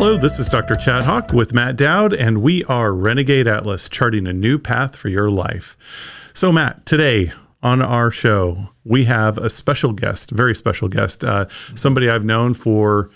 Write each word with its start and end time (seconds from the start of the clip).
Hello, 0.00 0.16
this 0.16 0.38
is 0.38 0.48
Dr. 0.48 0.76
Chad 0.76 1.02
Hawk 1.02 1.34
with 1.34 1.52
Matt 1.52 1.76
Dowd, 1.76 2.14
and 2.14 2.40
we 2.40 2.64
are 2.64 2.94
Renegade 2.94 3.46
Atlas, 3.46 3.86
charting 3.86 4.26
a 4.26 4.32
new 4.32 4.58
path 4.58 4.96
for 4.96 5.10
your 5.10 5.28
life. 5.28 5.76
So, 6.32 6.50
Matt, 6.50 6.86
today 6.86 7.32
on 7.62 7.82
our 7.82 8.10
show, 8.10 8.70
we 8.86 9.04
have 9.04 9.36
a 9.36 9.50
special 9.50 9.92
guest, 9.92 10.30
very 10.30 10.54
special 10.54 10.88
guest, 10.88 11.22
uh, 11.22 11.48
somebody 11.74 12.08
I've 12.08 12.24
known 12.24 12.54
for. 12.54 13.10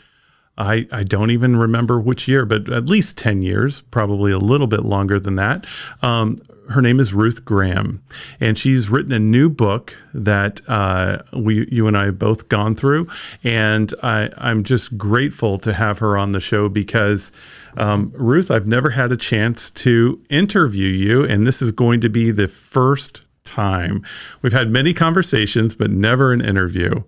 I, 0.57 0.87
I 0.93 1.03
don't 1.03 1.31
even 1.31 1.57
remember 1.57 1.99
which 2.01 2.29
year, 2.29 2.47
but 2.47 2.69
at 2.71 2.87
least 2.87 3.19
10 3.19 3.43
years, 3.43 3.81
probably 3.81 4.31
a 4.31 4.39
little 4.39 4.67
bit 4.67 4.85
longer 4.85 5.19
than 5.19 5.35
that. 5.37 5.67
Um, 6.03 6.37
her 6.71 6.81
name 6.81 7.01
is 7.01 7.13
Ruth 7.13 7.45
Graham, 7.45 8.03
and 8.41 8.57
she's 8.57 8.89
written 8.89 9.13
a 9.13 9.19
new 9.19 9.51
book 9.51 9.97
that 10.15 10.61
uh, 10.69 11.19
we, 11.33 11.69
you 11.71 11.87
and 11.87 11.97
I 11.97 12.07
have 12.07 12.19
both 12.19 12.49
gone 12.49 12.75
through. 12.75 13.09
And 13.43 13.93
I, 14.03 14.31
I'm 14.39 14.63
just 14.65 14.97
grateful 14.97 15.59
to 15.59 15.73
have 15.73 15.99
her 15.99 16.17
on 16.17 16.33
the 16.33 16.41
show 16.41 16.69
because, 16.69 17.33
um, 17.77 18.13
Ruth, 18.15 18.51
I've 18.51 18.67
never 18.67 18.91
had 18.91 19.13
a 19.13 19.17
chance 19.17 19.71
to 19.73 20.21
interview 20.31 20.89
you, 20.89 21.25
and 21.25 21.47
this 21.47 21.61
is 21.61 21.73
going 21.73 22.01
to 22.01 22.09
be 22.09 22.31
the 22.31 22.49
first 22.49 23.25
time. 23.45 24.03
We've 24.41 24.53
had 24.53 24.71
many 24.71 24.95
conversations, 24.95 25.75
but 25.75 25.91
never 25.91 26.33
an 26.33 26.41
interview. 26.41 27.03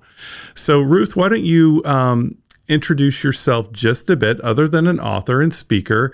So, 0.54 0.80
Ruth, 0.80 1.16
why 1.16 1.30
don't 1.30 1.44
you 1.44 1.82
um, 1.86 2.36
introduce 2.68 3.22
yourself 3.24 3.72
just 3.72 4.10
a 4.10 4.16
bit, 4.16 4.40
other 4.40 4.68
than 4.68 4.86
an 4.86 5.00
author 5.00 5.40
and 5.40 5.54
speaker? 5.54 6.12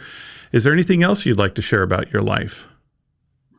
Is 0.52 0.65
there 0.65 0.73
anything 0.73 1.02
else 1.02 1.25
you'd 1.25 1.38
like 1.38 1.55
to 1.55 1.62
share 1.62 1.83
about 1.83 2.12
your 2.12 2.23
life? 2.23 2.69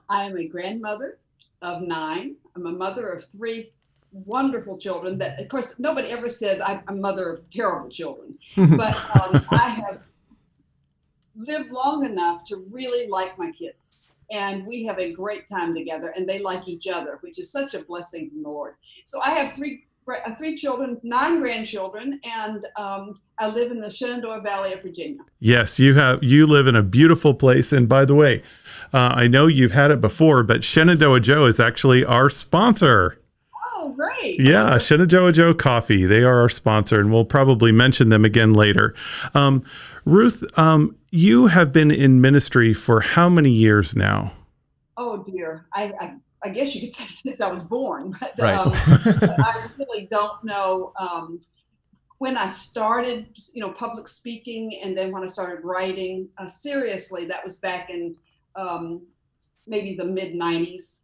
I 0.09 0.23
am 0.23 0.37
a 0.37 0.47
grandmother 0.47 1.17
of 1.61 1.81
nine. 1.81 2.35
I'm 2.55 2.67
a 2.67 2.71
mother 2.71 3.09
of 3.09 3.25
three 3.25 3.71
wonderful 4.11 4.77
children 4.77 5.17
that, 5.17 5.39
of 5.39 5.47
course, 5.47 5.79
nobody 5.79 6.09
ever 6.09 6.29
says 6.29 6.61
I'm 6.63 6.81
a 6.87 6.93
mother 6.93 7.29
of 7.29 7.49
terrible 7.49 7.89
children, 7.89 8.37
but 8.55 8.95
um, 9.19 9.41
I 9.51 9.69
have 9.69 10.05
lived 11.35 11.71
long 11.71 12.05
enough 12.05 12.43
to 12.45 12.65
really 12.69 13.07
like 13.07 13.37
my 13.39 13.51
kids. 13.51 14.07
And 14.31 14.65
we 14.65 14.85
have 14.85 14.99
a 14.99 15.11
great 15.11 15.49
time 15.49 15.73
together, 15.73 16.13
and 16.15 16.27
they 16.27 16.39
like 16.39 16.67
each 16.67 16.87
other, 16.87 17.17
which 17.21 17.37
is 17.39 17.51
such 17.51 17.73
a 17.73 17.79
blessing 17.79 18.29
from 18.29 18.43
the 18.43 18.49
Lord. 18.49 18.75
So 19.05 19.19
I 19.21 19.31
have 19.31 19.53
three 19.53 19.85
three 20.37 20.55
children, 20.55 20.99
nine 21.03 21.39
grandchildren, 21.39 22.19
and 22.23 22.65
um, 22.75 23.13
I 23.39 23.47
live 23.47 23.71
in 23.71 23.79
the 23.79 23.89
Shenandoah 23.89 24.41
Valley 24.41 24.73
of 24.73 24.81
Virginia. 24.81 25.21
Yes, 25.39 25.79
you 25.79 25.93
have. 25.95 26.23
You 26.23 26.45
live 26.47 26.67
in 26.67 26.75
a 26.75 26.83
beautiful 26.83 27.33
place, 27.33 27.71
and 27.71 27.87
by 27.87 28.05
the 28.05 28.15
way, 28.15 28.41
uh, 28.93 29.13
I 29.15 29.27
know 29.27 29.47
you've 29.47 29.71
had 29.71 29.91
it 29.91 30.01
before, 30.01 30.43
but 30.43 30.63
Shenandoah 30.63 31.19
Joe 31.19 31.45
is 31.45 31.59
actually 31.59 32.05
our 32.05 32.29
sponsor. 32.29 33.19
Oh, 33.75 33.93
great! 33.97 34.39
Yeah, 34.39 34.77
Shenandoah 34.77 35.31
Joe 35.31 35.53
Coffee. 35.53 36.05
They 36.05 36.23
are 36.23 36.41
our 36.41 36.49
sponsor, 36.49 36.99
and 36.99 37.11
we'll 37.11 37.25
probably 37.25 37.71
mention 37.71 38.09
them 38.09 38.25
again 38.25 38.53
later. 38.53 38.95
Um, 39.33 39.63
Ruth, 40.05 40.43
um, 40.57 40.95
you 41.11 41.47
have 41.47 41.71
been 41.71 41.91
in 41.91 42.21
ministry 42.21 42.73
for 42.73 42.99
how 42.99 43.29
many 43.29 43.51
years 43.51 43.95
now? 43.95 44.31
Oh 44.97 45.23
dear, 45.23 45.65
I, 45.73 45.93
I 45.99 46.13
I 46.43 46.49
guess 46.49 46.75
you 46.75 46.81
could 46.81 46.95
say 46.95 47.05
since 47.07 47.41
I 47.41 47.51
was 47.51 47.63
born, 47.63 48.15
but, 48.19 48.33
Right. 48.37 48.57
um, 48.57 48.71
but 49.19 49.39
I 49.39 49.67
really 49.77 50.07
don't 50.07 50.43
know 50.43 50.93
um, 50.99 51.39
when 52.17 52.37
I 52.37 52.47
started, 52.47 53.27
you 53.53 53.61
know, 53.61 53.71
public 53.71 54.07
speaking, 54.07 54.79
and 54.83 54.97
then 54.97 55.11
when 55.11 55.23
I 55.23 55.27
started 55.27 55.63
writing 55.63 56.29
uh, 56.37 56.47
seriously. 56.47 57.25
That 57.25 57.43
was 57.43 57.57
back 57.57 57.89
in 57.89 58.15
um, 58.55 59.01
maybe 59.67 59.95
the 59.95 60.05
mid 60.05 60.33
'90s. 60.33 60.99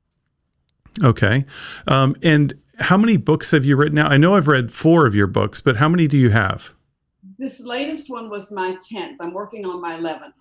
Okay. 1.03 1.45
Um, 1.87 2.15
and 2.23 2.53
how 2.79 2.97
many 2.97 3.17
books 3.17 3.51
have 3.51 3.65
you 3.65 3.75
written 3.75 3.95
now? 3.95 4.07
I 4.07 4.17
know 4.17 4.35
I've 4.35 4.47
read 4.47 4.71
four 4.71 5.05
of 5.05 5.13
your 5.15 5.27
books, 5.27 5.61
but 5.61 5.75
how 5.75 5.87
many 5.89 6.07
do 6.07 6.17
you 6.17 6.29
have? 6.29 6.73
This 7.37 7.61
latest 7.61 8.09
one 8.09 8.29
was 8.29 8.51
my 8.51 8.77
tenth. 8.89 9.17
I'm 9.21 9.33
working 9.33 9.65
on 9.65 9.81
my 9.81 9.95
eleventh. 9.95 10.35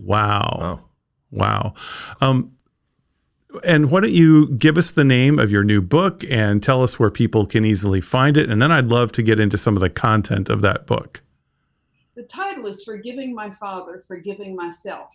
Wow. 0.00 0.58
Wow. 0.58 0.84
Wow. 1.30 1.74
Um, 2.20 2.53
and 3.62 3.90
why 3.90 4.00
don't 4.00 4.12
you 4.12 4.48
give 4.50 4.76
us 4.76 4.92
the 4.92 5.04
name 5.04 5.38
of 5.38 5.50
your 5.50 5.64
new 5.64 5.80
book 5.80 6.22
and 6.30 6.62
tell 6.62 6.82
us 6.82 6.98
where 6.98 7.10
people 7.10 7.46
can 7.46 7.64
easily 7.64 8.00
find 8.00 8.36
it? 8.36 8.50
And 8.50 8.60
then 8.60 8.72
I'd 8.72 8.86
love 8.86 9.12
to 9.12 9.22
get 9.22 9.38
into 9.38 9.58
some 9.58 9.76
of 9.76 9.80
the 9.80 9.90
content 9.90 10.48
of 10.48 10.60
that 10.62 10.86
book. 10.86 11.22
The 12.14 12.22
title 12.22 12.66
is 12.66 12.84
Forgiving 12.84 13.34
My 13.34 13.50
Father, 13.50 14.04
Forgiving 14.06 14.54
Myself 14.54 15.10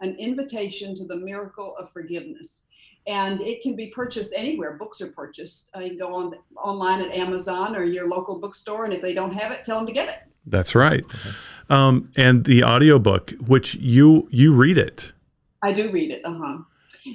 An 0.00 0.16
Invitation 0.18 0.94
to 0.96 1.04
the 1.04 1.16
Miracle 1.16 1.76
of 1.78 1.90
Forgiveness. 1.90 2.64
And 3.06 3.40
it 3.40 3.60
can 3.60 3.76
be 3.76 3.88
purchased 3.88 4.32
anywhere 4.34 4.74
books 4.74 5.00
are 5.00 5.08
purchased. 5.08 5.70
Uh, 5.76 5.80
you 5.80 5.90
can 5.90 5.98
go 5.98 6.14
on 6.14 6.34
online 6.56 7.02
at 7.02 7.14
Amazon 7.14 7.76
or 7.76 7.84
your 7.84 8.08
local 8.08 8.38
bookstore. 8.38 8.84
And 8.84 8.94
if 8.94 9.00
they 9.00 9.12
don't 9.12 9.34
have 9.34 9.52
it, 9.52 9.64
tell 9.64 9.76
them 9.76 9.86
to 9.86 9.92
get 9.92 10.08
it. 10.08 10.16
That's 10.46 10.74
right. 10.74 11.04
Um, 11.68 12.10
and 12.16 12.44
the 12.44 12.64
audiobook, 12.64 13.32
which 13.46 13.74
you 13.76 14.28
you 14.30 14.54
read 14.54 14.78
it. 14.78 15.12
I 15.62 15.72
do 15.72 15.90
read 15.90 16.10
it. 16.10 16.22
Uh 16.24 16.38
huh. 16.38 16.58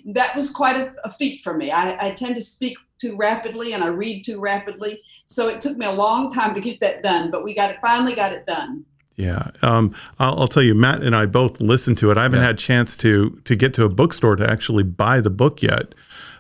That 0.06 0.36
was 0.36 0.50
quite 0.52 0.76
a, 0.76 0.94
a 1.04 1.10
feat 1.10 1.42
for 1.42 1.56
me. 1.56 1.72
I, 1.72 2.10
I 2.10 2.12
tend 2.12 2.36
to 2.36 2.42
speak 2.42 2.78
too 3.00 3.16
rapidly 3.16 3.74
and 3.74 3.84
I 3.84 3.88
read 3.88 4.24
too 4.24 4.40
rapidly. 4.40 5.02
So 5.26 5.48
it 5.48 5.62
took 5.62 5.78
me 5.78 5.86
a 5.86 5.92
long 5.92 6.32
time 6.32 6.54
to 6.54 6.62
get 6.62 6.80
that 6.82 7.02
done, 7.02 7.32
but 7.32 7.44
we 7.44 7.56
got 7.56 7.72
it 7.72 7.78
finally 7.82 8.14
got 8.14 8.34
it 8.34 8.46
done. 8.46 8.86
Yeah, 9.16 9.52
um, 9.62 9.94
I'll, 10.20 10.42
I'll 10.42 10.48
tell 10.48 10.64
you, 10.64 10.74
Matt 10.74 11.04
and 11.04 11.14
I 11.14 11.26
both 11.26 11.60
listened 11.60 11.98
to 11.98 12.10
it. 12.12 12.18
I 12.18 12.24
haven't 12.24 12.40
Yeah. 12.40 12.46
had 12.48 12.56
a 12.56 12.58
chance 12.58 12.96
to 12.98 13.32
to 13.44 13.56
get 13.56 13.74
to 13.74 13.84
a 13.84 13.90
bookstore 13.90 14.38
to 14.38 14.50
actually 14.50 14.84
buy 14.84 15.20
the 15.20 15.30
book 15.30 15.62
yet, 15.62 15.94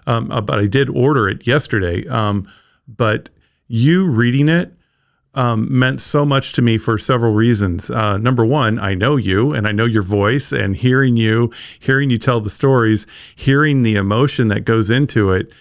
um, 0.07 0.31
uh, 0.31 0.39
but 0.39 0.59
I 0.59 0.67
did 0.67 0.89
order 0.89 1.27
it 1.27 1.45
yesterday. 1.45 2.07
Um, 2.07 2.47
but 2.87 3.27
you 3.67 4.09
reading 4.09 4.47
it 4.47 4.73
um, 5.35 5.67
meant 5.77 6.01
so 6.01 6.25
much 6.25 6.53
to 6.53 6.61
me 6.61 6.77
for 6.77 6.97
several 6.97 7.33
reasons. 7.33 7.89
Uh, 7.89 8.17
number 8.17 8.45
one, 8.45 8.79
I 8.79 8.95
know 8.95 9.15
you 9.15 9.53
and 9.53 9.67
I 9.67 9.71
know 9.71 9.85
your 9.85 10.01
voice, 10.01 10.51
and 10.51 10.75
hearing 10.75 11.17
you, 11.17 11.51
hearing 11.79 12.09
you 12.09 12.17
tell 12.17 12.41
the 12.41 12.49
stories, 12.49 13.05
hearing 13.35 13.83
the 13.83 13.95
emotion 13.95 14.47
that 14.49 14.61
goes 14.61 14.89
into 14.89 15.31
it. 15.31 15.51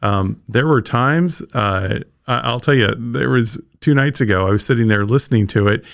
Um, 0.00 0.40
there 0.48 0.66
were 0.66 0.80
times, 0.80 1.42
uh, 1.54 2.00
I'll 2.26 2.60
tell 2.60 2.74
you, 2.74 2.94
there 2.96 3.30
was 3.30 3.60
two 3.80 3.94
nights 3.94 4.20
ago, 4.20 4.46
I 4.46 4.50
was 4.50 4.64
sitting 4.64 4.88
there 4.88 5.04
listening 5.04 5.46
to 5.48 5.68
it. 5.68 5.84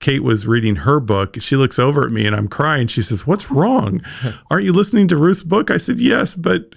Kate 0.00 0.22
was 0.22 0.46
reading 0.46 0.74
her 0.76 1.00
book. 1.00 1.36
She 1.40 1.56
looks 1.56 1.78
over 1.78 2.04
at 2.04 2.10
me 2.10 2.26
and 2.26 2.34
I'm 2.34 2.48
crying. 2.48 2.88
She 2.88 3.02
says, 3.02 3.24
What's 3.24 3.52
wrong? 3.52 4.02
Aren't 4.50 4.64
you 4.64 4.72
listening 4.72 5.06
to 5.08 5.16
Ruth's 5.16 5.44
book? 5.44 5.70
I 5.70 5.76
said, 5.76 5.98
Yes, 5.98 6.34
but 6.34 6.74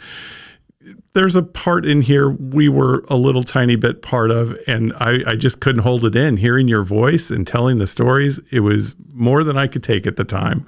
there's 1.15 1.35
a 1.37 1.41
part 1.41 1.85
in 1.85 2.01
here 2.01 2.29
we 2.29 2.67
were 2.67 3.05
a 3.09 3.15
little 3.15 3.41
tiny 3.41 3.77
bit 3.77 4.01
part 4.01 4.31
of, 4.31 4.55
and 4.67 4.93
I, 4.97 5.21
I 5.25 5.35
just 5.37 5.61
couldn't 5.61 5.81
hold 5.81 6.03
it 6.03 6.13
in. 6.13 6.35
Hearing 6.35 6.67
your 6.67 6.83
voice 6.83 7.31
and 7.31 7.47
telling 7.47 7.77
the 7.77 7.87
stories, 7.87 8.39
it 8.51 8.59
was 8.59 8.95
more 9.13 9.45
than 9.45 9.57
I 9.57 9.67
could 9.67 9.81
take 9.81 10.05
at 10.05 10.17
the 10.17 10.25
time. 10.25 10.67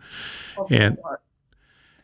And 0.71 0.97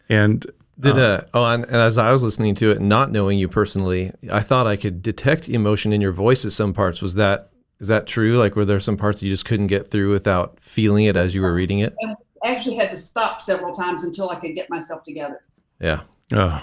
and 0.09 0.45
Did 0.77 0.97
uh, 0.97 1.21
oh, 1.33 1.45
and, 1.45 1.63
and 1.63 1.75
as 1.75 1.97
I 1.97 2.11
was 2.11 2.21
listening 2.21 2.53
to 2.55 2.71
it, 2.71 2.81
not 2.81 3.11
knowing 3.11 3.39
you 3.39 3.47
personally, 3.47 4.11
I 4.29 4.41
thought 4.41 4.67
I 4.67 4.75
could 4.75 5.01
detect 5.01 5.47
emotion 5.47 5.93
in 5.93 6.01
your 6.01 6.11
voice 6.11 6.43
at 6.45 6.51
some 6.51 6.73
parts. 6.73 7.01
Was 7.01 7.15
that 7.15 7.49
is 7.79 7.87
that 7.87 8.07
true? 8.07 8.37
Like, 8.37 8.57
were 8.57 8.65
there 8.65 8.81
some 8.81 8.97
parts 8.97 9.23
you 9.23 9.29
just 9.29 9.45
couldn't 9.45 9.67
get 9.67 9.89
through 9.89 10.11
without 10.11 10.59
feeling 10.59 11.05
it 11.05 11.15
as 11.15 11.33
you 11.33 11.41
were 11.41 11.53
reading 11.53 11.79
it? 11.79 11.95
I 12.43 12.51
actually 12.51 12.75
had 12.75 12.91
to 12.91 12.97
stop 12.97 13.41
several 13.41 13.73
times 13.73 14.03
until 14.03 14.29
I 14.29 14.35
could 14.35 14.53
get 14.53 14.69
myself 14.69 15.05
together. 15.05 15.45
Yeah. 15.79 16.01
Oh. 16.33 16.61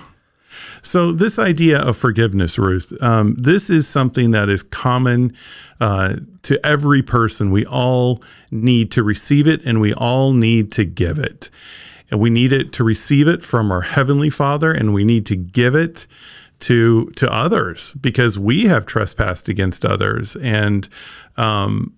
So 0.82 1.12
this 1.12 1.38
idea 1.38 1.78
of 1.78 1.96
forgiveness, 1.96 2.58
Ruth, 2.58 2.92
um, 3.02 3.34
this 3.36 3.70
is 3.70 3.88
something 3.88 4.30
that 4.32 4.48
is 4.48 4.62
common 4.62 5.34
uh, 5.80 6.16
to 6.42 6.66
every 6.66 7.02
person. 7.02 7.50
We 7.50 7.66
all 7.66 8.22
need 8.50 8.90
to 8.92 9.02
receive 9.02 9.46
it, 9.46 9.64
and 9.64 9.80
we 9.80 9.94
all 9.94 10.32
need 10.32 10.72
to 10.72 10.84
give 10.84 11.18
it. 11.18 11.50
And 12.10 12.18
we 12.18 12.30
need 12.30 12.52
it 12.52 12.72
to 12.74 12.84
receive 12.84 13.28
it 13.28 13.42
from 13.42 13.70
our 13.70 13.82
heavenly 13.82 14.30
Father, 14.30 14.72
and 14.72 14.92
we 14.92 15.04
need 15.04 15.26
to 15.26 15.36
give 15.36 15.74
it 15.74 16.06
to 16.60 17.06
to 17.16 17.32
others 17.32 17.94
because 17.94 18.38
we 18.38 18.64
have 18.64 18.86
trespassed 18.86 19.48
against 19.48 19.84
others. 19.84 20.36
And 20.36 20.88
um, 21.36 21.94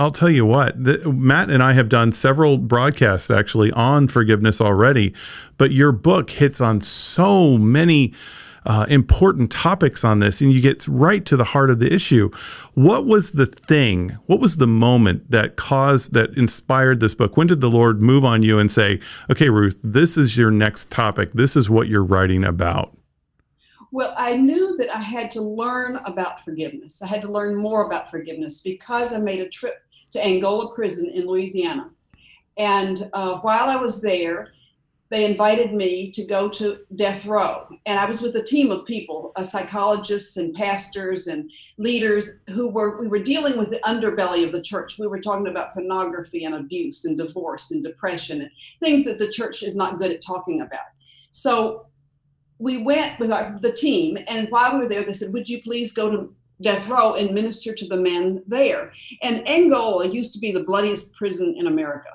I'll 0.00 0.10
tell 0.10 0.30
you 0.30 0.46
what, 0.46 0.82
the, 0.82 1.12
Matt 1.12 1.50
and 1.50 1.62
I 1.62 1.74
have 1.74 1.90
done 1.90 2.12
several 2.12 2.56
broadcasts 2.56 3.30
actually 3.30 3.70
on 3.72 4.08
forgiveness 4.08 4.58
already, 4.58 5.14
but 5.58 5.72
your 5.72 5.92
book 5.92 6.30
hits 6.30 6.58
on 6.58 6.80
so 6.80 7.58
many 7.58 8.14
uh, 8.64 8.86
important 8.88 9.52
topics 9.52 10.02
on 10.02 10.20
this, 10.20 10.40
and 10.40 10.54
you 10.54 10.62
get 10.62 10.88
right 10.88 11.26
to 11.26 11.36
the 11.36 11.44
heart 11.44 11.68
of 11.68 11.80
the 11.80 11.92
issue. 11.92 12.30
What 12.72 13.04
was 13.04 13.32
the 13.32 13.44
thing? 13.44 14.16
What 14.24 14.40
was 14.40 14.56
the 14.56 14.66
moment 14.66 15.30
that 15.30 15.56
caused, 15.56 16.14
that 16.14 16.30
inspired 16.34 17.00
this 17.00 17.12
book? 17.12 17.36
When 17.36 17.46
did 17.46 17.60
the 17.60 17.68
Lord 17.68 18.00
move 18.00 18.24
on 18.24 18.42
you 18.42 18.58
and 18.58 18.70
say, 18.70 19.00
okay, 19.30 19.50
Ruth, 19.50 19.78
this 19.82 20.16
is 20.16 20.34
your 20.34 20.50
next 20.50 20.90
topic, 20.90 21.32
this 21.32 21.56
is 21.56 21.68
what 21.68 21.88
you're 21.88 22.02
writing 22.02 22.42
about? 22.42 22.96
Well, 23.92 24.14
I 24.16 24.36
knew 24.36 24.76
that 24.76 24.94
I 24.94 25.00
had 25.00 25.32
to 25.32 25.42
learn 25.42 25.96
about 26.04 26.44
forgiveness. 26.44 27.02
I 27.02 27.08
had 27.08 27.22
to 27.22 27.30
learn 27.30 27.56
more 27.56 27.86
about 27.86 28.08
forgiveness 28.08 28.60
because 28.60 29.12
I 29.12 29.18
made 29.18 29.40
a 29.40 29.48
trip 29.48 29.82
to 30.12 30.24
Angola 30.24 30.74
prison 30.74 31.10
in 31.10 31.26
Louisiana. 31.26 31.90
And 32.56 33.08
uh, 33.12 33.38
while 33.38 33.70
I 33.70 33.76
was 33.76 34.02
there, 34.02 34.52
they 35.10 35.24
invited 35.24 35.72
me 35.72 36.08
to 36.12 36.24
go 36.24 36.48
to 36.48 36.78
death 36.94 37.26
row. 37.26 37.66
And 37.84 37.98
I 37.98 38.06
was 38.06 38.22
with 38.22 38.36
a 38.36 38.42
team 38.42 38.70
of 38.70 38.86
people, 38.86 39.32
uh, 39.34 39.42
psychologists 39.42 40.36
and 40.36 40.54
pastors 40.54 41.26
and 41.26 41.50
leaders 41.78 42.38
who 42.48 42.68
were, 42.68 43.00
we 43.00 43.08
were 43.08 43.18
dealing 43.18 43.58
with 43.58 43.70
the 43.70 43.80
underbelly 43.80 44.46
of 44.46 44.52
the 44.52 44.62
church. 44.62 44.98
We 45.00 45.08
were 45.08 45.20
talking 45.20 45.48
about 45.48 45.74
pornography 45.74 46.44
and 46.44 46.54
abuse 46.54 47.04
and 47.04 47.16
divorce 47.16 47.72
and 47.72 47.82
depression 47.82 48.42
and 48.42 48.50
things 48.78 49.04
that 49.04 49.18
the 49.18 49.28
church 49.28 49.64
is 49.64 49.74
not 49.74 49.98
good 49.98 50.12
at 50.12 50.22
talking 50.22 50.60
about. 50.60 50.86
So 51.30 51.86
we 52.58 52.76
went 52.76 53.18
with 53.18 53.32
our, 53.32 53.58
the 53.60 53.72
team, 53.72 54.16
and 54.28 54.48
while 54.50 54.74
we 54.74 54.80
were 54.80 54.88
there, 54.88 55.02
they 55.02 55.14
said, 55.14 55.32
Would 55.32 55.48
you 55.48 55.62
please 55.62 55.92
go 55.92 56.10
to 56.10 56.32
death 56.60 56.88
row 56.88 57.14
and 57.14 57.34
minister 57.34 57.74
to 57.74 57.86
the 57.86 57.96
men 57.96 58.42
there? 58.46 58.92
And 59.22 59.48
Angola 59.48 60.06
used 60.06 60.34
to 60.34 60.40
be 60.40 60.52
the 60.52 60.64
bloodiest 60.64 61.12
prison 61.12 61.54
in 61.58 61.66
America. 61.66 62.10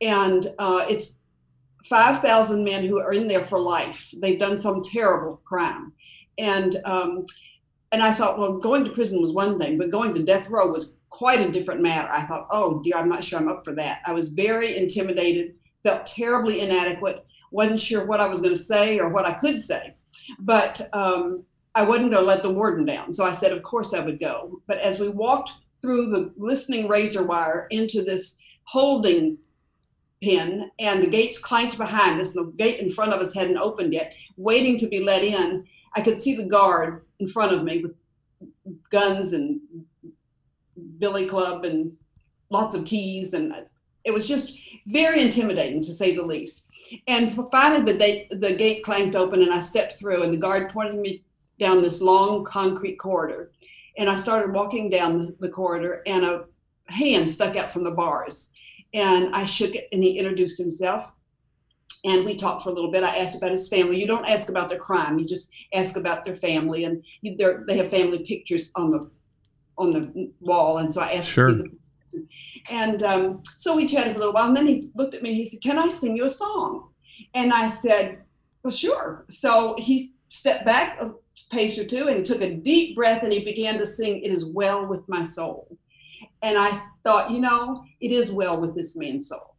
And 0.00 0.48
uh, 0.58 0.86
it's 0.88 1.18
5,000 1.88 2.64
men 2.64 2.84
who 2.84 3.00
are 3.00 3.12
in 3.12 3.28
there 3.28 3.44
for 3.44 3.58
life. 3.58 4.12
They've 4.18 4.38
done 4.38 4.58
some 4.58 4.82
terrible 4.82 5.42
crime. 5.44 5.92
And 6.38 6.76
um, 6.84 7.24
and 7.92 8.02
I 8.02 8.14
thought, 8.14 8.38
well, 8.38 8.56
going 8.56 8.84
to 8.84 8.90
prison 8.90 9.20
was 9.20 9.32
one 9.32 9.58
thing, 9.58 9.76
but 9.76 9.90
going 9.90 10.14
to 10.14 10.24
death 10.24 10.48
row 10.48 10.72
was 10.72 10.96
quite 11.10 11.46
a 11.46 11.52
different 11.52 11.82
matter. 11.82 12.10
I 12.10 12.22
thought, 12.22 12.46
oh 12.50 12.82
dear, 12.82 12.96
I'm 12.96 13.08
not 13.08 13.22
sure 13.22 13.38
I'm 13.38 13.48
up 13.48 13.64
for 13.64 13.74
that. 13.74 14.00
I 14.06 14.12
was 14.14 14.30
very 14.30 14.78
intimidated, 14.78 15.54
felt 15.82 16.06
terribly 16.06 16.60
inadequate, 16.60 17.24
wasn't 17.50 17.80
sure 17.80 18.06
what 18.06 18.18
I 18.18 18.26
was 18.26 18.40
going 18.40 18.54
to 18.54 18.60
say 18.60 18.98
or 18.98 19.10
what 19.10 19.26
I 19.26 19.34
could 19.34 19.60
say. 19.60 19.94
But 20.38 20.88
um, 20.94 21.44
I 21.74 21.82
wasn't 21.84 22.10
going 22.10 22.22
to 22.22 22.28
let 22.28 22.42
the 22.42 22.50
warden 22.50 22.84
down. 22.84 23.12
So 23.12 23.24
I 23.24 23.32
said, 23.32 23.52
of 23.52 23.62
course 23.62 23.94
I 23.94 24.00
would 24.00 24.20
go. 24.20 24.60
But 24.66 24.78
as 24.78 25.00
we 25.00 25.08
walked 25.08 25.52
through 25.82 26.06
the 26.06 26.32
listening 26.36 26.86
razor 26.86 27.24
wire 27.24 27.66
into 27.70 28.02
this 28.02 28.38
holding 28.64 29.36
pin 30.22 30.70
and 30.78 31.02
the 31.02 31.10
gates 31.10 31.38
clanked 31.38 31.76
behind 31.76 32.20
us 32.20 32.36
and 32.36 32.46
the 32.46 32.52
gate 32.52 32.78
in 32.78 32.88
front 32.88 33.12
of 33.12 33.20
us 33.20 33.34
hadn't 33.34 33.58
opened 33.58 33.92
yet 33.92 34.14
waiting 34.36 34.78
to 34.78 34.86
be 34.86 35.00
let 35.00 35.24
in 35.24 35.66
i 35.96 36.00
could 36.00 36.20
see 36.20 36.36
the 36.36 36.44
guard 36.44 37.04
in 37.18 37.26
front 37.26 37.52
of 37.52 37.64
me 37.64 37.82
with 37.82 37.94
guns 38.90 39.32
and 39.32 39.60
billy 40.98 41.26
club 41.26 41.64
and 41.64 41.92
lots 42.50 42.76
of 42.76 42.84
keys 42.84 43.34
and 43.34 43.52
it 44.04 44.14
was 44.14 44.28
just 44.28 44.56
very 44.86 45.20
intimidating 45.20 45.82
to 45.82 45.92
say 45.92 46.14
the 46.14 46.22
least 46.22 46.68
and 47.08 47.34
finally 47.50 47.82
the, 47.92 47.98
day, 47.98 48.28
the 48.30 48.54
gate 48.54 48.84
clanked 48.84 49.16
open 49.16 49.42
and 49.42 49.52
i 49.52 49.60
stepped 49.60 49.94
through 49.94 50.22
and 50.22 50.32
the 50.32 50.38
guard 50.38 50.70
pointed 50.70 51.00
me 51.00 51.20
down 51.62 51.80
this 51.80 52.00
long 52.02 52.44
concrete 52.44 52.96
corridor 52.96 53.52
and 53.98 54.10
i 54.10 54.16
started 54.16 54.54
walking 54.54 54.90
down 54.90 55.34
the 55.40 55.48
corridor 55.48 56.02
and 56.06 56.24
a 56.24 56.44
hand 56.86 57.28
stuck 57.30 57.56
out 57.56 57.70
from 57.70 57.84
the 57.84 57.90
bars 57.90 58.50
and 58.94 59.34
I 59.34 59.44
shook 59.44 59.74
it, 59.74 59.88
and 59.92 60.02
he 60.02 60.18
introduced 60.18 60.58
himself. 60.58 61.10
And 62.04 62.24
we 62.24 62.36
talked 62.36 62.64
for 62.64 62.70
a 62.70 62.72
little 62.72 62.90
bit. 62.90 63.04
I 63.04 63.18
asked 63.18 63.36
about 63.36 63.52
his 63.52 63.68
family. 63.68 64.00
You 64.00 64.06
don't 64.06 64.28
ask 64.28 64.48
about 64.48 64.68
their 64.68 64.78
crime; 64.78 65.18
you 65.18 65.26
just 65.26 65.50
ask 65.72 65.96
about 65.96 66.24
their 66.24 66.34
family. 66.34 66.84
And 66.84 67.02
they 67.22 67.76
have 67.76 67.90
family 67.90 68.24
pictures 68.24 68.72
on 68.74 68.90
the 68.90 69.10
on 69.78 69.92
the 69.92 70.30
wall. 70.40 70.78
And 70.78 70.92
so 70.92 71.00
I 71.00 71.06
asked 71.08 71.30
sure. 71.30 71.48
to 71.48 71.54
see 72.06 72.18
them. 72.18 72.28
And 72.70 73.02
um, 73.02 73.42
so 73.56 73.74
we 73.74 73.86
chatted 73.86 74.12
for 74.12 74.16
a 74.16 74.18
little 74.18 74.34
while. 74.34 74.48
And 74.48 74.56
then 74.56 74.66
he 74.66 74.90
looked 74.94 75.14
at 75.14 75.22
me 75.22 75.30
and 75.30 75.38
he 75.38 75.46
said, 75.46 75.62
"Can 75.62 75.78
I 75.78 75.88
sing 75.88 76.16
you 76.16 76.24
a 76.24 76.30
song?" 76.30 76.88
And 77.34 77.52
I 77.52 77.68
said, 77.68 78.18
"Well, 78.62 78.72
sure." 78.72 79.24
So 79.30 79.76
he 79.78 80.12
stepped 80.28 80.66
back 80.66 81.00
pace 81.50 81.78
or 81.78 81.84
two 81.84 82.08
and 82.08 82.24
took 82.24 82.40
a 82.40 82.54
deep 82.54 82.96
breath 82.96 83.22
and 83.22 83.32
he 83.32 83.44
began 83.44 83.78
to 83.78 83.86
sing, 83.86 84.22
"It 84.22 84.30
is 84.30 84.44
well 84.44 84.86
with 84.86 85.08
my 85.08 85.24
soul." 85.24 85.76
And 86.42 86.58
I 86.58 86.72
thought, 87.04 87.30
you 87.30 87.40
know, 87.40 87.84
it 88.00 88.10
is 88.10 88.32
well 88.32 88.60
with 88.60 88.74
this 88.74 88.96
man's 88.96 89.28
soul. 89.28 89.54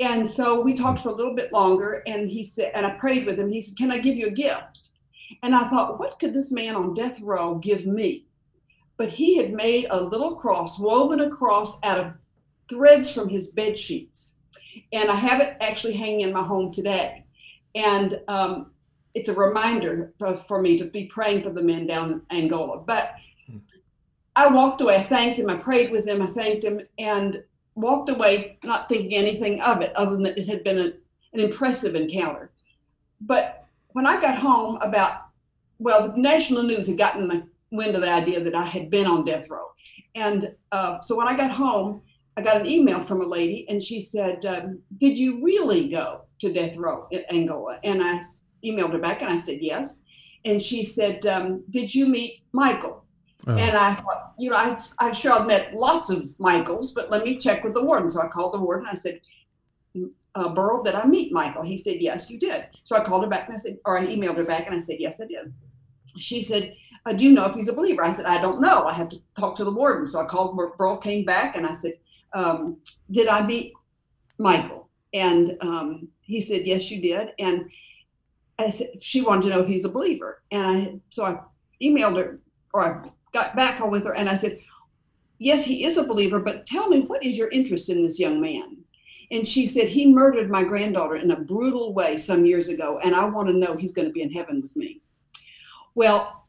And 0.00 0.26
so 0.26 0.60
we 0.60 0.74
talked 0.74 1.00
for 1.00 1.10
a 1.10 1.14
little 1.14 1.34
bit 1.34 1.52
longer, 1.52 2.02
and 2.06 2.30
he 2.30 2.42
said, 2.42 2.72
and 2.74 2.86
I 2.86 2.96
prayed 2.96 3.26
with 3.26 3.38
him. 3.38 3.50
He 3.50 3.60
said, 3.60 3.76
Can 3.76 3.90
I 3.90 3.98
give 3.98 4.16
you 4.16 4.26
a 4.26 4.30
gift? 4.30 4.90
And 5.42 5.54
I 5.54 5.68
thought, 5.68 5.98
what 5.98 6.18
could 6.18 6.32
this 6.32 6.52
man 6.52 6.74
on 6.74 6.94
death 6.94 7.20
row 7.20 7.56
give 7.56 7.86
me? 7.86 8.26
But 8.96 9.08
he 9.08 9.36
had 9.36 9.52
made 9.52 9.86
a 9.90 10.02
little 10.02 10.36
cross, 10.36 10.78
woven 10.78 11.20
a 11.20 11.30
cross 11.30 11.82
out 11.82 11.98
of 11.98 12.12
threads 12.68 13.12
from 13.12 13.28
his 13.28 13.48
bed 13.48 13.78
sheets. 13.78 14.36
And 14.92 15.10
I 15.10 15.14
have 15.14 15.40
it 15.40 15.56
actually 15.60 15.94
hanging 15.94 16.22
in 16.22 16.32
my 16.32 16.42
home 16.42 16.72
today. 16.72 17.24
And 17.74 18.20
um, 18.28 18.70
it's 19.14 19.28
a 19.28 19.34
reminder 19.34 20.12
for, 20.18 20.36
for, 20.36 20.60
me 20.60 20.76
to 20.78 20.84
be 20.84 21.06
praying 21.06 21.40
for 21.40 21.50
the 21.50 21.62
men 21.62 21.86
down 21.86 22.22
in 22.30 22.36
Angola. 22.36 22.78
But 22.78 23.14
I 24.36 24.48
walked 24.48 24.80
away. 24.80 24.96
I 24.96 25.02
thanked 25.02 25.38
him. 25.38 25.48
I 25.48 25.56
prayed 25.56 25.92
with 25.92 26.06
him. 26.06 26.20
I 26.20 26.26
thanked 26.26 26.64
him 26.64 26.80
and 26.98 27.42
walked 27.76 28.10
away, 28.10 28.58
not 28.64 28.88
thinking 28.88 29.14
anything 29.14 29.60
of 29.60 29.80
it 29.80 29.94
other 29.96 30.12
than 30.12 30.24
that 30.24 30.38
it 30.38 30.48
had 30.48 30.64
been 30.64 30.78
a, 30.78 30.92
an 31.32 31.40
impressive 31.40 31.94
encounter. 31.94 32.50
But 33.20 33.66
when 33.92 34.06
I 34.06 34.20
got 34.20 34.36
home, 34.36 34.76
about, 34.82 35.26
well, 35.78 36.10
the 36.10 36.18
national 36.18 36.64
news 36.64 36.88
had 36.88 36.98
gotten 36.98 37.28
the 37.28 37.46
wind 37.70 37.94
of 37.94 38.02
the 38.02 38.12
idea 38.12 38.42
that 38.42 38.54
I 38.54 38.64
had 38.64 38.90
been 38.90 39.06
on 39.06 39.24
death 39.24 39.48
row. 39.48 39.66
And 40.14 40.52
uh, 40.72 41.00
so 41.00 41.16
when 41.16 41.28
I 41.28 41.36
got 41.36 41.50
home, 41.50 42.02
I 42.36 42.42
got 42.42 42.60
an 42.60 42.68
email 42.68 43.00
from 43.00 43.20
a 43.20 43.26
lady 43.26 43.66
and 43.68 43.80
she 43.80 44.00
said, 44.00 44.44
um, 44.44 44.80
Did 44.96 45.16
you 45.16 45.42
really 45.44 45.88
go 45.88 46.22
to 46.40 46.52
death 46.52 46.76
row 46.76 47.06
in 47.12 47.24
Angola? 47.30 47.78
And 47.84 48.02
I 48.02 48.20
emailed 48.64 48.92
her 48.92 48.98
back 48.98 49.22
and 49.22 49.32
I 49.32 49.36
said, 49.36 49.58
Yes. 49.60 49.98
And 50.44 50.60
she 50.60 50.84
said, 50.84 51.24
um, 51.26 51.64
Did 51.70 51.94
you 51.94 52.06
meet 52.06 52.42
Michael? 52.52 53.04
Oh. 53.46 53.56
And 53.56 53.76
I 53.76 53.94
thought, 53.94 54.32
you 54.38 54.50
know, 54.50 54.56
I, 54.56 54.82
I'm 54.98 55.12
sure 55.12 55.32
I've 55.32 55.46
met 55.46 55.74
lots 55.74 56.10
of 56.10 56.38
Michaels, 56.38 56.92
but 56.92 57.10
let 57.10 57.24
me 57.24 57.38
check 57.38 57.62
with 57.62 57.74
the 57.74 57.84
warden. 57.84 58.08
So 58.08 58.22
I 58.22 58.28
called 58.28 58.54
the 58.54 58.60
warden. 58.60 58.86
I 58.90 58.94
said, 58.94 59.20
uh, 60.34 60.52
Burl, 60.54 60.82
did 60.82 60.94
I 60.94 61.06
meet 61.06 61.32
Michael? 61.32 61.62
He 61.62 61.76
said, 61.76 61.98
yes, 62.00 62.30
you 62.30 62.38
did. 62.38 62.66
So 62.84 62.96
I 62.96 63.04
called 63.04 63.22
her 63.22 63.28
back 63.28 63.46
and 63.46 63.54
I 63.54 63.58
said, 63.58 63.78
or 63.84 63.98
I 63.98 64.06
emailed 64.06 64.36
her 64.36 64.44
back 64.44 64.66
and 64.66 64.74
I 64.74 64.78
said, 64.78 64.96
yes, 64.98 65.20
I 65.20 65.26
did. 65.26 65.52
She 66.18 66.42
said, 66.42 66.74
uh, 67.06 67.12
do 67.12 67.24
you 67.24 67.32
know 67.32 67.46
if 67.46 67.54
he's 67.54 67.68
a 67.68 67.72
believer? 67.72 68.02
I 68.02 68.12
said, 68.12 68.24
I 68.24 68.40
don't 68.40 68.60
know. 68.60 68.86
I 68.86 68.94
have 68.94 69.08
to 69.10 69.18
talk 69.38 69.56
to 69.56 69.64
the 69.64 69.72
warden. 69.72 70.06
So 70.06 70.20
I 70.20 70.24
called, 70.24 70.58
Burl 70.78 70.96
came 70.96 71.24
back 71.24 71.56
and 71.56 71.66
I 71.66 71.72
said, 71.72 71.98
um, 72.32 72.78
did 73.10 73.28
I 73.28 73.46
meet 73.46 73.72
Michael? 74.38 74.88
And 75.12 75.56
um, 75.60 76.08
he 76.22 76.40
said, 76.40 76.66
yes, 76.66 76.90
you 76.90 77.00
did. 77.00 77.32
And 77.38 77.70
Said, 78.70 79.02
she 79.02 79.20
wanted 79.20 79.42
to 79.42 79.48
know 79.50 79.60
if 79.60 79.68
he's 79.68 79.84
a 79.84 79.90
believer. 79.90 80.42
And 80.50 80.66
I, 80.66 81.00
so 81.10 81.24
I 81.24 81.40
emailed 81.82 82.16
her 82.16 82.40
or 82.72 83.04
I 83.04 83.10
got 83.32 83.56
back 83.56 83.84
with 83.84 84.04
her 84.04 84.14
and 84.14 84.28
I 84.28 84.36
said, 84.36 84.58
Yes, 85.38 85.64
he 85.64 85.84
is 85.84 85.96
a 85.96 86.06
believer, 86.06 86.38
but 86.38 86.64
tell 86.64 86.88
me, 86.88 87.00
what 87.00 87.24
is 87.24 87.36
your 87.36 87.50
interest 87.50 87.88
in 87.88 88.02
this 88.02 88.20
young 88.20 88.40
man? 88.40 88.78
And 89.30 89.46
she 89.46 89.66
said, 89.66 89.88
He 89.88 90.12
murdered 90.12 90.48
my 90.50 90.62
granddaughter 90.62 91.16
in 91.16 91.32
a 91.32 91.40
brutal 91.40 91.92
way 91.92 92.16
some 92.16 92.46
years 92.46 92.68
ago, 92.68 93.00
and 93.02 93.14
I 93.14 93.24
want 93.24 93.48
to 93.48 93.54
know 93.54 93.76
he's 93.76 93.92
going 93.92 94.06
to 94.06 94.12
be 94.12 94.22
in 94.22 94.32
heaven 94.32 94.62
with 94.62 94.76
me. 94.76 95.00
Well, 95.94 96.46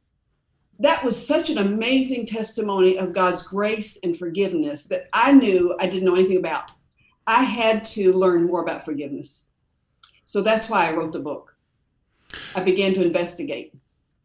that 0.80 1.04
was 1.04 1.26
such 1.26 1.50
an 1.50 1.58
amazing 1.58 2.26
testimony 2.26 2.98
of 2.98 3.14
God's 3.14 3.44
grace 3.44 3.98
and 4.04 4.18
forgiveness 4.18 4.84
that 4.86 5.08
I 5.14 5.32
knew 5.32 5.76
I 5.80 5.88
didn't 5.88 6.06
know 6.06 6.16
anything 6.16 6.38
about. 6.38 6.72
I 7.26 7.44
had 7.44 7.86
to 7.86 8.14
learn 8.14 8.46
more 8.46 8.62
about 8.62 8.86
forgiveness. 8.86 9.46
So 10.24 10.42
that's 10.42 10.70
why 10.70 10.88
I 10.88 10.96
wrote 10.96 11.14
the 11.14 11.20
book. 11.20 11.55
I 12.56 12.62
began 12.62 12.94
to 12.96 13.04
investigate. 13.04 13.74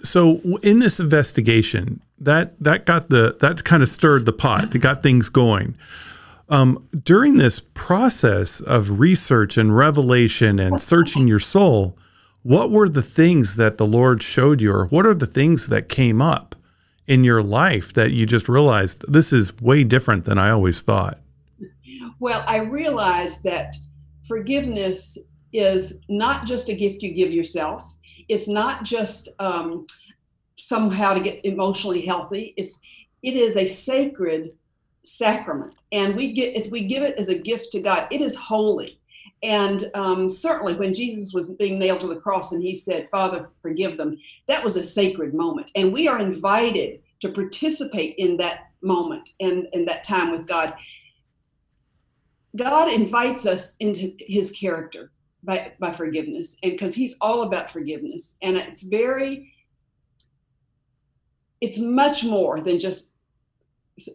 So 0.03 0.41
in 0.63 0.79
this 0.79 1.01
investigation, 1.01 2.01
that 2.19 2.59
that 2.61 2.87
got 2.87 3.09
the 3.09 3.37
that 3.41 3.65
kind 3.65 3.83
of 3.83 3.89
stirred 3.89 4.27
the 4.27 4.33
pot. 4.33 4.75
It 4.75 4.79
got 4.79 5.03
things 5.03 5.29
going. 5.29 5.77
Um, 6.49 6.89
during 7.05 7.37
this 7.37 7.61
process 7.75 8.61
of 8.63 8.99
research 8.99 9.57
and 9.57 9.77
revelation 9.77 10.59
and 10.59 10.81
searching 10.81 11.29
your 11.29 11.39
soul, 11.39 11.97
what 12.43 12.71
were 12.71 12.89
the 12.89 13.03
things 13.03 13.55
that 13.57 13.79
the 13.79 13.87
Lord 13.87 14.23
showed 14.23 14.61
you, 14.61 14.73
or 14.73 14.87
what 14.87 15.07
are 15.07 15.15
the 15.15 15.27
things 15.27 15.69
that 15.69 15.89
came 15.89 16.21
up 16.21 16.57
in 17.07 17.23
your 17.23 17.43
life 17.43 17.93
that 17.93 18.11
you 18.11 18.27
just 18.27 18.49
realized 18.49 19.05
this 19.13 19.33
is 19.33 19.57
way 19.61 19.85
different 19.85 20.25
than 20.25 20.39
I 20.39 20.51
always 20.51 20.83
thought? 20.83 21.21
Well, 22.19 22.45
I 22.47 22.59
realized 22.59 23.45
that 23.45 23.77
forgiveness 24.27 25.17
is 25.53 25.99
not 26.09 26.47
just 26.47 26.69
a 26.69 26.75
gift 26.75 27.03
you 27.03 27.13
give 27.13 27.33
yourself 27.33 27.95
it's 28.31 28.49
not 28.49 28.85
just 28.85 29.29
um, 29.41 29.87
somehow 30.57 31.15
to 31.15 31.21
get 31.21 31.45
emotionally 31.45 32.03
healthy. 32.03 32.55
It's 32.57 32.81
it 33.23 33.35
is 33.35 33.57
a 33.57 33.67
sacred 33.67 34.53
sacrament, 35.03 35.75
and 35.93 36.15
we 36.15 36.33
get 36.33 36.71
we 36.71 36.85
give 36.85 37.03
it 37.03 37.17
as 37.19 37.29
a 37.29 37.39
gift 37.39 37.73
to 37.73 37.81
God. 37.81 38.07
It 38.11 38.21
is 38.21 38.37
holy, 38.37 39.01
and 39.43 39.91
um, 39.95 40.29
certainly 40.29 40.75
when 40.75 40.95
Jesus 40.95 41.33
was 41.35 41.55
being 41.55 41.79
nailed 41.79 42.01
to 42.01 42.07
the 42.07 42.17
cross 42.17 42.53
and 42.53 42.63
he 42.63 42.75
said, 42.75 43.09
"Father, 43.09 43.51
forgive 43.63 43.97
them," 43.97 44.17
that 44.47 44.65
was 44.65 44.77
a 44.77 44.83
sacred 44.83 45.35
moment, 45.35 45.71
and 45.75 45.93
we 45.93 46.07
are 46.07 46.19
invited 46.19 47.01
to 47.21 47.31
participate 47.31 48.15
in 48.17 48.37
that 48.39 48.71
moment 48.81 49.31
and 49.41 49.67
in 49.73 49.85
that 49.87 50.05
time 50.05 50.31
with 50.31 50.47
God. 50.47 50.75
God 52.57 52.93
invites 52.93 53.45
us 53.45 53.73
into 53.81 54.13
His 54.19 54.51
character 54.51 55.11
by, 55.43 55.73
by 55.79 55.91
forgiveness 55.91 56.57
and 56.63 56.73
because 56.73 56.95
he's 56.95 57.17
all 57.21 57.43
about 57.43 57.71
forgiveness 57.71 58.37
and 58.43 58.57
it's 58.57 58.83
very 58.83 59.53
it's 61.61 61.79
much 61.79 62.25
more 62.25 62.61
than 62.61 62.79
just 62.79 63.11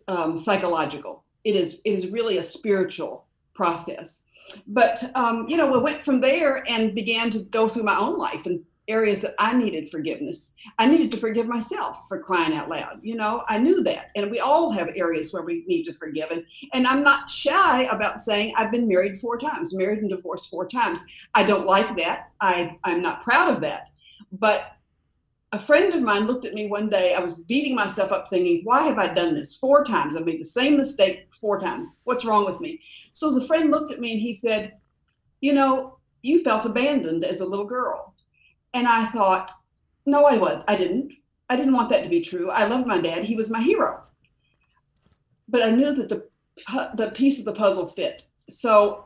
um, 0.08 0.36
psychological. 0.36 1.24
It 1.44 1.56
is 1.56 1.82
it 1.86 1.92
is 1.92 2.08
really 2.08 2.38
a 2.38 2.44
spiritual 2.44 3.28
process. 3.54 4.22
But 4.68 5.12
um, 5.16 5.46
you 5.48 5.58
know, 5.58 5.72
we 5.72 5.80
went 5.80 6.02
from 6.02 6.22
there 6.22 6.64
and 6.68 6.96
began 6.96 7.30
to 7.32 7.40
go 7.40 7.68
through 7.68 7.84
my 7.84 7.98
own 7.98 8.18
life 8.18 8.46
and 8.46 8.62
areas 8.88 9.20
that 9.22 9.36
I 9.40 9.56
needed 9.56 9.90
forgiveness. 9.90 10.54
I 10.78 10.86
needed 10.88 11.12
to 11.12 11.18
forgive 11.18 11.48
myself 11.48 12.08
for 12.08 12.20
crying 12.20 12.54
out 12.54 12.70
loud. 12.70 13.00
You 13.02 13.16
know, 13.16 13.44
I 13.48 13.58
knew 13.58 13.84
that. 13.84 14.12
And 14.16 14.30
we 14.30 14.40
all 14.40 14.72
have 14.72 14.90
areas 14.96 15.34
where 15.34 15.44
we 15.44 15.64
need 15.68 15.84
to 15.86 15.94
forgive. 15.94 16.32
And, 16.32 16.46
and 16.74 16.86
I'm 16.86 17.04
not 17.04 17.30
shy 17.30 17.84
about 17.84 18.20
saying 18.20 18.54
I've 18.56 18.72
been 18.72 18.88
married 18.88 19.18
four 19.18 19.38
times, 19.38 19.74
married 19.74 20.00
and 20.00 20.10
divorced 20.10 20.50
four 20.50 20.68
times. 20.68 21.04
I 21.34 21.44
don't 21.44 21.66
like 21.66 21.96
that. 21.98 22.32
I, 22.42 22.78
I'm 22.84 23.02
not 23.02 23.24
proud 23.24 23.54
of 23.54 23.62
that. 23.62 23.90
But 24.32 24.72
a 25.52 25.60
friend 25.60 25.94
of 25.94 26.02
mine 26.02 26.28
looked 26.28 26.46
at 26.46 26.54
me 26.54 26.68
one 26.68 26.90
day. 26.90 27.14
I 27.14 27.22
was 27.22 27.34
beating 27.34 27.76
myself 27.76 28.12
up 28.12 28.28
thinking, 28.28 28.62
why 28.66 28.84
have 28.84 28.98
I 28.98 29.08
done 29.08 29.36
this 29.36 29.56
four 29.56 29.84
times? 29.84 30.16
I 30.16 30.20
made 30.20 30.42
the 30.42 30.46
same 30.46 30.78
mistake 30.78 31.34
four 31.40 31.60
times. 31.60 31.88
What's 32.04 32.26
wrong 32.26 32.46
with 32.46 32.60
me? 32.60 32.82
So 33.14 33.34
the 33.34 33.48
friend 33.48 33.72
looked 33.72 33.92
at 33.92 34.00
me 34.00 34.12
and 34.14 34.22
he 34.22 34.34
said, 34.34 34.74
you 35.42 35.54
know, 35.54 35.98
you 36.24 36.44
felt 36.44 36.66
abandoned 36.66 37.24
as 37.24 37.40
a 37.40 37.46
little 37.46 37.66
girl 37.66 38.15
and 38.76 38.88
I 38.88 39.06
thought, 39.08 39.52
no, 40.06 40.26
I 40.26 40.38
was. 40.38 40.64
I 40.68 40.76
didn't. 40.76 41.14
I 41.50 41.56
didn't 41.56 41.74
want 41.74 41.90
that 41.90 42.04
to 42.04 42.10
be 42.10 42.22
true. 42.22 42.52
I 42.52 42.68
loved 42.68 42.86
my 42.86 43.00
dad. 43.00 43.24
He 43.24 43.36
was 43.36 43.50
my 43.50 43.62
hero. 43.62 44.04
But 45.48 45.64
I 45.64 45.72
knew 45.72 45.94
that 45.94 46.10
the 46.10 46.28
the 46.96 47.12
piece 47.12 47.40
of 47.40 47.46
the 47.46 47.54
puzzle 47.54 47.88
fit. 47.88 48.24
So 48.50 49.06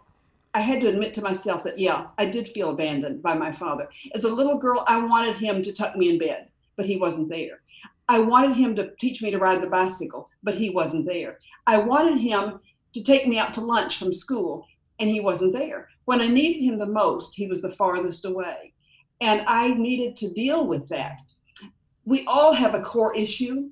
I 0.53 0.61
had 0.61 0.81
to 0.81 0.87
admit 0.87 1.13
to 1.15 1.21
myself 1.21 1.63
that 1.63 1.79
yeah, 1.79 2.07
I 2.17 2.25
did 2.25 2.47
feel 2.47 2.71
abandoned 2.71 3.21
by 3.21 3.35
my 3.35 3.51
father. 3.51 3.87
As 4.15 4.23
a 4.23 4.33
little 4.33 4.57
girl, 4.57 4.83
I 4.87 4.99
wanted 5.03 5.35
him 5.35 5.61
to 5.61 5.71
tuck 5.71 5.95
me 5.95 6.09
in 6.09 6.17
bed, 6.17 6.49
but 6.75 6.85
he 6.85 6.97
wasn't 6.97 7.29
there. 7.29 7.61
I 8.07 8.19
wanted 8.19 8.57
him 8.57 8.75
to 8.75 8.91
teach 8.99 9.21
me 9.21 9.29
to 9.29 9.37
ride 9.37 9.61
the 9.61 9.67
bicycle, 9.67 10.29
but 10.41 10.55
he 10.55 10.71
wasn't 10.71 11.05
there. 11.05 11.37
I 11.67 11.77
wanted 11.77 12.19
him 12.19 12.59
to 12.93 13.03
take 13.03 13.27
me 13.27 13.37
out 13.37 13.53
to 13.53 13.61
lunch 13.61 13.97
from 13.97 14.11
school, 14.11 14.65
and 14.99 15.09
he 15.09 15.19
wasn't 15.19 15.53
there. 15.53 15.89
When 16.05 16.21
I 16.21 16.27
needed 16.27 16.63
him 16.63 16.79
the 16.79 16.87
most, 16.87 17.35
he 17.35 17.45
was 17.45 17.61
the 17.61 17.71
farthest 17.71 18.25
away. 18.25 18.73
And 19.21 19.43
I 19.47 19.73
needed 19.73 20.15
to 20.17 20.33
deal 20.33 20.65
with 20.65 20.87
that. 20.89 21.21
We 22.05 22.25
all 22.25 22.53
have 22.53 22.73
a 22.73 22.81
core 22.81 23.15
issue, 23.15 23.69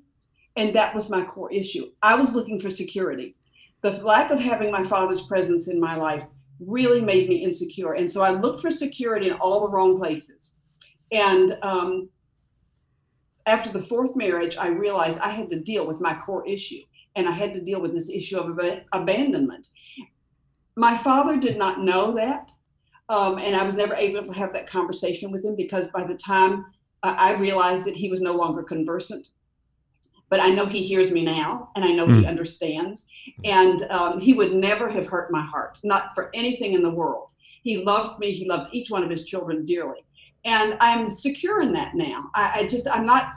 and 0.56 0.74
that 0.74 0.94
was 0.94 1.10
my 1.10 1.24
core 1.24 1.50
issue. 1.52 1.90
I 2.02 2.14
was 2.14 2.34
looking 2.34 2.60
for 2.60 2.70
security. 2.70 3.34
The 3.80 3.92
lack 4.04 4.30
of 4.30 4.38
having 4.38 4.70
my 4.70 4.84
father's 4.84 5.22
presence 5.22 5.68
in 5.68 5.80
my 5.80 5.96
life 5.96 6.24
really 6.60 7.00
made 7.00 7.28
me 7.28 7.36
insecure. 7.36 7.94
And 7.94 8.10
so 8.10 8.22
I 8.22 8.30
looked 8.30 8.60
for 8.60 8.70
security 8.70 9.28
in 9.28 9.34
all 9.34 9.60
the 9.60 9.70
wrong 9.70 9.96
places. 9.96 10.54
And 11.12 11.56
um, 11.62 12.08
after 13.46 13.70
the 13.70 13.82
fourth 13.82 14.16
marriage, 14.16 14.56
I 14.58 14.68
realized 14.68 15.18
I 15.20 15.30
had 15.30 15.48
to 15.50 15.60
deal 15.60 15.86
with 15.86 16.00
my 16.00 16.14
core 16.14 16.46
issue 16.46 16.82
and 17.16 17.28
I 17.28 17.32
had 17.32 17.52
to 17.54 17.60
deal 17.60 17.80
with 17.80 17.94
this 17.94 18.10
issue 18.10 18.38
of 18.38 18.58
ab- 18.58 18.82
abandonment. 18.92 19.68
My 20.76 20.96
father 20.96 21.36
did 21.36 21.56
not 21.58 21.80
know 21.80 22.12
that. 22.14 22.50
Um, 23.08 23.38
and 23.38 23.56
I 23.56 23.64
was 23.64 23.76
never 23.76 23.94
able 23.94 24.22
to 24.24 24.32
have 24.32 24.52
that 24.52 24.66
conversation 24.66 25.30
with 25.30 25.44
him 25.44 25.56
because 25.56 25.86
by 25.88 26.04
the 26.04 26.14
time 26.14 26.66
uh, 27.02 27.14
I 27.16 27.34
realized 27.34 27.86
that 27.86 27.96
he 27.96 28.10
was 28.10 28.20
no 28.20 28.32
longer 28.32 28.62
conversant, 28.62 29.28
but 30.28 30.40
I 30.40 30.50
know 30.50 30.66
he 30.66 30.82
hears 30.82 31.10
me 31.10 31.24
now 31.24 31.70
and 31.74 31.84
I 31.84 31.92
know 31.92 32.06
mm. 32.06 32.16
he 32.16 32.22
hmm. 32.22 32.28
understands. 32.28 33.06
And 33.44 33.84
um, 33.90 34.20
he 34.20 34.34
would 34.34 34.52
never 34.52 34.88
have 34.88 35.06
hurt 35.06 35.30
my 35.30 35.40
heart, 35.40 35.78
not 35.82 36.14
for 36.14 36.30
anything 36.34 36.74
in 36.74 36.82
the 36.82 36.90
world. 36.90 37.28
He 37.62 37.82
loved 37.82 38.18
me, 38.18 38.32
he 38.32 38.48
loved 38.48 38.74
each 38.74 38.90
one 38.90 39.02
of 39.02 39.10
his 39.10 39.24
children 39.24 39.64
dearly. 39.64 40.04
And 40.44 40.76
I'm 40.80 41.08
secure 41.10 41.62
in 41.62 41.72
that 41.72 41.94
now. 41.94 42.30
I, 42.34 42.60
I 42.60 42.66
just, 42.66 42.86
I'm 42.90 43.06
not 43.06 43.32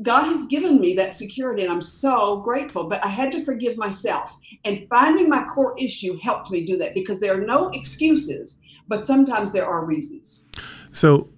God 0.00 0.24
has 0.24 0.46
given 0.46 0.80
me 0.80 0.94
that 0.94 1.14
security 1.14 1.62
and 1.62 1.70
I'm 1.70 1.82
so 1.82 2.38
grateful, 2.38 2.84
but 2.84 3.04
I 3.04 3.08
had 3.08 3.30
to 3.32 3.44
forgive 3.44 3.76
myself. 3.76 4.36
And 4.64 4.88
finding 4.88 5.28
my 5.28 5.44
core 5.44 5.74
issue 5.78 6.18
helped 6.22 6.50
me 6.50 6.64
do 6.64 6.78
that 6.78 6.94
because 6.94 7.20
there 7.20 7.34
are 7.34 7.44
no 7.44 7.68
excuses, 7.70 8.58
but 8.88 9.04
sometimes 9.04 9.52
there 9.52 9.66
are 9.66 9.84
reasons. 9.84 10.44
So 10.92 11.28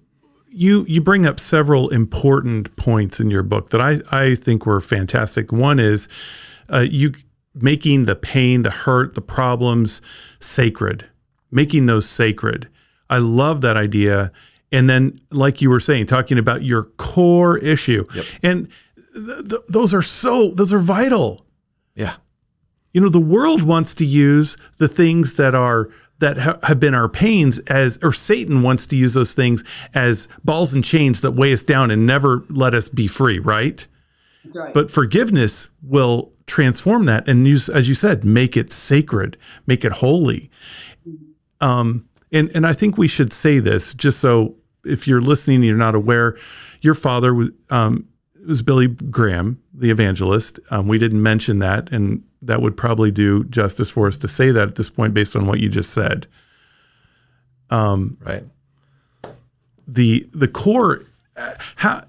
you 0.49 0.85
you 0.87 1.01
bring 1.01 1.25
up 1.25 1.39
several 1.39 1.89
important 1.89 2.73
points 2.77 3.19
in 3.19 3.29
your 3.29 3.43
book 3.43 3.71
that 3.71 3.81
I, 3.81 3.97
I 4.11 4.35
think 4.35 4.65
were 4.65 4.79
fantastic. 4.79 5.51
One 5.51 5.79
is 5.79 6.07
uh, 6.71 6.85
you 6.89 7.11
making 7.53 8.05
the 8.05 8.15
pain, 8.15 8.63
the 8.63 8.69
hurt, 8.69 9.15
the 9.15 9.21
problems 9.21 10.01
sacred, 10.39 11.09
making 11.51 11.85
those 11.85 12.07
sacred. 12.07 12.69
I 13.09 13.17
love 13.19 13.61
that 13.61 13.77
idea 13.77 14.31
and 14.75 14.89
then 14.89 15.17
like 15.31 15.61
you 15.61 15.69
were 15.69 15.79
saying 15.79 16.05
talking 16.05 16.37
about 16.37 16.63
your 16.63 16.83
core 16.97 17.57
issue 17.59 18.05
yep. 18.13 18.25
and 18.43 18.67
th- 19.15 19.49
th- 19.49 19.61
those 19.69 19.93
are 19.93 20.01
so 20.01 20.49
those 20.51 20.73
are 20.73 20.79
vital 20.79 21.45
yeah 21.95 22.15
you 22.91 23.01
know 23.01 23.09
the 23.09 23.19
world 23.19 23.63
wants 23.63 23.95
to 23.95 24.05
use 24.05 24.57
the 24.77 24.87
things 24.87 25.35
that 25.35 25.55
are 25.55 25.89
that 26.19 26.37
ha- 26.37 26.59
have 26.63 26.79
been 26.79 26.93
our 26.93 27.07
pains 27.07 27.59
as 27.59 27.97
or 28.03 28.11
satan 28.11 28.61
wants 28.61 28.85
to 28.85 28.95
use 28.95 29.13
those 29.13 29.33
things 29.33 29.63
as 29.93 30.27
balls 30.43 30.73
and 30.73 30.83
chains 30.83 31.21
that 31.21 31.31
weigh 31.31 31.53
us 31.53 31.63
down 31.63 31.89
and 31.89 32.05
never 32.05 32.43
let 32.49 32.73
us 32.73 32.89
be 32.89 33.07
free 33.07 33.39
right, 33.39 33.87
right. 34.53 34.73
but 34.73 34.91
forgiveness 34.91 35.69
will 35.83 36.31
transform 36.47 37.05
that 37.05 37.27
and 37.27 37.47
use 37.47 37.69
as 37.69 37.87
you 37.87 37.95
said 37.95 38.23
make 38.25 38.57
it 38.57 38.71
sacred 38.71 39.37
make 39.67 39.85
it 39.85 39.91
holy 39.93 40.49
mm-hmm. 41.07 41.65
um 41.65 42.07
and 42.35 42.51
and 42.53 42.67
I 42.67 42.73
think 42.73 42.97
we 42.97 43.07
should 43.07 43.33
say 43.33 43.59
this 43.59 43.93
just 43.93 44.19
so 44.19 44.55
if 44.85 45.07
you're 45.07 45.21
listening 45.21 45.57
and 45.57 45.65
you're 45.65 45.77
not 45.77 45.95
aware, 45.95 46.37
your 46.81 46.93
father 46.93 47.33
was, 47.33 47.49
um, 47.69 48.07
was 48.47 48.61
Billy 48.61 48.87
Graham, 48.87 49.61
the 49.73 49.89
evangelist. 49.89 50.59
Um, 50.71 50.87
we 50.87 50.97
didn't 50.97 51.21
mention 51.21 51.59
that, 51.59 51.91
and 51.91 52.23
that 52.41 52.61
would 52.61 52.77
probably 52.77 53.11
do 53.11 53.43
justice 53.45 53.89
for 53.89 54.07
us 54.07 54.17
to 54.17 54.27
say 54.27 54.51
that 54.51 54.67
at 54.67 54.75
this 54.75 54.89
point 54.89 55.13
based 55.13 55.35
on 55.35 55.47
what 55.47 55.59
you 55.59 55.69
just 55.69 55.91
said. 55.91 56.27
Um, 57.69 58.17
right. 58.21 58.43
The 59.87 60.27
the 60.31 60.47
core, 60.47 61.01
how 61.75 62.03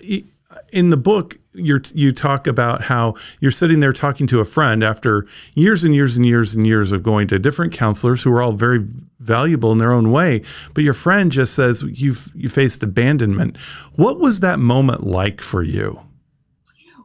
in 0.77 0.91
the 0.91 0.97
book 0.97 1.39
you 1.55 1.81
you 1.95 2.13
talk 2.13 2.47
about 2.47 2.83
how 2.83 3.15
you're 3.41 3.51
sitting 3.51 3.81
there 3.81 3.95
talking 3.95 4.27
to 4.27 4.41
a 4.41 4.45
friend 4.45 4.85
after 4.85 5.27
years 5.55 5.85
and 5.85 5.95
years 5.95 6.19
and 6.19 6.27
years 6.27 6.55
and 6.55 6.67
years 6.67 6.93
of 6.93 7.03
going 7.03 7.27
to 7.27 7.39
different 7.39 7.73
counselors 7.73 8.23
who 8.23 8.31
are 8.31 8.43
all 8.43 8.53
very 8.53 8.87
valuable 9.21 9.73
in 9.73 9.79
their 9.79 9.91
own 9.91 10.13
way 10.13 10.43
but 10.75 10.85
your 10.85 10.93
friend 10.93 11.33
just 11.33 11.55
says 11.55 11.83
you've 11.83 12.31
you 12.35 12.51
faced 12.51 12.83
abandonment 12.83 13.57
what 13.95 14.19
was 14.19 14.41
that 14.41 14.59
moment 14.59 15.03
like 15.03 15.41
for 15.41 15.63
you 15.63 15.99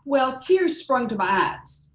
well 0.03 0.37
tears 0.39 0.75
sprung 0.75 1.07
to 1.07 1.15
my 1.15 1.55
eyes 1.55 1.85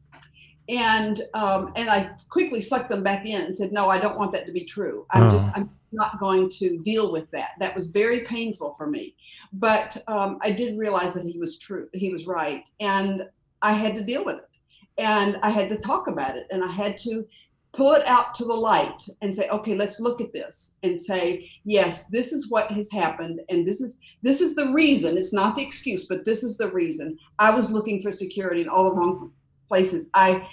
and 0.68 1.20
um, 1.34 1.72
and 1.76 1.88
I 1.88 2.10
quickly 2.28 2.60
sucked 2.60 2.88
them 2.88 3.04
back 3.04 3.24
in 3.24 3.40
and 3.40 3.54
said, 3.54 3.70
"No, 3.70 3.88
I 3.88 3.98
don't 3.98 4.18
want 4.18 4.32
that 4.32 4.46
to 4.46 4.52
be 4.52 4.64
true. 4.64 5.06
I'm 5.12 5.28
oh. 5.28 5.30
just 5.30 5.46
I'm 5.56 5.70
not 5.92 6.18
going 6.20 6.48
to 6.50 6.78
deal 6.78 7.12
with 7.12 7.30
that. 7.30 7.50
That 7.58 7.74
was 7.74 7.88
very 7.88 8.20
painful 8.20 8.74
for 8.74 8.86
me, 8.86 9.14
but 9.52 10.02
um, 10.08 10.38
I 10.42 10.50
did 10.50 10.78
realize 10.78 11.14
that 11.14 11.24
he 11.24 11.38
was 11.38 11.58
true. 11.58 11.88
He 11.92 12.10
was 12.10 12.26
right, 12.26 12.64
and 12.80 13.22
I 13.62 13.72
had 13.72 13.94
to 13.96 14.04
deal 14.04 14.24
with 14.24 14.36
it, 14.36 14.58
and 14.98 15.38
I 15.42 15.50
had 15.50 15.68
to 15.70 15.78
talk 15.78 16.08
about 16.08 16.36
it, 16.36 16.46
and 16.50 16.64
I 16.64 16.70
had 16.70 16.96
to 16.98 17.26
pull 17.72 17.92
it 17.92 18.06
out 18.06 18.32
to 18.32 18.44
the 18.46 18.54
light 18.54 19.06
and 19.20 19.34
say 19.34 19.46
okay 19.50 19.74
let's 19.74 20.00
look 20.00 20.22
at 20.22 20.32
this 20.32 20.76
and 20.82 20.98
say 20.98 21.50
yes 21.64 22.06
this 22.06 22.32
is 22.32 22.48
what 22.48 22.72
has 22.72 22.90
happened 22.90 23.38
and 23.50 23.66
this 23.66 23.82
is 23.82 23.98
this 24.22 24.40
is 24.40 24.54
the 24.54 24.72
reason 24.72 25.18
it's 25.18 25.34
not 25.34 25.54
the 25.54 25.62
excuse 25.62 26.06
but 26.06 26.24
this 26.24 26.42
is 26.42 26.56
the 26.56 26.70
reason 26.70 27.18
i 27.38 27.50
was 27.50 27.70
looking 27.70 28.00
for 28.00 28.10
security 28.10 28.62
in 28.62 28.68
all 28.68 28.84
the 28.84 28.96
wrong 28.96 29.30
places. 29.68 30.08
I 30.14 30.46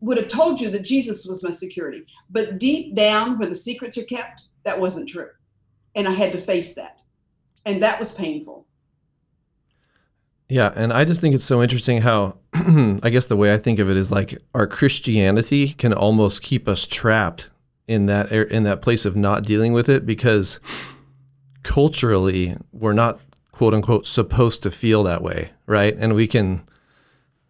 would 0.00 0.16
have 0.16 0.28
told 0.28 0.60
you 0.60 0.70
that 0.70 0.82
Jesus 0.82 1.26
was 1.26 1.42
my 1.42 1.50
security, 1.50 2.04
but 2.30 2.58
deep 2.58 2.94
down 2.94 3.38
where 3.38 3.48
the 3.48 3.54
secrets 3.54 3.96
are 3.98 4.04
kept, 4.04 4.44
that 4.64 4.80
wasn't 4.80 5.08
true. 5.08 5.28
And 5.94 6.08
I 6.08 6.12
had 6.12 6.32
to 6.32 6.38
face 6.38 6.74
that. 6.74 6.98
And 7.64 7.82
that 7.82 8.00
was 8.00 8.12
painful. 8.12 8.66
Yeah, 10.48 10.72
and 10.76 10.92
I 10.92 11.04
just 11.04 11.20
think 11.20 11.34
it's 11.34 11.44
so 11.44 11.62
interesting 11.62 12.02
how 12.02 12.38
I 12.54 13.08
guess 13.10 13.26
the 13.26 13.36
way 13.36 13.54
I 13.54 13.58
think 13.58 13.78
of 13.78 13.88
it 13.88 13.96
is 13.96 14.12
like 14.12 14.36
our 14.54 14.66
Christianity 14.66 15.68
can 15.68 15.94
almost 15.94 16.42
keep 16.42 16.68
us 16.68 16.86
trapped 16.86 17.48
in 17.88 18.06
that 18.06 18.30
in 18.30 18.62
that 18.64 18.82
place 18.82 19.04
of 19.04 19.16
not 19.16 19.44
dealing 19.44 19.72
with 19.72 19.88
it 19.88 20.04
because 20.04 20.60
culturally 21.62 22.56
we're 22.72 22.92
not 22.92 23.20
quote 23.50 23.74
unquote 23.74 24.06
supposed 24.06 24.62
to 24.64 24.70
feel 24.70 25.02
that 25.04 25.22
way, 25.22 25.52
right? 25.66 25.96
And 25.96 26.14
we 26.14 26.26
can 26.26 26.62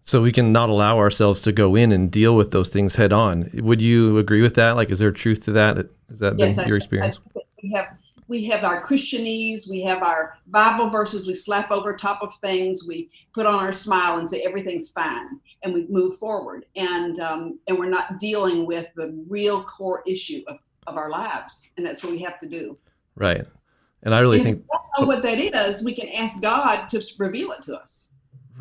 so 0.03 0.21
we 0.21 0.33
can 0.33 0.53
not 0.53 0.69
allow 0.69 0.99
ourselves 0.99 1.43
to 1.43 1.53
go 1.53 1.77
in 1.77 1.93
and 1.93 2.11
deal 2.11 2.37
with 2.37 2.51
those 2.51 2.69
things 2.69 2.97
head 2.97 3.13
on. 3.13 3.49
Would 3.55 3.81
you 3.81 4.19
agree 4.19 4.43
with 4.43 4.57
that? 4.57 4.73
Like, 4.73 4.91
is 4.91 4.99
there 4.99 5.13
truth 5.13 5.45
to 5.45 5.53
that? 5.53 5.77
Has 6.11 6.19
that 6.19 6.37
yes, 6.37 6.57
been 6.57 6.65
I, 6.65 6.69
your 6.69 6.77
experience? 6.77 7.21
I, 7.37 7.41
we 7.63 7.73
have 7.73 7.97
we 8.29 8.45
have 8.47 8.65
our 8.65 8.83
Christianese, 8.83 9.69
we 9.69 9.83
have 9.83 10.03
our 10.03 10.39
Bible 10.47 10.89
verses 10.89 11.27
we 11.27 11.35
slap 11.35 11.71
over 11.71 11.95
top 11.95 12.23
of 12.23 12.35
things, 12.37 12.87
we 12.87 13.11
put 13.35 13.47
on 13.47 13.57
our 13.63 13.73
smile 13.73 14.19
and 14.19 14.29
say 14.29 14.41
everything's 14.41 14.89
fine, 14.89 15.39
and 15.63 15.75
we 15.75 15.87
move 15.89 16.17
forward. 16.19 16.67
And 16.75 17.21
um, 17.21 17.59
and 17.69 17.79
we're 17.79 17.91
not 17.91 18.19
dealing 18.19 18.67
with 18.67 18.87
the 18.97 19.15
real 19.29 19.63
core 19.65 20.03
issue 20.07 20.43
of, 20.49 20.59
of 20.87 20.97
our 20.97 21.11
lives, 21.11 21.71
and 21.77 21.87
that's 21.87 22.03
what 22.03 22.11
we 22.11 22.19
have 22.21 22.41
to 22.41 22.49
do. 22.49 22.77
Right. 23.15 23.45
And 24.03 24.15
I 24.15 24.21
really 24.21 24.39
if 24.39 24.45
think 24.45 24.59
we 24.59 24.65
don't 24.73 25.01
know 25.01 25.07
what 25.07 25.23
that 25.23 25.39
is, 25.39 25.85
we 25.85 25.95
can 25.95 26.09
ask 26.09 26.43
God 26.43 26.89
to 26.89 27.01
reveal 27.19 27.53
it 27.53 27.63
to 27.63 27.77
us. 27.77 28.09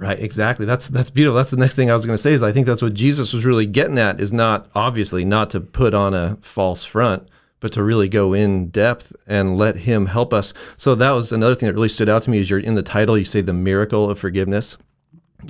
Right, 0.01 0.19
exactly. 0.19 0.65
That's 0.65 0.87
that's 0.87 1.11
beautiful. 1.11 1.35
That's 1.37 1.51
the 1.51 1.57
next 1.57 1.75
thing 1.75 1.91
I 1.91 1.93
was 1.93 2.07
going 2.07 2.15
to 2.15 2.21
say 2.21 2.33
is 2.33 2.41
I 2.41 2.51
think 2.51 2.65
that's 2.65 2.81
what 2.81 2.95
Jesus 2.95 3.33
was 3.33 3.45
really 3.45 3.67
getting 3.67 3.99
at 3.99 4.19
is 4.19 4.33
not 4.33 4.67
obviously 4.73 5.23
not 5.23 5.51
to 5.51 5.61
put 5.61 5.93
on 5.93 6.15
a 6.15 6.37
false 6.37 6.83
front, 6.83 7.27
but 7.59 7.71
to 7.73 7.83
really 7.83 8.09
go 8.09 8.33
in 8.33 8.69
depth 8.69 9.15
and 9.27 9.59
let 9.59 9.75
him 9.77 10.07
help 10.07 10.33
us. 10.33 10.55
So 10.75 10.95
that 10.95 11.11
was 11.11 11.31
another 11.31 11.53
thing 11.53 11.67
that 11.67 11.75
really 11.75 11.87
stood 11.87 12.09
out 12.09 12.23
to 12.23 12.31
me 12.31 12.39
is 12.39 12.49
you're 12.49 12.57
in 12.57 12.73
the 12.73 12.81
title, 12.81 13.15
you 13.15 13.25
say 13.25 13.41
the 13.41 13.53
miracle 13.53 14.09
of 14.09 14.17
forgiveness. 14.17 14.75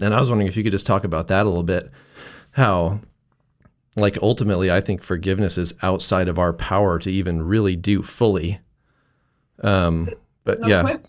And 0.02 0.14
I 0.14 0.20
was 0.20 0.28
wondering 0.28 0.50
if 0.50 0.58
you 0.58 0.64
could 0.64 0.74
just 0.74 0.86
talk 0.86 1.06
about 1.06 1.30
that 1.30 1.46
a 1.46 1.50
little 1.50 1.64
bit. 1.64 1.90
How 2.52 3.00
like 3.96 4.18
ultimately 4.22 4.70
I 4.70 4.82
think 4.82 5.02
forgiveness 5.02 5.58
is 5.58 5.74
outside 5.82 6.28
of 6.28 6.38
our 6.38 6.52
power 6.52 7.00
to 7.00 7.10
even 7.10 7.42
really 7.42 7.78
do 7.78 8.02
fully. 8.02 8.60
Um 9.64 10.10
but 10.44 10.60
No 10.60 10.68
yeah. 10.68 10.84
que- 10.84 11.02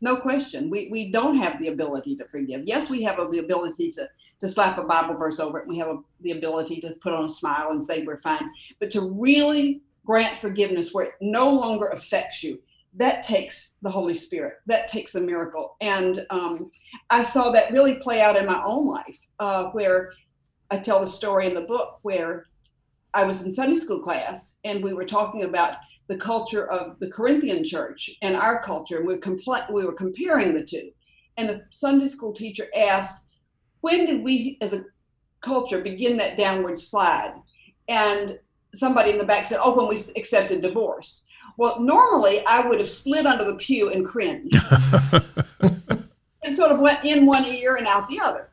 no 0.00 0.16
question. 0.16 0.70
We 0.70 0.88
we 0.90 1.10
don't 1.10 1.36
have 1.36 1.60
the 1.60 1.68
ability 1.68 2.16
to 2.16 2.28
forgive. 2.28 2.62
Yes, 2.66 2.90
we 2.90 3.02
have 3.02 3.16
the 3.30 3.38
ability 3.38 3.90
to 3.92 4.08
to 4.40 4.48
slap 4.48 4.78
a 4.78 4.82
Bible 4.82 5.14
verse 5.14 5.40
over 5.40 5.58
it. 5.58 5.68
We 5.68 5.78
have 5.78 5.88
a, 5.88 5.98
the 6.20 6.32
ability 6.32 6.80
to 6.80 6.94
put 7.00 7.14
on 7.14 7.24
a 7.24 7.28
smile 7.28 7.70
and 7.70 7.82
say 7.82 8.02
we're 8.02 8.18
fine. 8.18 8.50
But 8.78 8.90
to 8.90 9.00
really 9.00 9.80
grant 10.04 10.36
forgiveness 10.38 10.92
where 10.92 11.06
it 11.06 11.14
no 11.20 11.50
longer 11.50 11.86
affects 11.88 12.42
you, 12.42 12.60
that 12.94 13.22
takes 13.22 13.76
the 13.82 13.90
Holy 13.90 14.14
Spirit. 14.14 14.54
That 14.66 14.88
takes 14.88 15.14
a 15.14 15.20
miracle. 15.20 15.76
And 15.80 16.26
um, 16.30 16.70
I 17.10 17.22
saw 17.22 17.50
that 17.50 17.72
really 17.72 17.94
play 17.94 18.20
out 18.20 18.36
in 18.36 18.46
my 18.46 18.62
own 18.64 18.86
life, 18.86 19.18
uh, 19.38 19.64
where 19.70 20.12
I 20.70 20.78
tell 20.78 21.00
the 21.00 21.06
story 21.06 21.46
in 21.46 21.54
the 21.54 21.62
book 21.62 21.98
where 22.02 22.46
I 23.14 23.24
was 23.24 23.42
in 23.42 23.50
Sunday 23.50 23.76
school 23.76 24.00
class 24.00 24.56
and 24.64 24.82
we 24.82 24.92
were 24.92 25.04
talking 25.04 25.44
about 25.44 25.76
the 26.08 26.16
culture 26.16 26.66
of 26.66 26.98
the 27.00 27.08
Corinthian 27.08 27.64
church 27.64 28.10
and 28.22 28.36
our 28.36 28.60
culture. 28.60 28.98
And 28.98 29.06
we, 29.06 29.16
compl- 29.16 29.70
we 29.70 29.84
were 29.84 29.92
comparing 29.92 30.54
the 30.54 30.62
two. 30.62 30.90
And 31.36 31.48
the 31.48 31.62
Sunday 31.70 32.06
school 32.06 32.32
teacher 32.32 32.66
asked, 32.76 33.26
When 33.80 34.06
did 34.06 34.22
we 34.22 34.58
as 34.60 34.72
a 34.72 34.84
culture 35.40 35.80
begin 35.80 36.16
that 36.18 36.36
downward 36.36 36.78
slide? 36.78 37.34
And 37.88 38.38
somebody 38.74 39.10
in 39.10 39.18
the 39.18 39.24
back 39.24 39.44
said, 39.44 39.60
Oh, 39.62 39.74
when 39.74 39.88
we 39.88 40.00
accepted 40.16 40.62
divorce. 40.62 41.26
Well, 41.58 41.80
normally 41.80 42.44
I 42.46 42.66
would 42.66 42.80
have 42.80 42.88
slid 42.88 43.26
under 43.26 43.44
the 43.44 43.56
pew 43.56 43.90
and 43.90 44.04
cringed 44.04 44.54
and 46.42 46.54
sort 46.54 46.70
of 46.70 46.80
went 46.80 47.04
in 47.04 47.24
one 47.24 47.46
ear 47.46 47.76
and 47.76 47.86
out 47.86 48.08
the 48.08 48.20
other. 48.20 48.50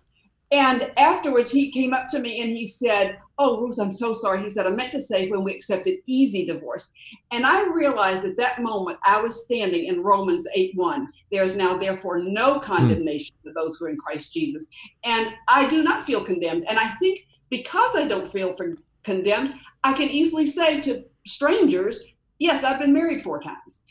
And 0.51 0.91
afterwards, 0.97 1.51
he 1.51 1.71
came 1.71 1.93
up 1.93 2.07
to 2.09 2.19
me 2.19 2.41
and 2.41 2.51
he 2.51 2.65
said, 2.67 3.17
Oh, 3.39 3.59
Ruth, 3.61 3.79
I'm 3.79 3.91
so 3.91 4.13
sorry. 4.13 4.43
He 4.43 4.49
said, 4.49 4.67
I 4.67 4.69
meant 4.69 4.91
to 4.91 5.01
say 5.01 5.27
when 5.27 5.43
we 5.43 5.55
accepted 5.55 5.97
easy 6.05 6.45
divorce. 6.45 6.93
And 7.31 7.45
I 7.45 7.67
realized 7.67 8.25
at 8.25 8.37
that 8.37 8.61
moment 8.61 8.99
I 9.05 9.19
was 9.19 9.43
standing 9.43 9.85
in 9.85 10.03
Romans 10.03 10.45
8 10.55 10.75
1. 10.75 11.09
There 11.31 11.43
is 11.43 11.55
now, 11.55 11.75
therefore, 11.75 12.19
no 12.19 12.55
hmm. 12.55 12.59
condemnation 12.59 13.35
to 13.43 13.51
those 13.53 13.75
who 13.75 13.85
are 13.85 13.89
in 13.89 13.97
Christ 13.97 14.33
Jesus. 14.33 14.67
And 15.03 15.33
I 15.47 15.67
do 15.67 15.83
not 15.83 16.03
feel 16.03 16.23
condemned. 16.23 16.65
And 16.69 16.77
I 16.77 16.89
think 16.95 17.27
because 17.49 17.95
I 17.95 18.07
don't 18.07 18.27
feel 18.27 18.53
for, 18.53 18.75
condemned, 19.03 19.55
I 19.83 19.93
can 19.93 20.09
easily 20.09 20.45
say 20.45 20.79
to 20.81 21.03
strangers, 21.25 22.03
Yes, 22.39 22.63
I've 22.63 22.79
been 22.79 22.93
married 22.93 23.21
four 23.21 23.39
times 23.39 23.81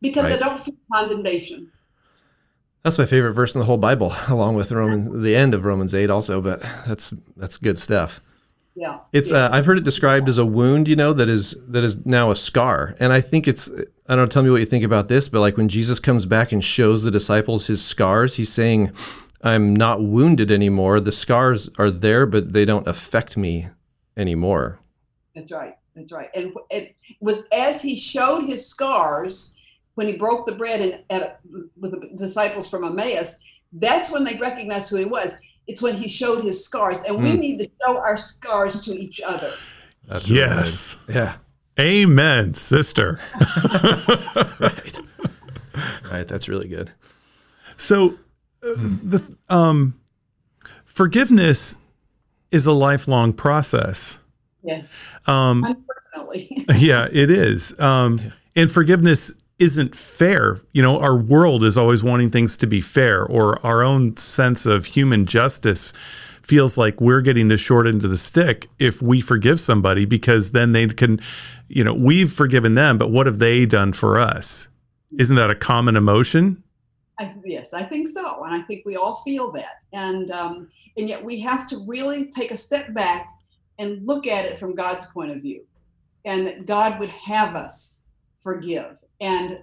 because 0.00 0.26
I 0.26 0.36
don't 0.36 0.58
feel 0.58 0.74
condemnation. 0.92 1.70
That's 2.82 2.98
my 2.98 3.04
favorite 3.04 3.34
verse 3.34 3.54
in 3.54 3.58
the 3.58 3.66
whole 3.66 3.76
Bible, 3.76 4.12
along 4.28 4.54
with 4.54 4.72
Romans 4.72 5.08
the 5.08 5.36
end 5.36 5.54
of 5.54 5.64
Romans 5.64 5.94
8 5.94 6.10
also, 6.10 6.40
but 6.40 6.60
that's 6.86 7.12
that's 7.36 7.58
good 7.58 7.78
stuff. 7.78 8.20
Yeah. 8.74 9.00
It's 9.12 9.30
yeah. 9.30 9.46
uh, 9.46 9.50
I've 9.52 9.66
heard 9.66 9.78
it 9.78 9.84
described 9.84 10.28
as 10.28 10.38
a 10.38 10.46
wound, 10.46 10.88
you 10.88 10.96
know, 10.96 11.12
that 11.12 11.28
is 11.28 11.56
that 11.68 11.84
is 11.84 12.04
now 12.06 12.30
a 12.30 12.36
scar. 12.36 12.94
And 13.00 13.12
I 13.12 13.20
think 13.20 13.48
it's 13.48 13.70
I 13.70 14.16
don't 14.16 14.24
know, 14.24 14.26
tell 14.26 14.42
me 14.42 14.50
what 14.50 14.60
you 14.60 14.66
think 14.66 14.84
about 14.84 15.08
this, 15.08 15.28
but 15.28 15.40
like 15.40 15.56
when 15.56 15.68
Jesus 15.68 16.00
comes 16.00 16.26
back 16.26 16.52
and 16.52 16.64
shows 16.64 17.02
the 17.02 17.10
disciples 17.10 17.66
his 17.66 17.84
scars, 17.84 18.36
he's 18.36 18.52
saying 18.52 18.92
I'm 19.42 19.74
not 19.74 20.02
wounded 20.02 20.50
anymore. 20.50 21.00
The 21.00 21.12
scars 21.12 21.70
are 21.78 21.90
there, 21.90 22.26
but 22.26 22.52
they 22.52 22.64
don't 22.64 22.86
affect 22.86 23.36
me 23.36 23.68
anymore. 24.16 24.78
That's 25.34 25.52
right. 25.52 25.76
That's 25.94 26.12
right. 26.12 26.28
And 26.34 26.52
it 26.70 26.94
was 27.20 27.42
as 27.52 27.80
he 27.80 27.96
showed 27.96 28.46
his 28.46 28.66
scars 28.66 29.56
when 29.94 30.06
he 30.06 30.16
broke 30.16 30.46
the 30.46 30.54
bread 30.54 30.80
and 30.80 31.00
at, 31.10 31.40
with 31.78 31.92
the 31.92 32.08
disciples 32.16 32.68
from 32.68 32.84
Emmaus. 32.84 33.38
That's 33.72 34.10
when 34.10 34.24
they 34.24 34.36
recognized 34.36 34.90
who 34.90 34.96
he 34.96 35.04
was. 35.04 35.36
It's 35.66 35.80
when 35.82 35.96
he 35.96 36.08
showed 36.08 36.42
his 36.44 36.64
scars, 36.64 37.00
and 37.02 37.22
we 37.22 37.30
Hmm. 37.32 37.36
need 37.40 37.58
to 37.58 37.70
show 37.84 37.96
our 37.98 38.16
scars 38.16 38.80
to 38.82 38.92
each 38.98 39.20
other. 39.20 39.52
That's 40.08 40.28
yes. 40.28 40.96
good. 41.06 41.14
Yeah. 41.16 41.36
Amen, 41.78 42.54
sister. 42.54 43.18
Right. 44.60 45.00
right. 46.12 46.28
That's 46.28 46.48
really 46.48 46.68
good. 46.68 46.90
So, 47.76 48.10
uh, 48.62 48.74
the 48.76 49.36
um, 49.48 49.94
forgiveness 50.84 51.76
is 52.50 52.66
a 52.66 52.72
lifelong 52.72 53.32
process. 53.32 54.18
Yes, 54.62 54.94
Um, 55.26 55.64
unfortunately. 55.64 56.66
yeah, 56.76 57.08
it 57.10 57.30
is. 57.30 57.78
Um, 57.80 58.20
and 58.56 58.70
forgiveness 58.70 59.32
isn't 59.60 59.94
fair. 59.94 60.58
You 60.72 60.82
know, 60.82 60.98
our 60.98 61.16
world 61.16 61.62
is 61.62 61.78
always 61.78 62.02
wanting 62.02 62.30
things 62.30 62.56
to 62.56 62.66
be 62.66 62.80
fair, 62.80 63.24
or 63.24 63.64
our 63.64 63.82
own 63.82 64.16
sense 64.16 64.66
of 64.66 64.86
human 64.86 65.26
justice 65.26 65.92
feels 66.42 66.76
like 66.76 67.00
we're 67.00 67.20
getting 67.20 67.48
the 67.48 67.56
short 67.56 67.86
end 67.86 68.02
of 68.02 68.10
the 68.10 68.16
stick 68.16 68.66
if 68.80 69.00
we 69.02 69.20
forgive 69.20 69.60
somebody 69.60 70.04
because 70.04 70.50
then 70.50 70.72
they 70.72 70.88
can, 70.88 71.20
you 71.68 71.84
know, 71.84 71.94
we've 71.94 72.32
forgiven 72.32 72.74
them, 72.74 72.98
but 72.98 73.12
what 73.12 73.26
have 73.26 73.38
they 73.38 73.66
done 73.66 73.92
for 73.92 74.18
us? 74.18 74.68
Isn't 75.18 75.36
that 75.36 75.50
a 75.50 75.54
common 75.54 75.94
emotion? 75.94 76.62
I, 77.20 77.34
yes, 77.44 77.74
I 77.74 77.82
think 77.82 78.08
so, 78.08 78.42
and 78.44 78.54
I 78.54 78.62
think 78.62 78.84
we 78.86 78.96
all 78.96 79.16
feel 79.16 79.52
that, 79.52 79.82
and 79.92 80.30
um, 80.30 80.68
and 80.96 81.08
yet 81.08 81.22
we 81.22 81.38
have 81.40 81.66
to 81.68 81.84
really 81.86 82.26
take 82.26 82.50
a 82.50 82.56
step 82.56 82.94
back 82.94 83.28
and 83.78 84.06
look 84.06 84.26
at 84.26 84.46
it 84.46 84.58
from 84.58 84.74
God's 84.74 85.04
point 85.06 85.30
of 85.30 85.42
view, 85.42 85.66
and 86.24 86.46
that 86.46 86.64
God 86.64 86.98
would 86.98 87.10
have 87.10 87.56
us 87.56 88.00
forgive, 88.42 88.99
and 89.20 89.58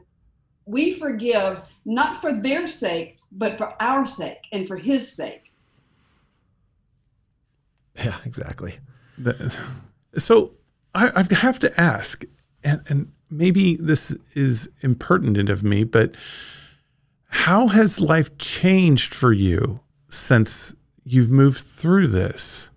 we 0.65 0.93
forgive 0.93 1.61
not 1.85 2.17
for 2.17 2.33
their 2.33 2.67
sake, 2.67 3.17
but 3.31 3.57
for 3.57 3.73
our 3.81 4.05
sake 4.05 4.47
and 4.51 4.67
for 4.67 4.77
His 4.77 5.11
sake. 5.11 5.51
Yeah, 7.95 8.17
exactly. 8.25 8.77
So 10.17 10.53
I, 10.93 11.09
I 11.15 11.33
have 11.33 11.59
to 11.59 11.81
ask, 11.81 12.23
and, 12.63 12.81
and 12.89 13.11
maybe 13.31 13.75
this 13.77 14.17
is 14.33 14.69
impertinent 14.81 15.49
of 15.49 15.63
me, 15.63 15.83
but 15.83 16.15
how 17.29 17.67
has 17.67 17.99
life 17.99 18.37
changed 18.37 19.13
for 19.13 19.33
you 19.33 19.79
since 20.09 20.75
you've 21.03 21.29
moved 21.29 21.59
through 21.59 22.07
this? 22.07 22.71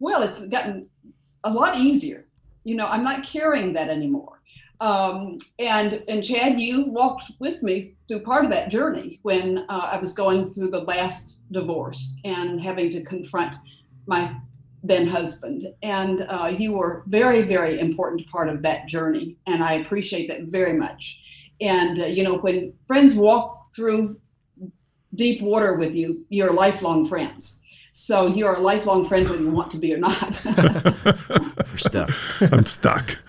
Well, 0.00 0.22
it's 0.22 0.46
gotten 0.46 0.88
a 1.44 1.50
lot 1.50 1.78
easier. 1.78 2.26
You 2.64 2.74
know, 2.74 2.86
I'm 2.86 3.02
not 3.02 3.22
carrying 3.22 3.72
that 3.74 3.88
anymore. 3.88 4.37
Um, 4.80 5.38
and 5.58 6.04
and 6.08 6.22
Chad, 6.22 6.60
you 6.60 6.84
walked 6.84 7.32
with 7.40 7.62
me 7.62 7.94
through 8.06 8.20
part 8.20 8.44
of 8.44 8.50
that 8.50 8.70
journey 8.70 9.18
when 9.22 9.66
uh, 9.68 9.90
I 9.92 9.98
was 9.98 10.12
going 10.12 10.44
through 10.44 10.68
the 10.68 10.82
last 10.82 11.38
divorce 11.50 12.18
and 12.24 12.60
having 12.60 12.88
to 12.90 13.02
confront 13.02 13.56
my 14.06 14.36
then 14.84 15.08
husband. 15.08 15.66
And 15.82 16.22
uh, 16.28 16.54
you 16.56 16.72
were 16.74 17.02
very, 17.08 17.42
very 17.42 17.80
important 17.80 18.28
part 18.28 18.48
of 18.48 18.62
that 18.62 18.86
journey, 18.86 19.36
and 19.46 19.64
I 19.64 19.74
appreciate 19.74 20.28
that 20.28 20.42
very 20.44 20.74
much. 20.74 21.20
And 21.60 22.00
uh, 22.00 22.06
you 22.06 22.22
know, 22.22 22.38
when 22.38 22.72
friends 22.86 23.16
walk 23.16 23.74
through 23.74 24.20
deep 25.14 25.42
water 25.42 25.74
with 25.74 25.94
you, 25.94 26.24
you're 26.28 26.52
lifelong 26.52 27.04
friends. 27.04 27.60
So 27.98 28.28
you're 28.28 28.54
a 28.54 28.60
lifelong 28.60 29.04
friend 29.04 29.28
whether 29.28 29.42
you 29.42 29.50
want 29.50 29.72
to 29.72 29.76
be 29.76 29.92
or 29.92 29.98
not. 29.98 30.40
You're 30.44 31.78
stuck. 31.78 32.10
I'm 32.52 32.64
stuck. 32.64 33.20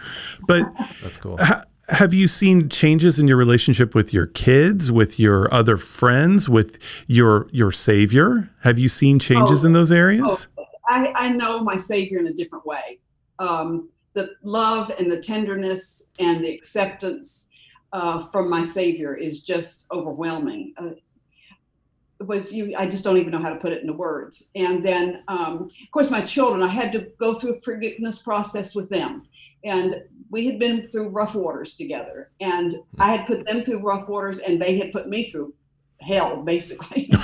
But 0.45 0.63
That's 1.01 1.17
cool. 1.17 1.37
ha- 1.39 1.63
have 1.89 2.13
you 2.13 2.27
seen 2.27 2.69
changes 2.69 3.17
in 3.17 3.27
your 3.27 3.35
relationship 3.35 3.95
with 3.95 4.13
your 4.13 4.27
kids, 4.27 4.91
with 4.91 5.19
your 5.19 5.51
other 5.51 5.75
friends, 5.75 6.47
with 6.47 6.77
your 7.07 7.47
your 7.51 7.71
savior? 7.71 8.47
Have 8.61 8.77
you 8.77 8.89
seen 8.89 9.17
changes 9.17 9.63
Oh, 9.63 9.67
in 9.67 9.73
those 9.73 9.91
Oh, 9.91 9.95
areas? 9.95 10.47
I, 10.87 11.13
I 11.15 11.29
know 11.29 11.63
my 11.63 11.75
Savior 11.75 12.19
in 12.19 12.27
a 12.27 12.33
different 12.33 12.63
way. 12.67 12.99
Um, 13.39 13.89
the 14.13 14.35
love 14.43 14.91
and 14.99 15.09
the 15.09 15.19
tenderness 15.19 16.03
and 16.19 16.43
the 16.43 16.51
acceptance 16.53 17.49
uh, 17.91 18.19
from 18.27 18.51
my 18.51 18.61
Savior 18.61 19.15
is 19.15 19.41
just 19.41 19.87
overwhelming. 19.91 20.75
Uh, 20.79 20.89
it 20.89 21.03
was 22.19 22.51
you? 22.53 22.75
I 22.77 22.85
just 22.85 23.03
don't 23.03 23.17
even 23.17 23.31
know 23.31 23.41
how 23.41 23.49
to 23.53 23.59
put 23.59 23.71
it 23.71 23.81
into 23.81 23.93
words. 23.93 24.49
And 24.55 24.85
then, 24.85 25.23
um, 25.27 25.63
of 25.63 25.91
course, 25.91 26.11
my 26.11 26.21
children. 26.21 26.61
I 26.61 26.67
had 26.67 26.91
to 26.91 27.07
go 27.17 27.33
through 27.33 27.55
a 27.55 27.61
forgiveness 27.61 28.19
process 28.19 28.75
with 28.75 28.89
them, 28.89 29.27
and 29.63 30.03
we 30.29 30.45
had 30.45 30.59
been 30.59 30.83
through 30.83 31.09
rough 31.09 31.35
waters 31.35 31.75
together. 31.75 32.29
And 32.41 32.75
I 32.99 33.13
had 33.15 33.25
put 33.25 33.45
them 33.45 33.63
through 33.63 33.79
rough 33.79 34.07
waters, 34.07 34.39
and 34.39 34.61
they 34.61 34.77
had 34.77 34.91
put 34.91 35.07
me 35.07 35.29
through 35.29 35.53
hell, 36.01 36.43
basically. 36.43 37.09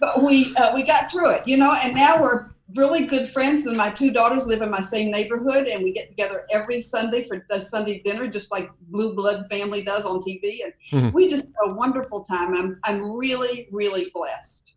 but 0.00 0.22
we 0.22 0.54
uh, 0.56 0.74
we 0.74 0.82
got 0.82 1.10
through 1.10 1.30
it, 1.30 1.46
you 1.46 1.56
know. 1.56 1.74
And 1.74 1.94
now 1.94 2.20
we're 2.20 2.46
really 2.76 3.06
good 3.06 3.28
friends. 3.28 3.66
And 3.66 3.76
my 3.76 3.90
two 3.90 4.10
daughters 4.12 4.46
live 4.46 4.62
in 4.62 4.70
my 4.70 4.80
same 4.80 5.10
neighborhood, 5.10 5.66
and 5.66 5.82
we 5.82 5.92
get 5.92 6.08
together 6.08 6.46
every 6.52 6.80
Sunday 6.80 7.22
for 7.22 7.44
the 7.48 7.60
Sunday 7.60 8.00
dinner, 8.04 8.28
just 8.28 8.52
like 8.52 8.70
Blue 8.88 9.14
Blood 9.14 9.46
Family 9.50 9.82
does 9.82 10.04
on 10.04 10.20
TV. 10.20 10.62
And 10.62 10.72
Mhm. 10.92 11.12
we 11.12 11.28
just 11.28 11.44
have 11.44 11.70
a 11.70 11.74
wonderful 11.74 12.22
time. 12.22 12.54
I'm 12.54 12.78
I'm 12.84 13.12
really 13.12 13.68
really 13.72 14.10
blessed. 14.14 14.72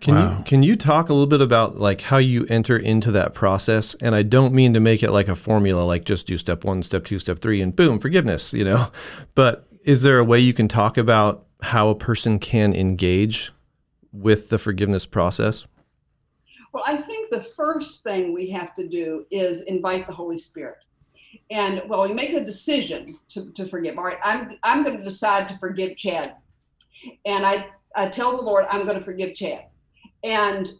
Can 0.00 0.14
Wow. 0.14 0.36
you 0.38 0.44
can 0.44 0.62
you 0.62 0.76
talk 0.76 1.08
a 1.08 1.12
little 1.14 1.26
bit 1.26 1.40
about 1.40 1.78
like 1.78 2.02
how 2.02 2.18
you 2.18 2.44
enter 2.48 2.76
into 2.76 3.10
that 3.12 3.32
process? 3.32 3.94
And 4.00 4.14
I 4.14 4.22
don't 4.22 4.52
mean 4.52 4.74
to 4.74 4.80
make 4.80 5.02
it 5.02 5.10
like 5.10 5.28
a 5.28 5.34
formula, 5.34 5.82
like 5.82 6.04
just 6.04 6.26
do 6.26 6.36
step 6.36 6.64
one, 6.64 6.82
step 6.82 7.04
two, 7.04 7.18
step 7.18 7.38
three, 7.38 7.62
and 7.62 7.74
boom, 7.74 7.98
forgiveness. 7.98 8.52
You 8.52 8.64
know, 8.64 8.88
but 9.34 9.66
is 9.84 10.02
there 10.02 10.18
a 10.18 10.24
way 10.24 10.38
you 10.38 10.52
can 10.52 10.68
talk 10.68 10.98
about 10.98 11.46
how 11.62 11.88
a 11.88 11.94
person 11.94 12.38
can 12.38 12.74
engage 12.74 13.52
with 14.12 14.50
the 14.50 14.58
forgiveness 14.58 15.06
process? 15.06 15.66
Well, 16.76 16.84
I 16.86 16.98
think 16.98 17.30
the 17.30 17.40
first 17.40 18.04
thing 18.04 18.34
we 18.34 18.50
have 18.50 18.74
to 18.74 18.86
do 18.86 19.24
is 19.30 19.62
invite 19.62 20.06
the 20.06 20.12
Holy 20.12 20.36
Spirit. 20.36 20.84
And 21.50 21.80
well, 21.88 22.06
we 22.06 22.12
make 22.12 22.34
a 22.34 22.44
decision 22.44 23.18
to, 23.30 23.50
to 23.52 23.66
forgive. 23.66 23.96
All 23.96 24.04
right, 24.04 24.18
I'm 24.22 24.58
I'm 24.62 24.82
going 24.82 24.98
to 24.98 25.02
decide 25.02 25.48
to 25.48 25.56
forgive 25.56 25.96
Chad. 25.96 26.34
And 27.24 27.46
I, 27.46 27.68
I 27.94 28.08
tell 28.08 28.36
the 28.36 28.42
Lord, 28.42 28.66
I'm 28.68 28.84
going 28.84 28.98
to 28.98 29.02
forgive 29.02 29.34
Chad. 29.34 29.68
And 30.22 30.70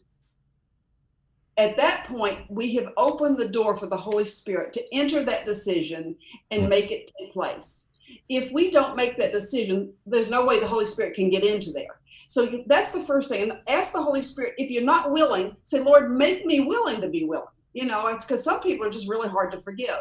at 1.56 1.78
that 1.78 2.04
point, 2.04 2.40
we 2.50 2.74
have 2.74 2.92
opened 2.98 3.38
the 3.38 3.48
door 3.48 3.74
for 3.74 3.86
the 3.86 3.96
Holy 3.96 4.26
Spirit 4.26 4.74
to 4.74 4.94
enter 4.94 5.24
that 5.24 5.46
decision 5.46 6.14
and 6.50 6.68
make 6.68 6.90
it 6.90 7.10
take 7.18 7.32
place. 7.32 7.88
If 8.28 8.52
we 8.52 8.70
don't 8.70 8.96
make 8.96 9.16
that 9.16 9.32
decision, 9.32 9.94
there's 10.04 10.28
no 10.28 10.44
way 10.44 10.60
the 10.60 10.68
Holy 10.68 10.84
Spirit 10.84 11.14
can 11.14 11.30
get 11.30 11.42
into 11.42 11.72
there. 11.72 12.00
So 12.28 12.42
you- 12.42 12.64
that's 12.66 12.92
the 12.92 13.00
first 13.00 13.28
thing. 13.28 13.50
And 13.50 13.60
ask 13.68 13.92
the 13.92 14.02
Holy 14.02 14.22
Spirit 14.22 14.54
if 14.58 14.70
you're 14.70 14.82
not 14.82 15.12
willing, 15.12 15.56
say, 15.64 15.80
Lord, 15.80 16.16
make 16.16 16.44
me 16.44 16.60
willing 16.60 17.00
to 17.00 17.08
be 17.08 17.24
willing. 17.24 17.46
You 17.72 17.86
know, 17.86 18.06
it's 18.06 18.24
because 18.24 18.42
some 18.42 18.60
people 18.60 18.86
are 18.86 18.90
just 18.90 19.08
really 19.08 19.28
hard 19.28 19.52
to 19.52 19.60
forgive. 19.60 19.98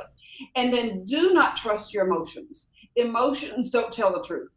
And 0.56 0.72
then 0.72 1.04
do 1.04 1.34
not 1.34 1.56
trust 1.56 1.94
your 1.94 2.06
emotions. 2.08 2.72
Emotions 2.96 3.70
don't 3.70 3.92
tell 3.92 4.14
the 4.14 4.24
truth. 4.24 4.52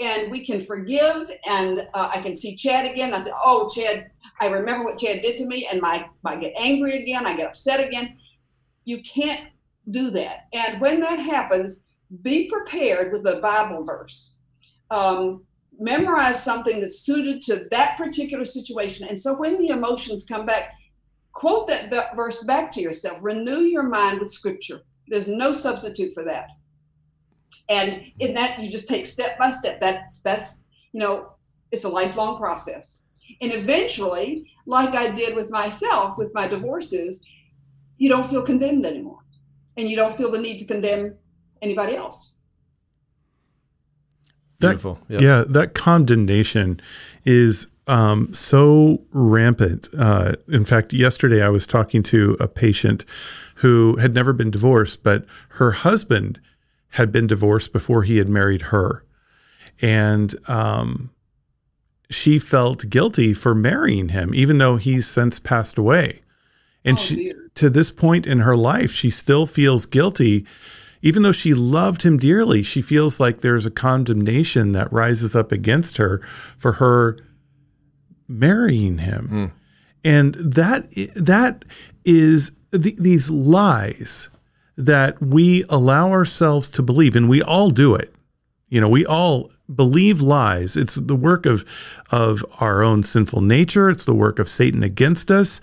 And 0.00 0.30
we 0.30 0.44
can 0.44 0.60
forgive, 0.60 1.30
and 1.48 1.80
uh, 1.94 2.10
I 2.14 2.20
can 2.20 2.34
see 2.34 2.56
Chad 2.56 2.90
again. 2.90 3.14
I 3.14 3.20
say, 3.20 3.30
"Oh, 3.44 3.68
Chad, 3.68 4.10
I 4.40 4.48
remember 4.48 4.84
what 4.84 4.98
Chad 4.98 5.22
did 5.22 5.36
to 5.36 5.46
me," 5.46 5.68
and 5.70 5.80
my 5.80 6.08
I 6.24 6.36
get 6.36 6.52
angry 6.58 7.02
again. 7.02 7.26
I 7.26 7.36
get 7.36 7.46
upset 7.48 7.86
again. 7.86 8.16
You 8.84 9.02
can't 9.02 9.48
do 9.90 10.10
that. 10.10 10.46
And 10.52 10.80
when 10.80 11.00
that 11.00 11.18
happens, 11.18 11.82
be 12.22 12.48
prepared 12.48 13.12
with 13.12 13.26
a 13.26 13.40
Bible 13.40 13.84
verse. 13.84 14.36
Um, 14.90 15.44
memorize 15.78 16.42
something 16.42 16.80
that's 16.80 17.00
suited 17.00 17.40
to 17.42 17.66
that 17.70 17.96
particular 17.96 18.44
situation. 18.44 19.06
And 19.08 19.20
so 19.20 19.34
when 19.34 19.56
the 19.58 19.68
emotions 19.68 20.24
come 20.24 20.44
back, 20.44 20.74
quote 21.32 21.66
that 21.68 22.16
verse 22.16 22.42
back 22.44 22.70
to 22.72 22.80
yourself. 22.80 23.18
Renew 23.20 23.60
your 23.60 23.84
mind 23.84 24.20
with 24.20 24.30
Scripture. 24.30 24.82
There's 25.06 25.28
no 25.28 25.52
substitute 25.52 26.12
for 26.12 26.24
that. 26.24 26.48
And 27.68 28.02
in 28.18 28.34
that, 28.34 28.60
you 28.60 28.70
just 28.70 28.88
take 28.88 29.06
step 29.06 29.38
by 29.38 29.50
step. 29.50 29.78
That's 29.80 30.20
that's 30.20 30.62
you 30.92 31.00
know, 31.00 31.32
it's 31.70 31.84
a 31.84 31.88
lifelong 31.88 32.38
process. 32.38 33.00
And 33.40 33.52
eventually, 33.52 34.50
like 34.66 34.94
I 34.94 35.10
did 35.10 35.36
with 35.36 35.50
myself 35.50 36.16
with 36.16 36.32
my 36.34 36.48
divorces, 36.48 37.22
you 37.98 38.08
don't 38.08 38.28
feel 38.28 38.42
condemned 38.42 38.86
anymore, 38.86 39.20
and 39.76 39.88
you 39.88 39.96
don't 39.96 40.14
feel 40.14 40.30
the 40.30 40.40
need 40.40 40.58
to 40.58 40.64
condemn 40.64 41.14
anybody 41.60 41.94
else. 41.94 42.36
That- 44.60 44.68
Beautiful. 44.68 44.98
Yeah. 45.08 45.18
Yeah, 45.20 45.44
that 45.48 45.74
condemnation 45.74 46.80
is 47.24 47.68
um, 47.86 48.32
so 48.34 49.00
rampant. 49.12 49.88
Uh, 49.96 50.32
in 50.48 50.64
fact, 50.64 50.92
yesterday 50.92 51.42
I 51.42 51.48
was 51.48 51.66
talking 51.66 52.02
to 52.04 52.36
a 52.40 52.48
patient 52.48 53.04
who 53.56 53.96
had 53.96 54.14
never 54.14 54.32
been 54.32 54.50
divorced, 54.50 55.02
but 55.02 55.24
her 55.50 55.70
husband 55.70 56.40
had 56.90 57.12
been 57.12 57.26
divorced 57.26 57.72
before 57.72 58.02
he 58.02 58.18
had 58.18 58.28
married 58.28 58.62
her. 58.62 59.04
And 59.80 60.34
um, 60.48 61.10
she 62.10 62.38
felt 62.38 62.88
guilty 62.90 63.34
for 63.34 63.54
marrying 63.54 64.08
him, 64.08 64.34
even 64.34 64.58
though 64.58 64.76
he's 64.76 65.06
since 65.06 65.38
passed 65.38 65.78
away. 65.78 66.20
And 66.84 66.98
Oh, 66.98 67.00
she, 67.00 67.14
dear. 67.16 67.50
to 67.54 67.70
this 67.70 67.90
point 67.90 68.26
in 68.26 68.40
her 68.40 68.56
life, 68.56 68.90
she 68.90 69.10
still 69.10 69.46
feels 69.46 69.86
guilty. 69.86 70.46
Even 71.02 71.22
though 71.22 71.32
she 71.32 71.54
loved 71.54 72.02
him 72.02 72.16
dearly, 72.16 72.62
she 72.62 72.82
feels 72.82 73.20
like 73.20 73.38
there's 73.38 73.66
a 73.66 73.70
condemnation 73.70 74.72
that 74.72 74.92
rises 74.92 75.36
up 75.36 75.52
against 75.52 75.96
her 75.96 76.18
for 76.18 76.72
her 76.72 77.18
marrying 78.26 78.98
him. 78.98 79.28
Mm. 79.30 79.50
And 80.04 80.34
that 80.34 80.90
that 81.16 81.64
is 82.04 82.52
th- 82.72 82.96
these 82.96 83.30
lies 83.30 84.30
that 84.76 85.20
we 85.20 85.64
allow 85.68 86.10
ourselves 86.10 86.68
to 86.70 86.82
believe 86.82 87.16
and 87.16 87.28
we 87.28 87.42
all 87.42 87.70
do 87.70 87.94
it. 87.94 88.14
You 88.68 88.80
know, 88.80 88.88
we 88.88 89.06
all 89.06 89.50
believe 89.74 90.20
lies. 90.20 90.76
It's 90.76 90.96
the 90.96 91.16
work 91.16 91.46
of 91.46 91.64
of 92.10 92.44
our 92.60 92.82
own 92.82 93.02
sinful 93.02 93.40
nature. 93.40 93.90
It's 93.90 94.04
the 94.04 94.14
work 94.14 94.38
of 94.38 94.48
Satan 94.48 94.82
against 94.82 95.30
us. 95.30 95.60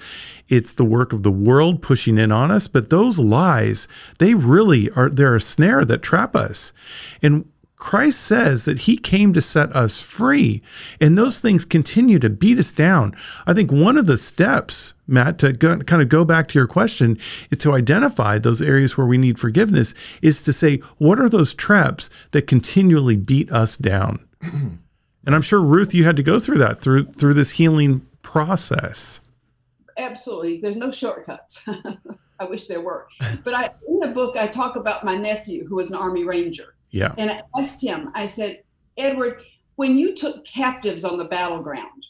It's 0.48 0.74
the 0.74 0.86
work 0.86 1.14
of 1.14 1.24
the 1.24 1.32
world 1.32 1.82
pushing 1.82 2.18
in 2.18 2.32
on 2.32 2.52
us. 2.52 2.68
But 2.68 2.90
those 2.90 3.20
lies, 3.20 3.88
they 4.20 4.34
really 4.34 4.90
are 4.92 5.10
they're 5.10 5.36
a 5.36 5.42
snare 5.42 5.86
that 5.86 6.02
trap 6.02 6.36
us. 6.36 6.74
And 7.22 7.48
Christ 7.86 8.22
says 8.22 8.66
that 8.66 8.80
he 8.80 8.98
came 8.98 9.32
to 9.34 9.42
set 9.44 9.76
us 9.76 10.02
free, 10.02 10.64
and 11.00 11.16
those 11.16 11.40
things 11.40 11.66
continue 11.66 12.18
to 12.18 12.32
beat 12.32 12.58
us 12.58 12.72
down. 12.72 13.14
I 13.46 13.54
think 13.54 13.72
one 13.72 13.96
of 13.96 14.08
the 14.08 14.18
steps, 14.18 14.96
Matt, 15.06 15.38
to 15.38 15.54
go, 15.54 15.78
kind 15.78 16.02
of 16.02 16.10
go 16.10 16.26
back 16.26 16.48
to 16.48 16.58
your 16.58 16.66
question, 16.66 17.16
is 17.52 17.60
to 17.60 17.74
identify 17.74 18.40
those 18.40 18.60
areas 18.60 18.98
where 18.98 19.06
we 19.06 19.20
need 19.20 19.38
forgiveness, 19.38 19.94
is 20.24 20.42
to 20.42 20.52
say, 20.52 20.78
what 20.98 21.20
are 21.20 21.30
those 21.30 21.54
traps 21.54 22.10
that 22.32 22.48
continually 22.48 23.16
beat 23.16 23.52
us 23.52 23.78
down? 23.78 24.18
and 24.42 24.80
I'm 25.28 25.44
sure 25.44 25.62
Ruth, 25.62 25.94
you 25.94 26.06
had 26.06 26.16
to 26.16 26.24
go 26.24 26.40
through 26.40 26.58
that 26.58 26.82
through 26.82 27.04
through 27.04 27.36
this 27.36 27.52
healing 27.52 28.04
process. 28.24 29.22
absolutely 30.00 30.60
there's 30.60 30.76
no 30.76 30.90
shortcuts 30.90 31.64
i 32.40 32.46
wish 32.46 32.66
there 32.68 32.82
were 32.82 33.08
but 33.44 33.54
i 33.54 33.70
in 33.88 34.00
the 34.00 34.08
book 34.08 34.36
i 34.36 34.46
talk 34.46 34.76
about 34.76 35.06
my 35.06 35.16
nephew 35.16 35.66
who 35.68 35.76
was 35.76 35.90
an 35.90 35.96
army 35.96 36.24
ranger 36.26 36.75
Yeah. 36.96 37.14
and 37.18 37.30
i 37.30 37.42
asked 37.60 37.82
him 37.82 38.12
i 38.16 38.26
said 38.26 38.64
edward 38.98 39.42
when 39.76 39.98
you 39.98 40.16
took 40.16 40.46
captives 40.46 41.04
on 41.04 41.18
the 41.18 41.26
battleground 41.26 42.06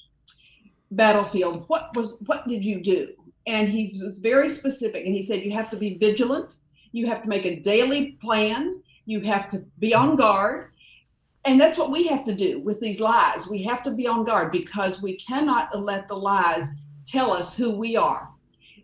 battlefield 0.91 1.65
what 1.67 1.95
was 1.95 2.21
what 2.28 2.48
did 2.48 2.63
you 2.63 2.82
do 2.82 3.13
and 3.48 3.67
he 3.67 4.00
was 4.02 4.19
very 4.19 4.48
specific 4.48 5.06
and 5.06 5.15
he 5.15 5.21
said 5.21 5.43
you 5.43 5.52
have 5.52 5.69
to 5.71 5.78
be 5.78 5.98
vigilant 5.98 6.58
you 6.91 7.08
have 7.08 7.21
to 7.21 7.30
make 7.30 7.45
a 7.45 7.60
daily 7.60 8.13
plan 8.21 8.82
you 9.06 9.19
have 9.19 9.48
to 9.48 9.65
be 9.80 9.93
on 9.93 10.15
guard 10.15 10.71
and 11.45 11.60
that's 11.60 11.78
what 11.78 11.91
we 11.91 12.08
have 12.08 12.24
to 12.24 12.34
do 12.34 12.60
with 12.60 12.80
these 12.80 13.00
lies 13.00 13.48
we 13.48 13.63
have 13.63 13.82
to 13.82 13.91
be 13.91 14.08
on 14.08 14.24
guard 14.24 14.52
because 14.52 15.02
we 15.02 15.17
cannot 15.17 15.78
let 15.78 16.08
the 16.08 16.15
lies 16.15 16.71
tell 17.06 17.32
us 17.32 17.56
who 17.56 17.71
we 17.71 17.95
are. 17.95 18.30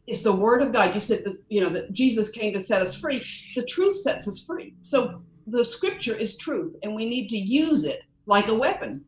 It's 0.07 0.21
the 0.21 0.35
word 0.35 0.61
of 0.61 0.71
God. 0.71 0.93
You 0.93 0.99
said 0.99 1.23
that 1.25 1.37
you 1.49 1.61
know 1.61 1.69
that 1.69 1.91
Jesus 1.91 2.29
came 2.29 2.53
to 2.53 2.59
set 2.59 2.81
us 2.81 2.95
free. 2.95 3.23
The 3.55 3.63
truth 3.63 3.95
sets 3.95 4.27
us 4.27 4.43
free. 4.45 4.73
So 4.81 5.21
the 5.47 5.63
scripture 5.65 6.15
is 6.15 6.38
truth, 6.38 6.75
and 6.84 6.95
we 6.95 7.06
need 7.06 7.30
to 7.30 7.38
use 7.38 7.84
it 7.84 8.04
like 8.25 8.47
a 8.47 8.56
weapon, 8.56 9.04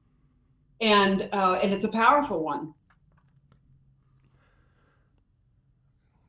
and 0.81 1.29
uh, 1.31 1.59
and 1.61 1.73
it's 1.73 1.83
a 1.83 1.89
powerful 1.89 2.43
one. 2.43 2.73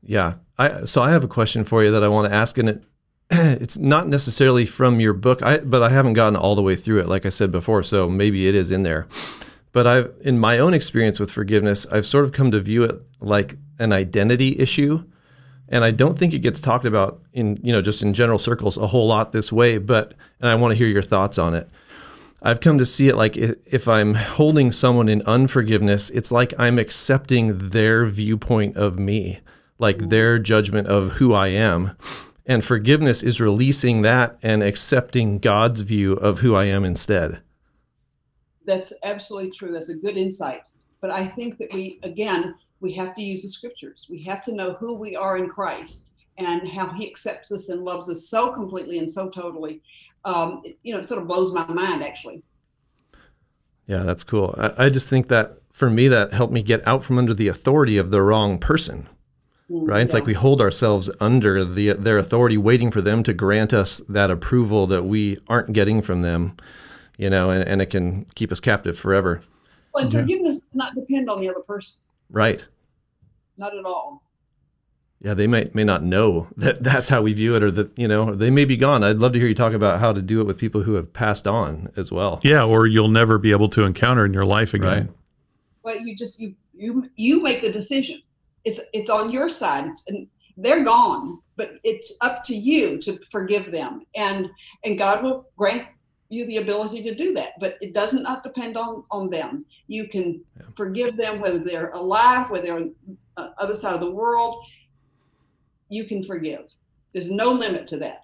Yeah. 0.03 0.35
I 0.57 0.85
so 0.85 1.01
I 1.01 1.11
have 1.11 1.23
a 1.23 1.27
question 1.27 1.63
for 1.63 1.83
you 1.83 1.91
that 1.91 2.03
I 2.03 2.07
want 2.07 2.29
to 2.29 2.35
ask, 2.35 2.57
and 2.57 2.69
it 2.69 2.83
it's 3.29 3.77
not 3.77 4.07
necessarily 4.07 4.65
from 4.65 4.99
your 4.99 5.13
book, 5.13 5.41
I 5.43 5.59
but 5.59 5.83
I 5.83 5.89
haven't 5.89 6.13
gotten 6.13 6.35
all 6.35 6.55
the 6.55 6.61
way 6.61 6.75
through 6.75 6.99
it, 6.99 7.07
like 7.07 7.25
I 7.25 7.29
said 7.29 7.51
before. 7.51 7.83
So 7.83 8.09
maybe 8.09 8.47
it 8.47 8.55
is 8.55 8.71
in 8.71 8.83
there. 8.83 9.07
But 9.71 9.87
I've 9.87 10.13
in 10.21 10.39
my 10.39 10.59
own 10.59 10.73
experience 10.73 11.19
with 11.19 11.31
forgiveness, 11.31 11.85
I've 11.91 12.05
sort 12.05 12.25
of 12.25 12.31
come 12.31 12.51
to 12.51 12.59
view 12.59 12.83
it 12.83 12.95
like 13.19 13.55
an 13.79 13.91
identity 13.91 14.57
issue. 14.59 15.03
And 15.69 15.83
I 15.83 15.91
don't 15.91 16.17
think 16.17 16.33
it 16.33 16.39
gets 16.39 16.61
talked 16.61 16.85
about 16.85 17.21
in, 17.33 17.59
you 17.63 17.71
know, 17.71 17.81
just 17.81 18.03
in 18.03 18.13
general 18.13 18.37
circles 18.37 18.77
a 18.77 18.87
whole 18.87 19.07
lot 19.07 19.31
this 19.31 19.51
way, 19.51 19.77
but 19.77 20.13
and 20.39 20.49
I 20.49 20.55
want 20.55 20.71
to 20.71 20.77
hear 20.77 20.87
your 20.87 21.01
thoughts 21.01 21.37
on 21.37 21.53
it. 21.53 21.69
I've 22.41 22.61
come 22.61 22.77
to 22.77 22.85
see 22.85 23.07
it 23.07 23.15
like 23.15 23.35
if 23.37 23.87
I'm 23.87 24.13
holding 24.13 24.71
someone 24.71 25.09
in 25.09 25.23
unforgiveness, 25.23 26.11
it's 26.11 26.31
like 26.31 26.53
I'm 26.59 26.77
accepting 26.77 27.69
their 27.69 28.05
viewpoint 28.05 28.77
of 28.77 28.99
me, 28.99 29.39
like 29.79 29.97
their 29.97 30.37
judgment 30.37 30.87
of 30.87 31.13
who 31.13 31.33
I 31.33 31.47
am. 31.47 31.97
And 32.45 32.63
forgiveness 32.63 33.23
is 33.23 33.41
releasing 33.41 34.03
that 34.03 34.37
and 34.43 34.61
accepting 34.61 35.39
God's 35.39 35.81
view 35.81 36.13
of 36.13 36.39
who 36.39 36.53
I 36.53 36.65
am 36.65 36.85
instead. 36.85 37.41
That's 38.65 38.93
absolutely 39.03 39.49
true. 39.49 39.71
That's 39.71 39.89
a 39.89 39.95
good 39.95 40.15
insight. 40.15 40.61
But 41.01 41.09
I 41.09 41.25
think 41.25 41.57
that 41.57 41.73
we 41.73 41.99
again 42.03 42.53
we 42.85 42.93
have 42.93 43.15
to 43.15 43.23
use 43.23 43.41
the 43.41 43.49
scriptures. 43.49 44.07
We 44.11 44.21
have 44.23 44.43
to 44.43 44.53
know 44.53 44.73
who 44.73 44.93
we 44.93 45.15
are 45.15 45.37
in 45.37 45.49
Christ 45.49 46.11
and 46.37 46.67
how 46.67 46.87
He 46.93 47.07
accepts 47.07 47.51
us 47.51 47.69
and 47.69 47.83
loves 47.83 48.09
us 48.09 48.29
so 48.29 48.51
completely 48.53 48.99
and 48.99 49.09
so 49.09 49.27
totally. 49.27 49.81
Um, 50.23 50.61
it, 50.63 50.77
you 50.83 50.93
know, 50.93 50.99
it 50.99 51.05
sort 51.07 51.19
of 51.21 51.27
blows 51.27 51.51
my 51.51 51.65
mind 51.67 52.03
actually. 52.03 52.43
Yeah, 53.87 54.03
that's 54.03 54.23
cool. 54.23 54.53
I, 54.57 54.85
I 54.85 54.89
just 54.89 55.09
think 55.09 55.27
that 55.29 55.57
for 55.71 55.89
me, 55.89 56.07
that 56.09 56.31
helped 56.31 56.53
me 56.53 56.61
get 56.63 56.87
out 56.87 57.03
from 57.03 57.17
under 57.17 57.33
the 57.33 57.47
authority 57.47 57.97
of 57.97 58.11
the 58.11 58.21
wrong 58.21 58.59
person. 58.59 59.09
Mm, 59.69 59.87
Right? 59.89 60.01
It's 60.01 60.13
like 60.13 60.27
we 60.27 60.33
hold 60.35 60.61
ourselves 60.61 61.09
under 61.19 61.65
the 61.65 61.93
their 61.93 62.19
authority, 62.19 62.57
waiting 62.57 62.91
for 62.91 63.01
them 63.01 63.23
to 63.23 63.33
grant 63.33 63.73
us 63.73 63.97
that 64.09 64.29
approval 64.29 64.85
that 64.87 65.03
we 65.03 65.37
aren't 65.47 65.73
getting 65.73 66.03
from 66.03 66.21
them, 66.21 66.55
you 67.17 67.31
know, 67.31 67.49
and, 67.49 67.67
and 67.67 67.81
it 67.81 67.87
can 67.87 68.25
keep 68.35 68.51
us 68.51 68.59
captive 68.59 68.95
forever. 68.97 69.41
Well, 69.93 70.03
and 70.03 70.13
Yeah. 70.13 70.21
forgiveness 70.21 70.59
does 70.59 70.75
not 70.75 70.93
depend 70.93 71.29
on 71.31 71.39
the 71.41 71.49
other 71.49 71.61
person, 71.61 71.97
Right. 72.29 72.67
Not 73.57 73.75
at 73.75 73.85
all. 73.85 74.21
Yeah, 75.21 75.33
they 75.33 75.47
may 75.47 75.69
may 75.73 75.83
not 75.83 76.03
know 76.03 76.47
that 76.57 76.83
that's 76.83 77.09
how 77.09 77.21
we 77.21 77.33
view 77.33 77.55
it, 77.55 77.63
or 77.63 77.71
that 77.71 77.97
you 77.97 78.07
know 78.07 78.35
they 78.35 78.49
may 78.49 78.65
be 78.65 78.77
gone. 78.77 79.03
I'd 79.03 79.17
love 79.17 79.33
to 79.33 79.39
hear 79.39 79.47
you 79.47 79.55
talk 79.55 79.73
about 79.73 79.99
how 79.99 80.11
to 80.13 80.21
do 80.21 80.41
it 80.41 80.43
with 80.45 80.57
people 80.59 80.81
who 80.83 80.93
have 80.95 81.11
passed 81.13 81.47
on 81.47 81.89
as 81.95 82.11
well. 82.11 82.41
Yeah, 82.43 82.63
or 82.65 82.85
you'll 82.85 83.07
never 83.07 83.37
be 83.37 83.51
able 83.51 83.69
to 83.69 83.83
encounter 83.85 84.25
in 84.25 84.33
your 84.33 84.45
life 84.45 84.73
again. 84.73 85.05
Right. 85.05 85.09
But 85.83 86.01
you 86.01 86.15
just 86.15 86.39
you 86.39 86.53
you 86.73 87.09
you 87.15 87.41
make 87.41 87.61
the 87.61 87.71
decision. 87.71 88.21
It's 88.65 88.79
it's 88.93 89.09
on 89.09 89.31
your 89.31 89.47
side. 89.49 89.85
It's, 89.87 90.03
and 90.07 90.27
they're 90.57 90.83
gone, 90.83 91.39
but 91.55 91.73
it's 91.83 92.15
up 92.21 92.43
to 92.43 92.55
you 92.55 92.97
to 92.99 93.17
forgive 93.31 93.71
them, 93.71 94.01
and 94.15 94.49
and 94.83 94.97
God 94.97 95.23
will 95.23 95.47
grant 95.57 95.87
you 96.29 96.45
the 96.45 96.57
ability 96.57 97.03
to 97.03 97.15
do 97.15 97.33
that. 97.35 97.53
But 97.59 97.77
it 97.81 97.93
does 97.93 98.13
not 98.13 98.43
depend 98.43 98.75
on 98.77 99.03
on 99.11 99.29
them. 99.29 99.65
You 99.87 100.07
can 100.07 100.41
Yeah. 100.59 100.65
forgive 100.75 101.17
them 101.17 101.39
whether 101.39 101.59
they're 101.59 101.91
alive, 101.91 102.49
whether 102.49 102.65
they're 102.65 102.75
on 102.75 102.93
the 103.07 103.15
other 103.37 103.75
side 103.75 103.93
of 103.93 103.99
the 103.99 104.11
world. 104.11 104.65
You 105.89 106.05
can 106.05 106.23
forgive. 106.23 106.73
There's 107.13 107.29
no 107.29 107.51
limit 107.51 107.87
to 107.87 107.97
that. 107.97 108.23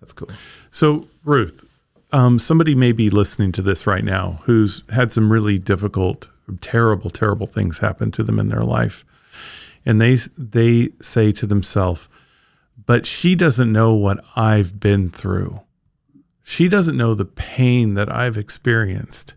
That's 0.00 0.12
cool. 0.12 0.28
So, 0.70 1.06
Ruth, 1.24 1.68
um, 2.12 2.38
somebody 2.38 2.74
may 2.74 2.92
be 2.92 3.08
listening 3.08 3.52
to 3.52 3.62
this 3.62 3.86
right 3.86 4.04
now 4.04 4.40
who's 4.42 4.82
had 4.90 5.12
some 5.12 5.32
really 5.32 5.58
difficult, 5.58 6.28
terrible, 6.60 7.08
terrible 7.08 7.46
things 7.46 7.78
happen 7.78 8.10
to 8.12 8.22
them 8.22 8.38
in 8.38 8.48
their 8.48 8.64
life, 8.64 9.04
and 9.86 10.00
they 10.00 10.16
they 10.36 10.90
say 11.00 11.32
to 11.32 11.46
themselves, 11.46 12.08
"But 12.84 13.06
she 13.06 13.34
doesn't 13.34 13.72
know 13.72 13.94
what 13.94 14.22
I've 14.36 14.78
been 14.78 15.08
through. 15.08 15.60
She 16.42 16.68
doesn't 16.68 16.96
know 16.96 17.14
the 17.14 17.24
pain 17.24 17.94
that 17.94 18.12
I've 18.12 18.36
experienced." 18.36 19.34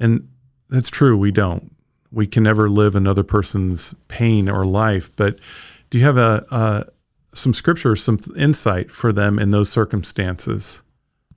And 0.00 0.28
that's 0.68 0.90
true. 0.90 1.16
We 1.16 1.30
don't. 1.30 1.72
We 2.12 2.26
can 2.26 2.42
never 2.42 2.68
live 2.68 2.94
another 2.94 3.22
person's 3.22 3.94
pain 4.08 4.48
or 4.48 4.64
life. 4.64 5.10
But 5.16 5.38
do 5.90 5.98
you 5.98 6.04
have 6.04 6.18
a, 6.18 6.86
some 7.34 7.54
scripture, 7.54 7.92
or 7.92 7.96
some 7.96 8.18
insight 8.36 8.90
for 8.90 9.12
them 9.12 9.38
in 9.38 9.50
those 9.50 9.70
circumstances. 9.70 10.82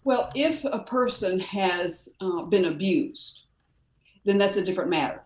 Well, 0.04 0.30
if 0.36 0.66
a 0.66 0.80
person 0.80 1.40
has 1.40 2.10
uh, 2.22 2.44
been 2.44 2.66
abused, 2.66 3.42
then 4.24 4.38
that's 4.38 4.58
a 4.58 4.64
different 4.64 4.90
matter. 4.90 5.24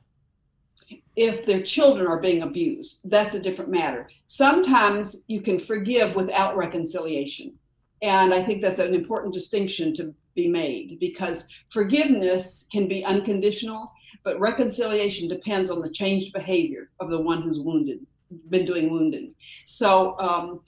If 1.15 1.45
their 1.45 1.62
children 1.62 2.07
are 2.07 2.19
being 2.19 2.43
abused, 2.43 2.99
that's 3.03 3.35
a 3.35 3.41
different 3.41 3.71
matter. 3.71 4.09
Sometimes 4.25 5.23
you 5.27 5.41
can 5.41 5.59
forgive 5.59 6.15
without 6.15 6.55
reconciliation. 6.55 7.53
And 8.01 8.33
I 8.33 8.41
think 8.41 8.62
that's 8.62 8.79
an 8.79 8.93
important 8.93 9.33
distinction 9.33 9.93
to 9.95 10.13
be 10.33 10.47
made 10.47 10.97
because 10.99 11.47
forgiveness 11.67 12.65
can 12.71 12.88
be 12.88 13.03
unconditional, 13.03 13.91
but 14.24 14.39
reconciliation 14.39 15.28
depends 15.28 15.69
on 15.69 15.82
the 15.82 15.89
changed 15.89 16.34
behavior 16.34 16.89
of 17.00 17.10
the 17.10 17.19
one 17.19 17.41
who's 17.41 17.60
wounded, 17.60 18.06
been 18.50 18.65
doing 18.65 18.89
wounding. 18.89 19.34
So, 19.65 20.17
um, 20.19 20.62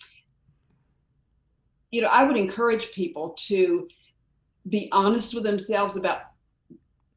you 1.91 2.01
know, 2.01 2.09
I 2.11 2.23
would 2.23 2.37
encourage 2.37 2.91
people 2.91 3.35
to 3.47 3.87
be 4.69 4.89
honest 4.91 5.33
with 5.33 5.43
themselves 5.43 5.97
about 5.97 6.21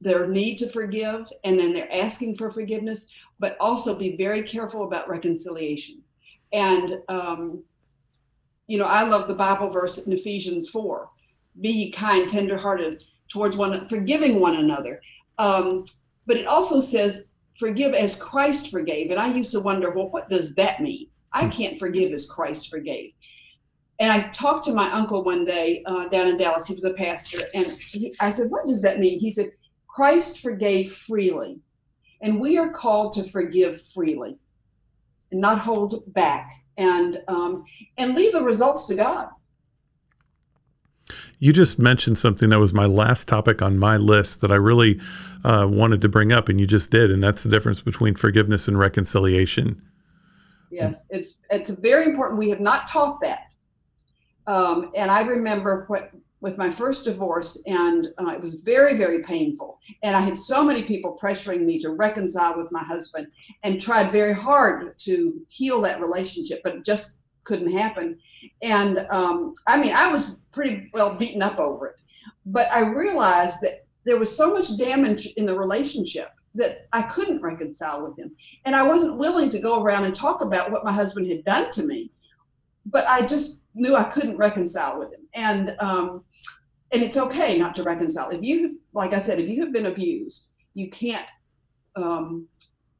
their 0.00 0.26
need 0.26 0.56
to 0.58 0.68
forgive 0.68 1.32
and 1.44 1.58
then 1.58 1.72
they're 1.72 1.92
asking 1.92 2.36
for 2.36 2.50
forgiveness, 2.50 3.06
but 3.38 3.56
also 3.60 3.94
be 3.94 4.16
very 4.16 4.42
careful 4.42 4.84
about 4.84 5.08
reconciliation. 5.08 6.02
And, 6.52 6.98
um, 7.08 7.62
you 8.66 8.78
know, 8.78 8.86
I 8.86 9.04
love 9.04 9.28
the 9.28 9.34
Bible 9.34 9.68
verse 9.68 9.98
in 9.98 10.12
Ephesians 10.12 10.68
4 10.68 11.08
be 11.60 11.90
kind, 11.90 12.26
tenderhearted 12.26 13.02
towards 13.28 13.56
one, 13.56 13.86
forgiving 13.88 14.40
one 14.40 14.56
another. 14.56 15.00
Um, 15.38 15.84
but 16.26 16.36
it 16.36 16.46
also 16.46 16.80
says, 16.80 17.24
forgive 17.58 17.94
as 17.94 18.20
Christ 18.20 18.70
forgave. 18.70 19.10
And 19.10 19.20
I 19.20 19.32
used 19.32 19.52
to 19.52 19.60
wonder, 19.60 19.90
well, 19.90 20.10
what 20.10 20.28
does 20.28 20.54
that 20.54 20.80
mean? 20.80 21.08
I 21.32 21.46
can't 21.46 21.78
forgive 21.78 22.12
as 22.12 22.28
Christ 22.28 22.70
forgave 22.70 23.12
and 24.00 24.10
I 24.10 24.28
talked 24.28 24.64
to 24.66 24.72
my 24.72 24.90
uncle 24.92 25.22
one 25.22 25.44
day 25.44 25.82
uh, 25.86 26.08
down 26.08 26.28
in 26.28 26.36
Dallas. 26.36 26.66
He 26.66 26.74
was 26.74 26.84
a 26.84 26.94
pastor, 26.94 27.40
and 27.54 27.66
he, 27.66 28.14
I 28.20 28.30
said, 28.30 28.50
"What 28.50 28.66
does 28.66 28.82
that 28.82 28.98
mean?" 28.98 29.18
He 29.18 29.30
said, 29.30 29.50
"Christ 29.86 30.40
forgave 30.40 30.92
freely, 30.92 31.60
and 32.20 32.40
we 32.40 32.58
are 32.58 32.70
called 32.70 33.12
to 33.12 33.24
forgive 33.24 33.80
freely, 33.80 34.36
and 35.30 35.40
not 35.40 35.58
hold 35.58 36.02
back, 36.12 36.50
and 36.76 37.22
um, 37.28 37.64
and 37.96 38.14
leave 38.14 38.32
the 38.32 38.42
results 38.42 38.86
to 38.86 38.94
God." 38.94 39.28
You 41.44 41.52
just 41.52 41.78
mentioned 41.78 42.16
something 42.16 42.48
that 42.48 42.58
was 42.58 42.72
my 42.72 42.86
last 42.86 43.28
topic 43.28 43.60
on 43.60 43.78
my 43.78 43.98
list 43.98 44.40
that 44.40 44.50
I 44.50 44.54
really 44.54 44.98
uh, 45.44 45.68
wanted 45.70 46.00
to 46.00 46.08
bring 46.08 46.32
up, 46.32 46.48
and 46.48 46.58
you 46.58 46.66
just 46.66 46.90
did, 46.90 47.10
and 47.10 47.22
that's 47.22 47.42
the 47.42 47.50
difference 47.50 47.82
between 47.82 48.14
forgiveness 48.14 48.66
and 48.66 48.78
reconciliation. 48.78 49.82
Yes, 50.70 51.04
it's 51.10 51.42
it's 51.50 51.68
very 51.68 52.06
important. 52.06 52.38
We 52.38 52.48
have 52.48 52.60
not 52.60 52.86
taught 52.86 53.20
that, 53.20 53.52
um, 54.46 54.90
and 54.96 55.10
I 55.10 55.20
remember 55.20 55.84
what 55.88 56.12
with 56.40 56.56
my 56.56 56.70
first 56.70 57.04
divorce, 57.04 57.60
and 57.66 58.08
uh, 58.18 58.28
it 58.28 58.40
was 58.40 58.60
very 58.60 58.96
very 58.96 59.22
painful. 59.22 59.78
And 60.02 60.16
I 60.16 60.20
had 60.20 60.38
so 60.38 60.64
many 60.64 60.80
people 60.80 61.18
pressuring 61.22 61.66
me 61.66 61.78
to 61.80 61.90
reconcile 61.90 62.56
with 62.56 62.72
my 62.72 62.84
husband, 62.84 63.26
and 63.64 63.78
tried 63.78 64.10
very 64.10 64.32
hard 64.32 64.96
to 65.00 65.42
heal 65.48 65.82
that 65.82 66.00
relationship, 66.00 66.62
but 66.64 66.74
it 66.74 66.86
just 66.86 67.18
couldn't 67.42 67.70
happen. 67.70 68.18
And 68.62 69.06
um, 69.10 69.52
I 69.66 69.80
mean, 69.80 69.92
I 69.94 70.10
was 70.10 70.38
pretty 70.52 70.90
well 70.92 71.14
beaten 71.14 71.42
up 71.42 71.58
over 71.58 71.88
it, 71.88 71.96
but 72.46 72.70
I 72.72 72.80
realized 72.80 73.60
that 73.62 73.86
there 74.04 74.18
was 74.18 74.34
so 74.34 74.52
much 74.52 74.76
damage 74.78 75.26
in 75.36 75.46
the 75.46 75.58
relationship 75.58 76.30
that 76.54 76.86
I 76.92 77.02
couldn't 77.02 77.42
reconcile 77.42 78.06
with 78.06 78.18
him. 78.18 78.30
And 78.64 78.76
I 78.76 78.82
wasn't 78.82 79.16
willing 79.16 79.48
to 79.50 79.58
go 79.58 79.82
around 79.82 80.04
and 80.04 80.14
talk 80.14 80.40
about 80.40 80.70
what 80.70 80.84
my 80.84 80.92
husband 80.92 81.28
had 81.28 81.44
done 81.44 81.70
to 81.70 81.82
me, 81.82 82.10
but 82.86 83.06
I 83.08 83.26
just 83.26 83.62
knew 83.74 83.96
I 83.96 84.04
couldn't 84.04 84.36
reconcile 84.36 84.98
with 84.98 85.12
him. 85.12 85.22
And 85.34 85.74
um, 85.80 86.24
and 86.92 87.02
it's 87.02 87.16
okay 87.16 87.58
not 87.58 87.74
to 87.74 87.82
reconcile. 87.82 88.30
If 88.30 88.42
you, 88.42 88.78
like 88.92 89.12
I 89.12 89.18
said, 89.18 89.40
if 89.40 89.48
you 89.48 89.60
have 89.64 89.72
been 89.72 89.86
abused, 89.86 90.48
you 90.74 90.88
can't, 90.90 91.26
um, 91.96 92.46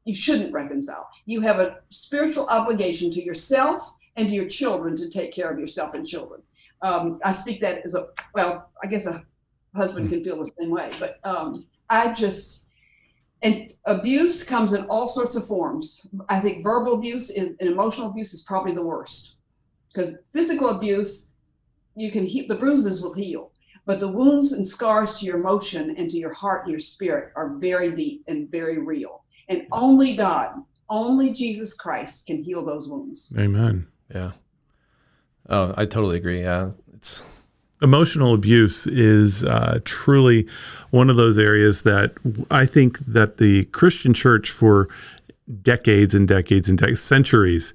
you 0.03 0.13
shouldn't 0.13 0.51
reconcile. 0.51 1.07
You 1.25 1.39
have 1.41 1.59
a 1.59 1.77
spiritual 1.89 2.45
obligation 2.47 3.09
to 3.11 3.23
yourself 3.23 3.93
and 4.15 4.27
to 4.27 4.33
your 4.33 4.47
children 4.47 4.95
to 4.95 5.09
take 5.09 5.33
care 5.33 5.49
of 5.49 5.59
yourself 5.59 5.93
and 5.93 6.05
children. 6.05 6.41
Um, 6.81 7.19
I 7.23 7.31
speak 7.31 7.61
that 7.61 7.81
as 7.83 7.95
a 7.95 8.07
well, 8.33 8.69
I 8.83 8.87
guess 8.87 9.05
a 9.05 9.23
husband 9.75 10.09
can 10.09 10.23
feel 10.23 10.37
the 10.37 10.51
same 10.59 10.69
way, 10.69 10.89
but 10.99 11.19
um, 11.23 11.65
I 11.89 12.11
just 12.11 12.65
and 13.41 13.71
abuse 13.85 14.43
comes 14.43 14.73
in 14.73 14.85
all 14.85 15.07
sorts 15.07 15.35
of 15.35 15.45
forms. 15.45 16.07
I 16.29 16.39
think 16.39 16.63
verbal 16.63 16.93
abuse 16.93 17.29
is, 17.29 17.53
and 17.59 17.69
emotional 17.69 18.07
abuse 18.07 18.33
is 18.33 18.41
probably 18.41 18.71
the 18.71 18.81
worst 18.81 19.35
because 19.89 20.15
physical 20.33 20.69
abuse, 20.69 21.29
you 21.95 22.11
can 22.11 22.25
heal, 22.25 22.45
the 22.47 22.55
bruises 22.55 23.01
will 23.01 23.13
heal, 23.13 23.51
but 23.85 23.99
the 23.99 24.07
wounds 24.07 24.51
and 24.51 24.65
scars 24.65 25.19
to 25.19 25.25
your 25.25 25.37
emotion 25.37 25.95
and 25.97 26.09
to 26.09 26.17
your 26.17 26.33
heart 26.33 26.63
and 26.63 26.71
your 26.71 26.79
spirit 26.79 27.31
are 27.35 27.55
very 27.57 27.91
deep 27.93 28.23
and 28.27 28.49
very 28.51 28.79
real. 28.79 29.23
And 29.47 29.67
only 29.71 30.15
God, 30.15 30.55
only 30.89 31.29
Jesus 31.29 31.73
Christ 31.73 32.25
can 32.25 32.43
heal 32.43 32.65
those 32.65 32.89
wounds. 32.89 33.31
Amen. 33.37 33.87
Yeah. 34.13 34.31
Oh, 35.49 35.73
I 35.77 35.85
totally 35.85 36.17
agree. 36.17 36.41
Yeah. 36.41 36.71
It's 36.93 37.23
Emotional 37.81 38.33
abuse 38.33 38.87
is 38.87 39.43
uh, 39.43 39.79
truly 39.83 40.47
one 40.91 41.09
of 41.09 41.17
those 41.17 41.37
areas 41.37 41.81
that 41.83 42.13
I 42.49 42.65
think 42.65 42.97
that 42.99 43.37
the 43.37 43.65
Christian 43.65 44.13
church 44.13 44.49
for 44.49 44.87
decades 45.61 46.13
and 46.13 46.25
decades 46.27 46.69
and 46.69 46.77
decades, 46.77 47.01
centuries, 47.01 47.73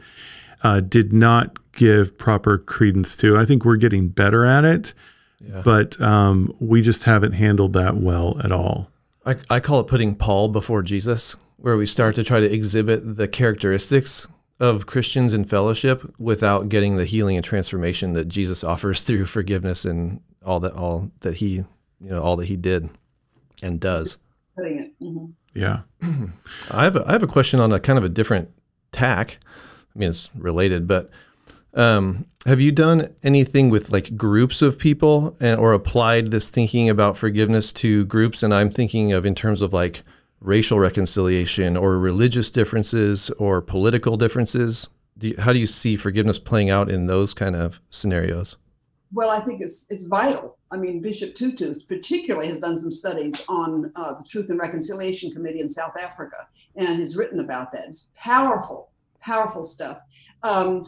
uh, 0.64 0.80
did 0.80 1.12
not 1.12 1.58
give 1.72 2.16
proper 2.16 2.58
credence 2.58 3.14
to. 3.16 3.36
I 3.36 3.44
think 3.44 3.64
we're 3.64 3.76
getting 3.76 4.08
better 4.08 4.46
at 4.46 4.64
it, 4.64 4.94
Yeah. 5.38 5.60
but 5.64 6.00
um, 6.00 6.54
we 6.60 6.80
just 6.80 7.04
haven't 7.04 7.32
handled 7.32 7.74
that 7.74 7.96
well 7.98 8.40
at 8.42 8.50
all. 8.50 8.90
I, 9.26 9.36
I 9.50 9.60
call 9.60 9.80
it 9.80 9.86
putting 9.86 10.14
Paul 10.14 10.48
before 10.48 10.82
Jesus, 10.82 11.36
where 11.58 11.76
we 11.76 11.84
start 11.86 12.14
to 12.14 12.24
try 12.24 12.40
to 12.40 12.50
exhibit 12.52 13.16
the 13.16 13.28
characteristics 13.28 14.26
of 14.60 14.86
Christians 14.86 15.32
in 15.32 15.44
fellowship 15.44 16.02
without 16.18 16.68
getting 16.68 16.96
the 16.96 17.04
healing 17.04 17.36
and 17.36 17.44
transformation 17.44 18.12
that 18.12 18.28
Jesus 18.28 18.62
offers 18.62 19.00
through 19.02 19.26
forgiveness 19.26 19.84
and 19.84 20.20
all 20.44 20.60
that 20.60 20.72
all 20.72 21.10
that 21.20 21.34
he 21.34 21.56
you 21.56 21.64
know 22.00 22.22
all 22.22 22.36
that 22.36 22.46
he 22.46 22.56
did 22.56 22.88
and 23.62 23.80
does. 23.80 24.18
Putting 24.56 24.78
it. 24.78 25.02
mhm. 25.02 25.32
Yeah. 25.54 25.80
I 26.70 26.84
have 26.84 26.96
a, 26.96 27.04
I 27.06 27.12
have 27.12 27.22
a 27.22 27.26
question 27.28 27.58
on 27.60 27.72
a 27.72 27.80
kind 27.80 27.98
of 27.98 28.04
a 28.04 28.08
different 28.08 28.50
tack. 28.92 29.38
I 29.94 29.98
mean, 29.98 30.10
it's 30.10 30.30
related, 30.36 30.86
but 30.86 31.10
um, 31.74 32.26
have 32.46 32.60
you 32.60 32.72
done 32.72 33.14
anything 33.22 33.70
with 33.70 33.92
like 33.92 34.16
groups 34.16 34.62
of 34.62 34.78
people 34.78 35.36
and 35.40 35.58
or 35.58 35.72
applied 35.72 36.30
this 36.30 36.50
thinking 36.50 36.88
about 36.88 37.16
forgiveness 37.16 37.72
to 37.74 38.04
groups? 38.06 38.42
And 38.42 38.54
I'm 38.54 38.70
thinking 38.70 39.12
of 39.12 39.26
in 39.26 39.34
terms 39.34 39.62
of 39.62 39.72
like 39.72 40.02
racial 40.40 40.78
reconciliation 40.78 41.76
or 41.76 41.98
religious 41.98 42.50
differences 42.50 43.30
or 43.38 43.60
political 43.60 44.16
differences. 44.16 44.88
Do 45.18 45.28
you, 45.28 45.34
how 45.38 45.52
do 45.52 45.58
you 45.58 45.66
see 45.66 45.96
forgiveness 45.96 46.38
playing 46.38 46.70
out 46.70 46.90
in 46.90 47.06
those 47.06 47.34
kind 47.34 47.54
of 47.54 47.80
scenarios? 47.90 48.56
Well, 49.12 49.30
I 49.30 49.40
think 49.40 49.60
it's 49.60 49.86
it's 49.90 50.04
vital. 50.04 50.56
I 50.70 50.76
mean, 50.76 51.00
Bishop 51.00 51.34
Tutu 51.34 51.74
particularly 51.88 52.46
has 52.46 52.60
done 52.60 52.78
some 52.78 52.92
studies 52.92 53.42
on 53.48 53.90
uh, 53.96 54.14
the 54.14 54.24
Truth 54.24 54.50
and 54.50 54.60
Reconciliation 54.60 55.32
Committee 55.32 55.60
in 55.60 55.68
South 55.68 55.96
Africa 56.00 56.46
and 56.76 57.00
has 57.00 57.16
written 57.16 57.40
about 57.40 57.72
that. 57.72 57.86
It's 57.88 58.08
powerful, 58.14 58.90
powerful 59.20 59.64
stuff. 59.64 59.98
Um, 60.44 60.82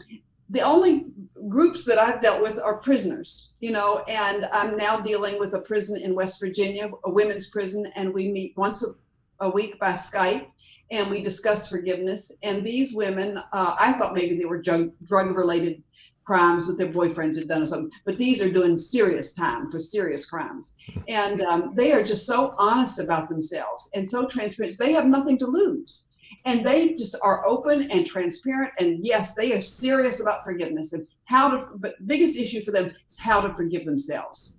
the 0.49 0.61
only 0.61 1.07
groups 1.49 1.83
that 1.85 1.97
I've 1.97 2.21
dealt 2.21 2.41
with 2.41 2.59
are 2.59 2.77
prisoners, 2.77 3.53
you 3.59 3.71
know, 3.71 4.03
and 4.07 4.47
I'm 4.53 4.77
now 4.77 4.99
dealing 4.99 5.37
with 5.39 5.53
a 5.53 5.59
prison 5.59 5.97
in 5.97 6.15
West 6.15 6.39
Virginia, 6.39 6.89
a 7.03 7.09
women's 7.11 7.49
prison, 7.49 7.87
and 7.95 8.13
we 8.13 8.29
meet 8.29 8.53
once 8.55 8.83
a, 8.83 8.87
a 9.43 9.49
week 9.49 9.79
by 9.79 9.91
Skype 9.91 10.47
and 10.91 11.09
we 11.09 11.21
discuss 11.21 11.69
forgiveness. 11.69 12.31
And 12.43 12.63
these 12.63 12.95
women, 12.95 13.37
uh, 13.37 13.75
I 13.79 13.93
thought 13.93 14.13
maybe 14.13 14.35
they 14.35 14.45
were 14.45 14.61
drug, 14.61 14.91
drug 15.03 15.35
related 15.35 15.83
crimes 16.23 16.67
that 16.67 16.77
their 16.77 16.91
boyfriends 16.91 17.37
had 17.37 17.49
done 17.49 17.61
or 17.61 17.65
something, 17.65 17.91
but 18.05 18.17
these 18.17 18.41
are 18.41 18.49
doing 18.49 18.77
serious 18.77 19.33
time 19.33 19.69
for 19.69 19.77
serious 19.77 20.25
crimes. 20.25 20.73
And 21.09 21.41
um, 21.41 21.73
they 21.75 21.91
are 21.91 22.03
just 22.03 22.25
so 22.25 22.55
honest 22.57 22.99
about 22.99 23.27
themselves 23.27 23.89
and 23.93 24.07
so 24.07 24.25
transparent. 24.25 24.77
They 24.77 24.93
have 24.93 25.05
nothing 25.05 25.37
to 25.39 25.45
lose. 25.45 26.07
And 26.45 26.65
they 26.65 26.93
just 26.93 27.15
are 27.21 27.45
open 27.45 27.91
and 27.91 28.05
transparent. 28.05 28.71
And 28.79 29.05
yes, 29.05 29.35
they 29.35 29.53
are 29.53 29.61
serious 29.61 30.21
about 30.21 30.43
forgiveness 30.43 30.93
and 30.93 31.05
how 31.25 31.49
to, 31.49 31.67
but 31.75 31.95
biggest 32.07 32.37
issue 32.37 32.61
for 32.61 32.71
them 32.71 32.91
is 33.07 33.17
how 33.19 33.41
to 33.41 33.53
forgive 33.53 33.85
themselves. 33.85 34.55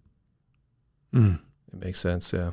Mm. 1.14 1.40
It 1.72 1.84
makes 1.84 2.00
sense. 2.00 2.32
Yeah. 2.32 2.52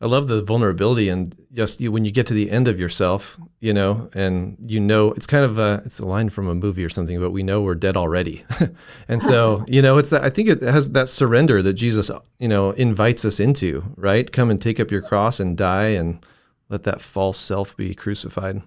I 0.00 0.06
love 0.06 0.28
the 0.28 0.42
vulnerability 0.42 1.08
and 1.08 1.34
just 1.52 1.80
you, 1.80 1.90
when 1.90 2.04
you 2.04 2.10
get 2.10 2.26
to 2.26 2.34
the 2.34 2.50
end 2.50 2.68
of 2.68 2.78
yourself, 2.78 3.38
you 3.60 3.72
know, 3.72 4.10
and 4.12 4.58
you 4.60 4.78
know 4.78 5.12
it's 5.12 5.26
kind 5.26 5.44
of 5.44 5.58
a 5.58 5.82
it's 5.86 5.98
a 5.98 6.06
line 6.06 6.28
from 6.28 6.48
a 6.48 6.54
movie 6.54 6.84
or 6.84 6.90
something, 6.90 7.18
but 7.18 7.30
we 7.30 7.42
know 7.42 7.62
we're 7.62 7.74
dead 7.74 7.96
already, 7.96 8.44
and 9.08 9.22
so 9.22 9.64
you 9.68 9.80
know 9.80 9.96
it's 9.96 10.10
that, 10.10 10.22
I 10.22 10.28
think 10.28 10.50
it 10.50 10.60
has 10.60 10.90
that 10.90 11.08
surrender 11.08 11.62
that 11.62 11.74
Jesus 11.74 12.10
you 12.38 12.48
know 12.48 12.72
invites 12.72 13.24
us 13.24 13.40
into, 13.40 13.84
right? 13.96 14.30
Come 14.30 14.50
and 14.50 14.60
take 14.60 14.78
up 14.78 14.90
your 14.90 15.00
cross 15.02 15.40
and 15.40 15.56
die 15.56 15.88
and 15.88 16.24
let 16.68 16.82
that 16.84 17.00
false 17.00 17.38
self 17.38 17.76
be 17.76 17.94
crucified. 17.94 18.62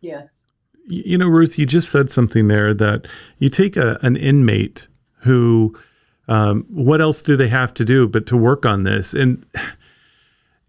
Yes. 0.00 0.44
You 0.88 1.16
know, 1.16 1.28
Ruth, 1.28 1.58
you 1.58 1.66
just 1.66 1.90
said 1.90 2.10
something 2.10 2.48
there 2.48 2.74
that 2.74 3.06
you 3.38 3.48
take 3.48 3.76
a, 3.76 3.98
an 4.02 4.16
inmate 4.16 4.88
who, 5.18 5.78
um, 6.26 6.66
what 6.68 7.00
else 7.00 7.22
do 7.22 7.36
they 7.36 7.46
have 7.46 7.72
to 7.74 7.84
do 7.84 8.08
but 8.08 8.26
to 8.26 8.36
work 8.36 8.66
on 8.66 8.82
this 8.82 9.14
and 9.14 9.46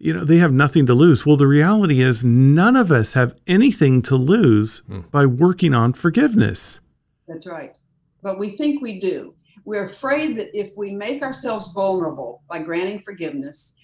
you 0.04 0.12
know, 0.12 0.22
they 0.22 0.36
have 0.36 0.52
nothing 0.52 0.84
to 0.84 0.92
lose. 0.92 1.24
Well, 1.24 1.36
the 1.36 1.46
reality 1.46 2.02
is 2.02 2.22
none 2.22 2.76
of 2.76 2.92
us 2.92 3.14
have 3.14 3.34
anything 3.46 4.02
to 4.02 4.16
lose 4.16 4.82
hmm. 4.86 5.00
by 5.10 5.24
working 5.24 5.72
on 5.72 5.94
forgiveness. 5.94 6.82
That's 7.26 7.46
right. 7.46 7.74
But 8.22 8.38
we 8.38 8.50
think 8.50 8.82
we 8.82 9.00
do. 9.00 9.34
We're 9.64 9.86
afraid 9.86 10.36
that 10.36 10.50
if 10.52 10.76
we 10.76 10.92
make 10.92 11.22
ourselves 11.22 11.72
vulnerable 11.72 12.42
by 12.50 12.58
granting 12.58 13.00
forgiveness, 13.00 13.76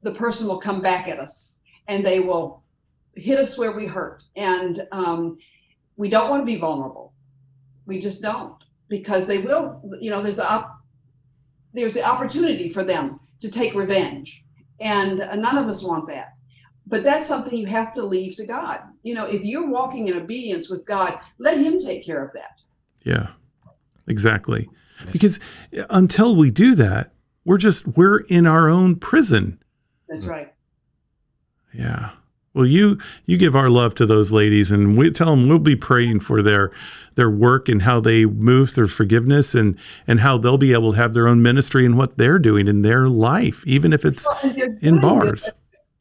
the 0.00 0.12
person 0.12 0.48
will 0.48 0.58
come 0.58 0.80
back 0.80 1.08
at 1.08 1.20
us 1.20 1.56
and 1.88 2.02
they 2.02 2.20
will 2.20 2.62
hit 3.14 3.38
us 3.38 3.58
where 3.58 3.72
we 3.72 3.84
hurt. 3.84 4.22
And 4.36 4.86
um, 4.92 5.36
we 5.98 6.08
don't 6.08 6.30
want 6.30 6.40
to 6.40 6.46
be 6.46 6.56
vulnerable. 6.56 7.12
We 7.84 8.00
just 8.00 8.22
don't 8.22 8.56
because 8.88 9.26
they 9.26 9.38
will, 9.38 9.82
you 10.00 10.10
know, 10.10 10.22
there's, 10.22 10.38
a, 10.38 10.70
there's 11.74 11.92
the 11.92 12.02
opportunity 12.02 12.70
for 12.70 12.82
them 12.82 13.20
to 13.40 13.50
take 13.50 13.74
revenge 13.74 14.42
and 14.82 15.22
uh, 15.22 15.36
none 15.36 15.56
of 15.56 15.66
us 15.66 15.82
want 15.82 16.08
that. 16.08 16.34
But 16.86 17.04
that's 17.04 17.26
something 17.26 17.56
you 17.56 17.66
have 17.66 17.92
to 17.92 18.02
leave 18.02 18.36
to 18.36 18.44
God. 18.44 18.80
You 19.02 19.14
know, 19.14 19.24
if 19.24 19.44
you're 19.44 19.68
walking 19.68 20.08
in 20.08 20.14
obedience 20.14 20.68
with 20.68 20.84
God, 20.84 21.18
let 21.38 21.58
Him 21.58 21.78
take 21.78 22.04
care 22.04 22.22
of 22.22 22.32
that. 22.32 22.60
Yeah, 23.04 23.28
exactly. 24.06 24.68
Because 25.10 25.40
uh, 25.76 25.84
until 25.90 26.36
we 26.36 26.50
do 26.50 26.74
that, 26.74 27.12
we're 27.44 27.58
just, 27.58 27.86
we're 27.88 28.20
in 28.28 28.46
our 28.46 28.68
own 28.68 28.96
prison. 28.96 29.62
That's 30.08 30.26
right. 30.26 30.52
Yeah. 31.72 32.10
Well, 32.54 32.66
you 32.66 32.98
you 33.24 33.38
give 33.38 33.56
our 33.56 33.70
love 33.70 33.94
to 33.94 34.06
those 34.06 34.30
ladies, 34.30 34.70
and 34.70 34.98
we 34.98 35.10
tell 35.10 35.34
them 35.34 35.48
we'll 35.48 35.58
be 35.58 35.76
praying 35.76 36.20
for 36.20 36.42
their 36.42 36.70
their 37.14 37.30
work 37.30 37.68
and 37.68 37.80
how 37.80 38.00
they 38.00 38.26
move 38.26 38.70
through 38.70 38.88
forgiveness, 38.88 39.54
and 39.54 39.78
and 40.06 40.20
how 40.20 40.36
they'll 40.36 40.58
be 40.58 40.74
able 40.74 40.92
to 40.92 40.98
have 40.98 41.14
their 41.14 41.28
own 41.28 41.40
ministry 41.40 41.86
and 41.86 41.96
what 41.96 42.18
they're 42.18 42.38
doing 42.38 42.68
in 42.68 42.82
their 42.82 43.08
life, 43.08 43.66
even 43.66 43.92
if 43.92 44.04
it's 44.04 44.28
well, 44.42 44.76
in 44.82 45.00
bars. 45.00 45.48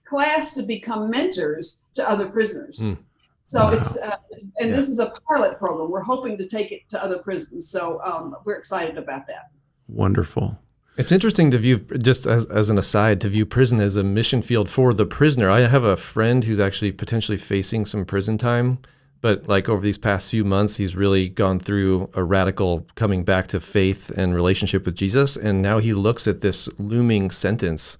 Class 0.06 0.54
to 0.56 0.64
become 0.64 1.10
mentors 1.10 1.84
to 1.94 2.08
other 2.08 2.28
prisoners. 2.28 2.80
Mm. 2.80 2.98
So 3.44 3.64
wow. 3.66 3.72
it's 3.72 3.98
uh, 3.98 4.18
and 4.60 4.70
yeah. 4.70 4.76
this 4.76 4.90
is 4.90 5.00
a 5.00 5.12
pilot 5.30 5.58
program. 5.58 5.90
We're 5.90 6.04
hoping 6.04 6.38
to 6.38 6.46
take 6.46 6.74
it 6.74 6.88
to 6.90 7.02
other 7.02 7.20
prisons. 7.20 7.70
So 7.70 8.02
um, 8.04 8.36
we're 8.44 8.56
excited 8.56 8.98
about 8.98 9.26
that. 9.28 9.52
Wonderful. 9.88 10.60
It's 10.98 11.12
interesting 11.12 11.52
to 11.52 11.58
view, 11.58 11.80
just 11.80 12.26
as, 12.26 12.46
as 12.48 12.70
an 12.70 12.78
aside, 12.78 13.22
to 13.22 13.30
view 13.30 13.46
prison 13.46 13.80
as 13.80 13.96
a 13.96 14.04
mission 14.04 14.42
field 14.42 14.70
for 14.70 14.94
the 14.94 15.06
prisoner. 15.06 15.50
I 15.50 15.62
have 15.62 15.84
a 15.84 15.96
friend 15.96 16.44
who's 16.44 16.60
actually 16.60 16.92
potentially 16.92 17.38
facing 17.38 17.86
some 17.86 18.04
prison 18.06 18.38
time, 18.38 18.80
but 19.22 19.48
like 19.48 19.70
over 19.70 19.82
these 19.82 19.98
past 19.98 20.30
few 20.30 20.44
months, 20.44 20.76
he's 20.76 20.96
really 20.96 21.30
gone 21.30 21.60
through 21.60 22.10
a 22.14 22.24
radical 22.24 22.86
coming 22.96 23.24
back 23.24 23.48
to 23.48 23.60
faith 23.60 24.10
and 24.18 24.36
relationship 24.36 24.86
with 24.86 24.96
Jesus. 24.96 25.38
And 25.38 25.62
now 25.62 25.78
he 25.78 25.94
looks 25.94 26.28
at 26.28 26.42
this 26.42 26.68
looming 26.78 27.32
sentence 27.32 27.98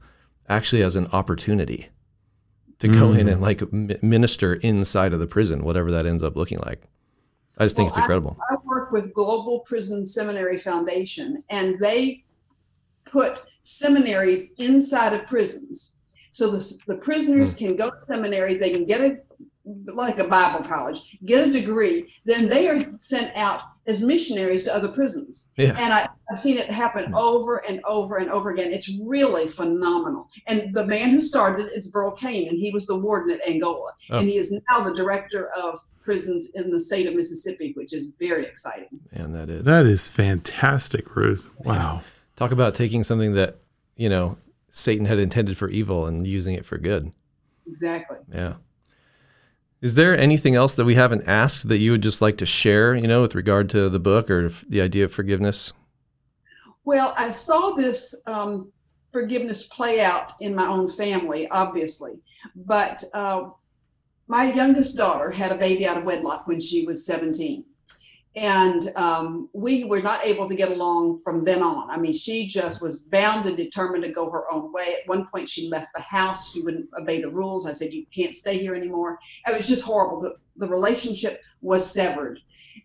actually 0.50 0.84
as 0.84 0.98
an 0.98 1.08
opportunity 1.14 1.88
to 2.80 2.88
mm. 2.88 3.00
go 3.00 3.12
in 3.12 3.30
and 3.30 3.42
like 3.42 3.72
minister 3.72 4.56
inside 4.56 5.14
of 5.14 5.20
the 5.20 5.28
prison, 5.28 5.64
whatever 5.64 5.92
that 5.92 6.06
ends 6.06 6.24
up 6.24 6.36
looking 6.36 6.60
like. 6.60 6.82
I 7.58 7.66
just 7.66 7.76
think 7.78 7.88
well, 7.88 7.96
it's 7.96 7.98
incredible. 8.00 8.38
I, 8.50 8.56
I 8.56 8.58
work 8.66 8.92
with 8.92 9.14
Global 9.14 9.60
Prison 9.60 10.06
Seminary 10.06 10.58
Foundation, 10.58 11.44
and 11.50 11.80
they 11.80 12.24
put 13.12 13.42
seminaries 13.62 14.54
inside 14.58 15.14
of 15.14 15.26
prisons. 15.28 15.96
So 16.32 16.50
the, 16.50 16.74
the 16.88 16.96
prisoners 16.96 17.54
hmm. 17.54 17.66
can 17.66 17.76
go 17.76 17.92
to 17.92 18.00
seminary, 18.00 18.56
they 18.56 18.72
can 18.72 18.86
get 18.86 19.02
a 19.02 19.18
like 19.94 20.18
a 20.18 20.24
Bible 20.24 20.68
college, 20.68 21.00
get 21.24 21.48
a 21.48 21.52
degree, 21.52 22.12
then 22.26 22.48
they 22.48 22.68
are 22.68 22.84
sent 22.98 23.36
out 23.38 23.62
as 23.86 24.02
missionaries 24.02 24.64
to 24.64 24.74
other 24.74 24.88
prisons. 24.88 25.52
Yeah. 25.56 25.76
And 25.78 25.94
I, 25.94 26.08
have 26.30 26.40
seen 26.40 26.58
it 26.58 26.70
happen 26.70 27.10
hmm. 27.10 27.16
over 27.16 27.58
and 27.68 27.82
over 27.84 28.18
and 28.18 28.30
over 28.30 28.52
again. 28.52 28.72
It's 28.72 28.90
really 29.06 29.48
phenomenal. 29.48 30.30
And 30.48 30.74
the 30.74 30.86
man 30.86 31.10
who 31.10 31.22
started 31.22 31.68
it 31.68 31.74
is 31.74 31.90
Burl 31.90 32.12
Cain, 32.12 32.48
and 32.48 32.58
he 32.58 32.72
was 32.72 32.88
the 32.88 32.98
warden 32.98 33.32
at 33.36 33.48
Angola. 33.48 33.92
Oh. 34.10 34.20
And 34.20 34.28
he 34.28 34.38
is 34.38 34.52
now 34.70 34.80
the 34.80 34.94
director 34.94 35.50
of 35.50 35.80
prisons 36.02 36.50
in 36.56 36.72
the 36.72 36.80
state 36.80 37.06
of 37.06 37.16
Mississippi, 37.16 37.74
which 37.76 37.94
is 37.94 38.14
very 38.20 38.46
exciting. 38.46 38.88
And 39.12 39.36
that 39.36 39.50
is 39.50 39.66
that 39.66 39.86
is 39.86 40.08
fantastic, 40.08 41.16
Ruth. 41.16 41.50
Wow. 41.60 42.02
Talk 42.42 42.52
about 42.52 42.74
taking 42.74 43.04
something 43.04 43.34
that, 43.34 43.60
you 43.96 44.10
know, 44.10 44.36
Satan 44.68 45.06
had 45.06 45.20
intended 45.20 45.58
for 45.58 45.70
evil 45.70 46.08
and 46.08 46.26
using 46.26 46.56
it 46.56 46.66
for 46.66 46.80
good. 46.80 47.12
Exactly. 47.68 48.18
Yeah. 48.34 48.56
Is 49.80 49.94
there 49.94 50.18
anything 50.18 50.56
else 50.56 50.74
that 50.74 50.86
we 50.86 50.96
haven't 50.96 51.28
asked 51.28 51.70
that 51.70 51.78
you 51.78 51.92
would 51.92 52.02
just 52.02 52.20
like 52.20 52.40
to 52.40 52.48
share, 52.48 52.96
you 52.96 53.08
know, 53.08 53.22
with 53.22 53.36
regard 53.36 53.70
to 53.70 53.90
the 53.90 54.00
book 54.00 54.32
or 54.32 54.50
the 54.68 54.82
idea 54.82 55.06
of 55.06 55.12
forgiveness? 55.12 55.74
Well, 56.84 57.14
I 57.16 57.30
saw 57.30 57.74
this 57.76 58.16
um, 58.26 58.72
forgiveness 59.12 59.68
play 59.68 60.02
out 60.02 60.32
in 60.40 60.56
my 60.56 60.66
own 60.66 60.92
family, 60.92 61.48
obviously. 61.50 62.14
But 62.56 63.04
uh, 63.14 63.50
my 64.26 64.52
youngest 64.52 64.98
daughter 64.98 65.30
had 65.30 65.52
a 65.52 65.56
baby 65.60 65.86
out 65.86 65.98
of 65.98 66.06
wedlock 66.06 66.48
when 66.48 66.60
she 66.60 66.88
was 66.88 67.06
17 67.06 67.66
and 68.36 68.94
um, 68.96 69.50
we 69.52 69.84
were 69.84 70.02
not 70.02 70.26
able 70.26 70.48
to 70.48 70.56
get 70.56 70.72
along 70.72 71.22
from 71.22 71.42
then 71.42 71.62
on. 71.62 71.90
I 71.90 71.98
mean, 71.98 72.14
she 72.14 72.48
just 72.48 72.82
was 72.82 73.02
bound 73.02 73.46
and 73.46 73.58
determined 73.58 74.06
to 74.06 74.12
go 74.12 74.30
her 74.30 74.50
own 74.52 74.72
way. 74.72 74.96
At 75.02 75.08
one 75.08 75.28
point, 75.28 75.50
she 75.50 75.68
left 75.68 75.90
the 75.94 76.02
house. 76.02 76.52
She 76.52 76.62
wouldn't 76.62 76.90
obey 76.98 77.22
the 77.22 77.30
rules. 77.30 77.66
I 77.66 77.74
said, 77.74 77.94
"You 77.94 78.06
can't 78.14 78.34
stay 78.34 78.58
here 78.58 78.74
anymore." 78.74 79.20
It 79.48 79.56
was 79.56 79.68
just 79.68 79.84
horrible. 79.84 80.22
The, 80.22 80.36
the 80.56 80.68
relationship 80.68 81.42
was 81.62 81.90
severed, 81.90 82.40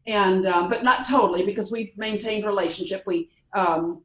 and 0.07 0.47
um, 0.47 0.69
but 0.69 0.83
not 0.83 1.07
totally 1.07 1.45
because 1.45 1.71
we 1.71 1.95
maintained 1.97 2.45
relationship. 2.45 3.05
We 3.07 3.31
um, 3.53 4.03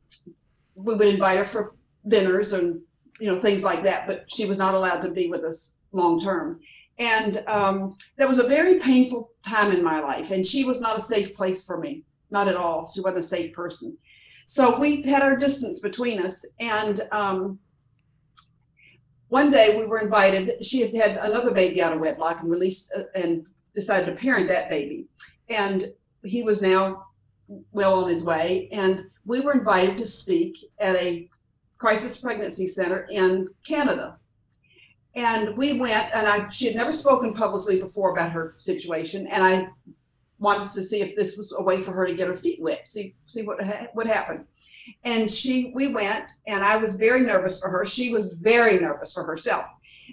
we 0.75 0.93
would 0.93 1.07
invite 1.07 1.39
her 1.39 1.43
for 1.43 1.73
dinners 2.07 2.53
and 2.53 2.81
you 3.19 3.27
know 3.27 3.39
things 3.39 3.63
like 3.63 3.81
that, 3.83 4.05
but 4.05 4.29
she 4.29 4.45
was 4.45 4.59
not 4.59 4.75
allowed 4.75 4.99
to 4.99 5.09
be 5.09 5.27
with 5.27 5.43
us 5.43 5.75
long 5.91 6.21
term. 6.21 6.59
And 7.01 7.43
um, 7.47 7.95
that 8.17 8.27
was 8.27 8.37
a 8.37 8.47
very 8.47 8.77
painful 8.77 9.31
time 9.43 9.71
in 9.71 9.83
my 9.83 9.99
life. 9.99 10.29
And 10.29 10.45
she 10.45 10.63
was 10.63 10.79
not 10.79 10.95
a 10.95 11.01
safe 11.01 11.35
place 11.35 11.65
for 11.65 11.79
me, 11.79 12.03
not 12.29 12.47
at 12.47 12.55
all. 12.55 12.91
She 12.93 13.01
wasn't 13.01 13.17
a 13.17 13.23
safe 13.23 13.55
person. 13.55 13.97
So 14.45 14.77
we 14.77 15.01
had 15.01 15.23
our 15.23 15.35
distance 15.35 15.79
between 15.79 16.23
us. 16.23 16.45
And 16.59 17.01
um, 17.11 17.57
one 19.29 19.49
day 19.49 19.79
we 19.79 19.87
were 19.87 19.97
invited. 19.97 20.63
She 20.63 20.81
had 20.81 20.93
had 20.95 21.17
another 21.17 21.49
baby 21.49 21.81
out 21.81 21.93
of 21.93 21.99
wedlock 21.99 22.41
and 22.41 22.51
released 22.51 22.93
uh, 22.95 23.05
and 23.15 23.47
decided 23.73 24.05
to 24.05 24.21
parent 24.21 24.47
that 24.49 24.69
baby. 24.69 25.07
And 25.49 25.91
he 26.23 26.43
was 26.43 26.61
now 26.61 27.07
well 27.71 28.03
on 28.03 28.07
his 28.07 28.23
way. 28.23 28.69
And 28.71 29.05
we 29.25 29.39
were 29.39 29.53
invited 29.53 29.95
to 29.95 30.05
speak 30.05 30.55
at 30.79 30.95
a 30.97 31.27
crisis 31.79 32.15
pregnancy 32.15 32.67
center 32.67 33.07
in 33.09 33.47
Canada 33.65 34.19
and 35.15 35.55
we 35.57 35.79
went 35.79 36.13
and 36.13 36.27
I 36.27 36.47
she 36.47 36.65
had 36.65 36.75
never 36.75 36.91
spoken 36.91 37.33
publicly 37.33 37.79
before 37.79 38.11
about 38.11 38.31
her 38.31 38.53
situation 38.55 39.27
and 39.27 39.43
I 39.43 39.67
wanted 40.41 40.67
to 40.71 40.81
see 40.81 41.01
if 41.01 41.15
this 41.15 41.37
was 41.37 41.53
a 41.57 41.61
way 41.61 41.79
for 41.79 41.93
her 41.93 42.05
to 42.05 42.13
get 42.13 42.27
her 42.27 42.33
feet 42.33 42.61
wet, 42.61 42.87
see 42.87 43.15
see 43.25 43.43
what 43.43 43.61
ha- 43.63 43.87
what 43.93 44.07
happened. 44.07 44.45
And 45.05 45.29
she, 45.29 45.71
we 45.75 45.87
went, 45.87 46.29
and 46.47 46.63
I 46.63 46.75
was 46.75 46.95
very 46.95 47.21
nervous 47.21 47.59
for 47.59 47.69
her. 47.69 47.85
She 47.85 48.11
was 48.11 48.33
very 48.33 48.79
nervous 48.79 49.13
for 49.13 49.23
herself. 49.23 49.65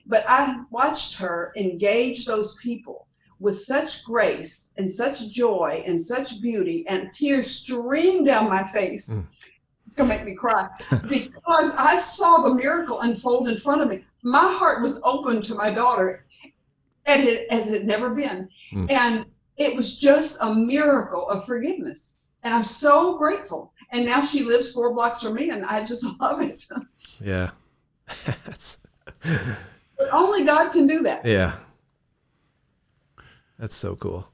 But 0.06 0.24
I 0.28 0.62
watched 0.70 1.14
her 1.16 1.52
engage 1.56 2.26
those 2.26 2.54
people 2.62 3.08
with 3.40 3.58
such 3.58 4.04
grace 4.04 4.72
and 4.76 4.90
such 4.90 5.28
joy 5.30 5.82
and 5.86 6.00
such 6.00 6.40
beauty, 6.42 6.86
and 6.88 7.10
tears 7.10 7.50
streamed 7.50 8.26
down 8.26 8.48
my 8.48 8.62
face. 8.64 9.10
Mm. 9.10 9.26
It's 9.88 9.94
gonna 9.94 10.10
make 10.10 10.26
me 10.26 10.34
cry 10.34 10.68
because 11.08 11.72
I 11.74 11.98
saw 11.98 12.42
the 12.42 12.52
miracle 12.52 13.00
unfold 13.00 13.48
in 13.48 13.56
front 13.56 13.80
of 13.80 13.88
me. 13.88 14.04
My 14.22 14.54
heart 14.58 14.82
was 14.82 15.00
open 15.02 15.40
to 15.40 15.54
my 15.54 15.70
daughter 15.70 16.26
as 17.06 17.24
it, 17.26 17.46
as 17.50 17.70
it 17.70 17.72
had 17.72 17.86
never 17.86 18.10
been. 18.10 18.50
Mm. 18.70 18.90
And 18.90 19.24
it 19.56 19.74
was 19.74 19.96
just 19.96 20.36
a 20.42 20.54
miracle 20.54 21.26
of 21.30 21.46
forgiveness. 21.46 22.18
And 22.44 22.52
I'm 22.52 22.62
so 22.64 23.16
grateful. 23.16 23.72
And 23.90 24.04
now 24.04 24.20
she 24.20 24.42
lives 24.42 24.72
four 24.72 24.92
blocks 24.92 25.22
from 25.22 25.32
me, 25.32 25.48
and 25.48 25.64
I 25.64 25.82
just 25.82 26.04
love 26.20 26.42
it. 26.42 26.62
Yeah. 27.24 27.52
That's, 28.44 28.78
But 29.22 30.12
only 30.12 30.44
God 30.44 30.70
can 30.70 30.86
do 30.86 31.00
that. 31.04 31.24
yeah. 31.24 31.54
That's 33.58 33.74
so 33.74 33.96
cool. 33.96 34.28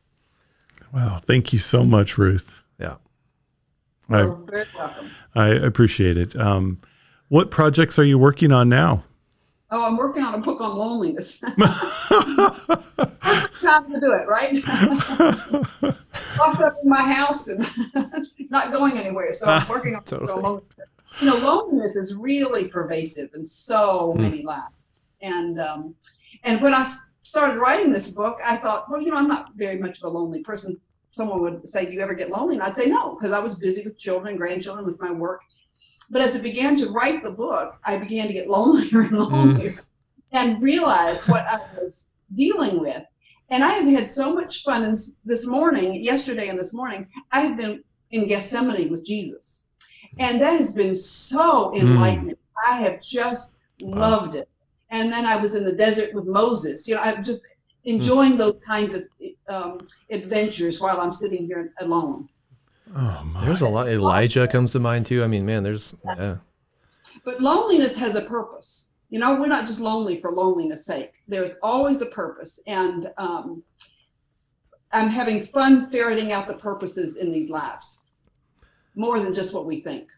Wow. 0.93 1.19
Thank 1.19 1.53
you 1.53 1.61
so 1.61 1.85
much, 1.85 2.19
Ruth. 2.19 2.65
Yeah. 2.81 2.97
I, 4.11 4.23
You're 4.25 4.35
very 4.35 4.67
welcome. 4.77 5.11
I 5.35 5.49
appreciate 5.49 6.17
it. 6.17 6.37
Um, 6.37 6.81
what 7.29 7.51
projects 7.51 7.99
are 7.99 8.05
you 8.05 8.19
working 8.19 8.53
on 8.53 8.69
now? 8.69 9.05
Oh, 9.71 9.85
I'm 9.85 9.97
working 9.97 10.23
on 10.23 10.35
a 10.35 10.39
book 10.39 10.61
on 10.61 10.77
loneliness. 10.77 11.39
Time 11.41 11.51
to 13.91 13.99
do 14.01 14.13
it, 14.13 14.27
right? 14.29 14.63
Locked 16.39 16.63
up 16.63 16.75
in 16.83 16.89
my 16.89 17.13
house 17.13 17.49
and 17.49 17.67
not 18.51 18.71
going 18.71 18.97
anywhere. 18.97 19.33
So 19.33 19.49
I'm 19.49 19.67
working 19.69 19.97
on 19.97 20.05
Totally. 20.05 20.43
loneliness. 20.43 20.69
You 21.21 21.27
know, 21.31 21.37
loneliness 21.39 21.97
is 21.97 22.15
really 22.15 22.69
pervasive 22.69 23.31
in 23.35 23.45
so 23.45 24.13
Hmm. 24.15 24.23
many 24.23 24.43
lives. 24.43 24.75
And 25.23 25.61
um, 25.61 25.95
and 26.45 26.61
when 26.61 26.75
I 26.75 26.85
started 27.21 27.59
writing 27.59 27.91
this 27.91 28.11
book, 28.11 28.37
I 28.45 28.57
thought, 28.57 28.91
well, 28.91 29.01
you 29.01 29.11
know, 29.11 29.17
I'm 29.17 29.29
not 29.29 29.55
very 29.57 29.79
much 29.79 29.99
of 29.99 30.05
a 30.05 30.09
lonely 30.09 30.41
person. 30.41 30.79
Someone 31.15 31.43
would 31.43 31.65
say, 31.65 31.87
"Do 31.87 31.93
you 31.93 32.01
ever 32.01 32.13
get 32.13 32.31
lonely?" 32.31 32.57
And 32.57 32.63
I'd 32.65 32.75
say 32.75 32.87
no, 32.87 33.15
because 33.15 33.31
I 33.31 33.39
was 33.39 33.55
busy 33.55 33.85
with 33.85 33.97
children, 33.97 34.37
grandchildren, 34.37 34.85
with 34.85 35.01
my 35.01 35.13
work. 35.13 35.43
But 36.11 36.23
as 36.23 36.35
I 36.35 36.41
began 36.41 36.75
to 36.81 36.91
write 36.91 37.23
the 37.23 37.31
book, 37.31 37.79
I 37.85 37.97
began 37.97 38.27
to 38.27 38.33
get 38.33 38.49
lonelier 38.57 39.03
and 39.03 39.13
mm. 39.13 39.31
lonelier 39.31 39.81
and 40.33 40.61
realize 40.61 41.29
what 41.29 41.47
I 41.47 41.61
was 41.79 42.11
dealing 42.35 42.81
with. 42.81 43.05
And 43.49 43.63
I 43.63 43.75
have 43.75 43.87
had 43.87 44.09
so 44.09 44.35
much 44.35 44.65
fun. 44.65 44.83
S- 44.83 45.13
this 45.25 45.47
morning, 45.47 45.95
yesterday 45.95 46.49
and 46.49 46.59
this 46.59 46.75
morning, 46.75 47.07
I 47.31 47.43
have 47.43 47.57
been 47.57 47.85
in 48.11 48.27
Gethsemane 48.27 48.91
with 48.91 49.07
Jesus. 49.07 49.67
And 50.19 50.41
that 50.41 50.59
has 50.59 50.73
been 50.73 50.97
so 50.97 51.71
mm. 51.71 51.79
enlightening. 51.79 52.35
I 52.67 52.81
have 52.81 53.01
just 53.01 53.55
loved 53.81 54.35
it. 54.35 54.49
And 54.91 55.13
then 55.13 55.27
I 55.27 55.37
was 55.37 55.55
in 55.55 55.65
the 55.65 55.73
desert 55.73 56.13
with 56.13 56.25
Moses. 56.25 56.89
You 56.89 56.97
know, 56.97 57.03
I'm 57.03 57.23
just 57.23 57.47
enjoying 57.85 58.37
those 58.37 58.63
kinds 58.65 58.95
of 58.95 59.05
um, 59.49 59.81
adventures 60.11 60.81
while 60.81 61.01
I'm 61.01 61.11
sitting 61.11 61.47
here 61.47 61.73
alone. 61.81 62.29
Oh 62.95 63.31
my. 63.33 63.45
There's 63.45 63.63
a 63.63 63.69
lot. 63.69 63.89
Elijah 63.89 64.47
comes 64.47 64.73
to 64.73 64.81
mind 64.81 65.07
too. 65.07 65.25
I 65.25 65.27
mean, 65.27 65.45
man, 65.45 65.63
there's, 65.63 65.95
yeah. 66.05 66.39
But 67.25 67.41
loneliness 67.41 67.97
has 67.97 68.15
a 68.15 68.23
purpose. 68.23 68.91
You 69.11 69.19
know, 69.19 69.35
we're 69.35 69.47
not 69.47 69.65
just 69.65 69.81
lonely 69.81 70.21
for 70.21 70.33
loneliness' 70.33 70.85
sake. 70.85 71.15
There's 71.29 71.55
always 71.63 72.01
a 72.03 72.07
purpose. 72.07 72.61
And 72.67 73.11
um, 73.19 73.63
I'm 74.93 75.09
having 75.09 75.41
fun 75.41 75.89
ferreting 75.89 76.33
out 76.33 76.47
the 76.47 76.55
purposes 76.55 77.17
in 77.17 77.31
these 77.31 77.51
lives 77.51 78.09
more 78.95 79.19
than 79.21 79.33
just 79.33 79.53
what 79.53 79.67
we 79.67 79.81
think. 79.81 80.09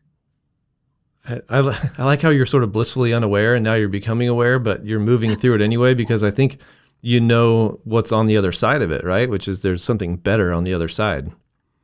I, 1.29 1.41
I, 1.49 1.91
I 1.99 2.05
like 2.05 2.23
how 2.23 2.31
you're 2.31 2.47
sort 2.47 2.63
of 2.63 2.73
blissfully 2.73 3.13
unaware 3.13 3.55
and 3.55 3.65
now 3.65 3.75
you're 3.75 3.89
becoming 3.89 4.29
aware, 4.29 4.59
but 4.59 4.85
you're 4.85 5.01
moving 5.01 5.35
through 5.35 5.57
it 5.57 5.61
anyway 5.61 5.95
because 5.95 6.23
I 6.23 6.31
think 6.31 6.61
you 7.07 7.21
know 7.21 7.79
what's 7.85 8.11
on 8.11 8.27
the 8.27 8.37
other 8.37 8.51
side 8.51 8.83
of 8.83 8.91
it, 8.91 9.05
right? 9.05 9.31
Which 9.31 9.47
is 9.47 9.63
there's 9.63 9.81
something 9.85 10.17
better 10.17 10.53
on 10.53 10.65
the 10.65 10.75
other 10.75 10.89
side. 10.89 11.31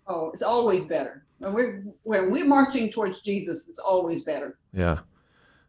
Oh, 0.08 0.30
it's 0.32 0.42
always 0.42 0.84
better. 0.84 1.24
When 1.38 1.52
we're 1.52 1.84
when 2.02 2.28
we're 2.32 2.44
marching 2.44 2.90
towards 2.90 3.20
Jesus, 3.20 3.68
it's 3.68 3.78
always 3.78 4.22
better. 4.24 4.58
Yeah. 4.74 4.98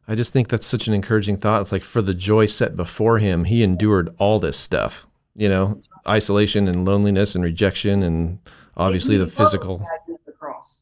I 0.07 0.15
just 0.15 0.33
think 0.33 0.47
that's 0.47 0.65
such 0.65 0.87
an 0.87 0.95
encouraging 0.95 1.37
thought. 1.37 1.61
It's 1.61 1.71
like 1.71 1.83
for 1.83 2.01
the 2.01 2.15
joy 2.15 2.47
set 2.47 2.75
before 2.75 3.19
him, 3.19 3.43
he 3.43 3.61
endured 3.61 4.09
all 4.17 4.39
this 4.39 4.57
stuff, 4.57 5.05
you 5.35 5.47
know, 5.47 5.79
isolation 6.07 6.67
and 6.67 6.83
loneliness 6.83 7.35
and 7.35 7.43
rejection 7.43 8.01
and 8.01 8.39
obviously 8.75 9.15
He 9.17 9.21
the 9.21 9.27
physical. 9.27 9.85
the 10.25 10.31
cross, 10.31 10.81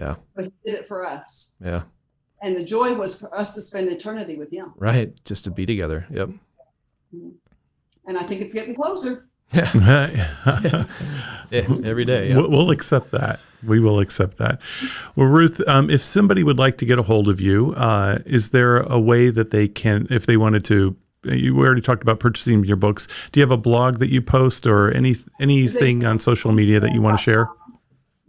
Yeah. 0.00 0.16
but 0.34 0.46
he 0.46 0.52
did 0.64 0.74
it 0.80 0.88
for 0.88 1.04
us, 1.04 1.52
Yeah. 1.60 1.82
and 2.40 2.56
the 2.56 2.64
joy 2.64 2.94
was 2.94 3.14
for 3.14 3.32
us 3.38 3.54
to 3.56 3.60
spend 3.60 3.88
eternity 3.90 4.36
with 4.36 4.50
him. 4.50 4.72
Right. 4.78 5.12
Just 5.26 5.44
to 5.44 5.50
be 5.50 5.66
together. 5.66 6.06
Yep. 6.10 6.28
Mm-hmm. 7.14 7.28
And 8.06 8.16
I 8.16 8.22
think 8.22 8.40
it's 8.40 8.54
getting 8.54 8.74
closer. 8.74 9.26
Yeah. 9.52 10.84
Every 11.52 12.04
day. 12.04 12.30
Yeah. 12.30 12.36
We'll, 12.36 12.50
we'll 12.50 12.70
accept 12.70 13.10
that. 13.12 13.40
We 13.66 13.80
will 13.80 14.00
accept 14.00 14.38
that. 14.38 14.60
Well, 15.14 15.28
Ruth, 15.28 15.60
um, 15.66 15.90
if 15.90 16.00
somebody 16.00 16.42
would 16.42 16.58
like 16.58 16.78
to 16.78 16.86
get 16.86 16.98
a 16.98 17.02
hold 17.02 17.28
of 17.28 17.40
you, 17.40 17.74
uh, 17.76 18.18
is 18.26 18.50
there 18.50 18.78
a 18.78 18.98
way 18.98 19.30
that 19.30 19.50
they 19.50 19.68
can, 19.68 20.06
if 20.10 20.26
they 20.26 20.36
wanted 20.36 20.64
to? 20.66 20.96
You 21.24 21.58
already 21.58 21.80
talked 21.80 22.02
about 22.02 22.20
purchasing 22.20 22.64
your 22.64 22.76
books. 22.76 23.08
Do 23.32 23.40
you 23.40 23.42
have 23.42 23.50
a 23.50 23.56
blog 23.56 23.98
that 23.98 24.10
you 24.10 24.22
post 24.22 24.66
or 24.66 24.92
any 24.92 25.16
anything 25.40 26.04
on 26.04 26.20
social 26.20 26.52
media 26.52 26.78
that 26.78 26.94
you 26.94 27.02
want 27.02 27.18
to 27.18 27.22
share? 27.22 27.48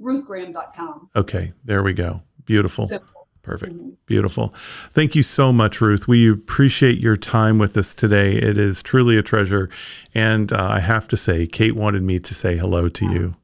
RuthGraham.com. 0.01 1.09
Okay, 1.15 1.53
there 1.65 1.83
we 1.83 1.93
go. 1.93 2.21
Beautiful. 2.45 2.87
Simple. 2.87 3.16
Perfect. 3.47 4.05
Beautiful. 4.07 4.49
Thank 4.91 5.15
you 5.15 5.23
so 5.23 5.53
much, 5.53 5.79
Ruth. 5.79 6.05
We 6.05 6.29
appreciate 6.29 6.99
your 6.99 7.15
time 7.15 7.59
with 7.59 7.77
us 7.77 7.95
today. 7.95 8.33
It 8.33 8.57
is 8.57 8.83
truly 8.83 9.17
a 9.17 9.23
treasure. 9.23 9.69
And 10.13 10.51
uh, 10.51 10.67
I 10.69 10.81
have 10.81 11.07
to 11.07 11.15
say, 11.15 11.47
Kate 11.47 11.73
wanted 11.73 12.03
me 12.03 12.19
to 12.19 12.33
say 12.33 12.57
hello 12.57 12.89
to 12.89 13.05
you. 13.05 13.35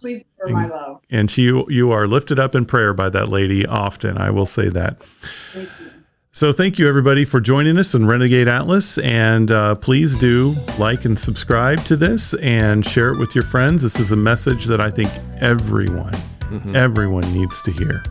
Please 0.00 0.24
for 0.38 0.48
my 0.48 0.66
love. 0.66 1.00
And 1.10 1.30
she, 1.30 1.42
you 1.42 1.92
are 1.92 2.06
lifted 2.06 2.38
up 2.38 2.54
in 2.54 2.64
prayer 2.64 2.94
by 2.94 3.10
that 3.10 3.28
lady 3.28 3.66
often. 3.66 4.16
I 4.16 4.30
will 4.30 4.46
say 4.46 4.70
that. 4.70 5.02
Thank 5.02 5.68
you. 5.80 5.90
So 6.34 6.50
thank 6.50 6.78
you 6.78 6.88
everybody 6.88 7.26
for 7.26 7.38
joining 7.38 7.76
us 7.76 7.94
on 7.94 8.06
Renegade 8.06 8.48
Atlas, 8.48 8.96
and 8.96 9.50
uh, 9.50 9.74
please 9.74 10.16
do 10.16 10.56
like 10.78 11.04
and 11.04 11.18
subscribe 11.18 11.84
to 11.84 11.94
this 11.94 12.32
and 12.34 12.86
share 12.86 13.12
it 13.12 13.18
with 13.18 13.34
your 13.34 13.44
friends. 13.44 13.82
This 13.82 14.00
is 14.00 14.12
a 14.12 14.16
message 14.16 14.64
that 14.64 14.80
I 14.80 14.90
think 14.90 15.10
everyone, 15.42 16.14
everyone 16.74 17.30
needs 17.34 17.60
to 17.62 17.70
hear. 17.70 18.02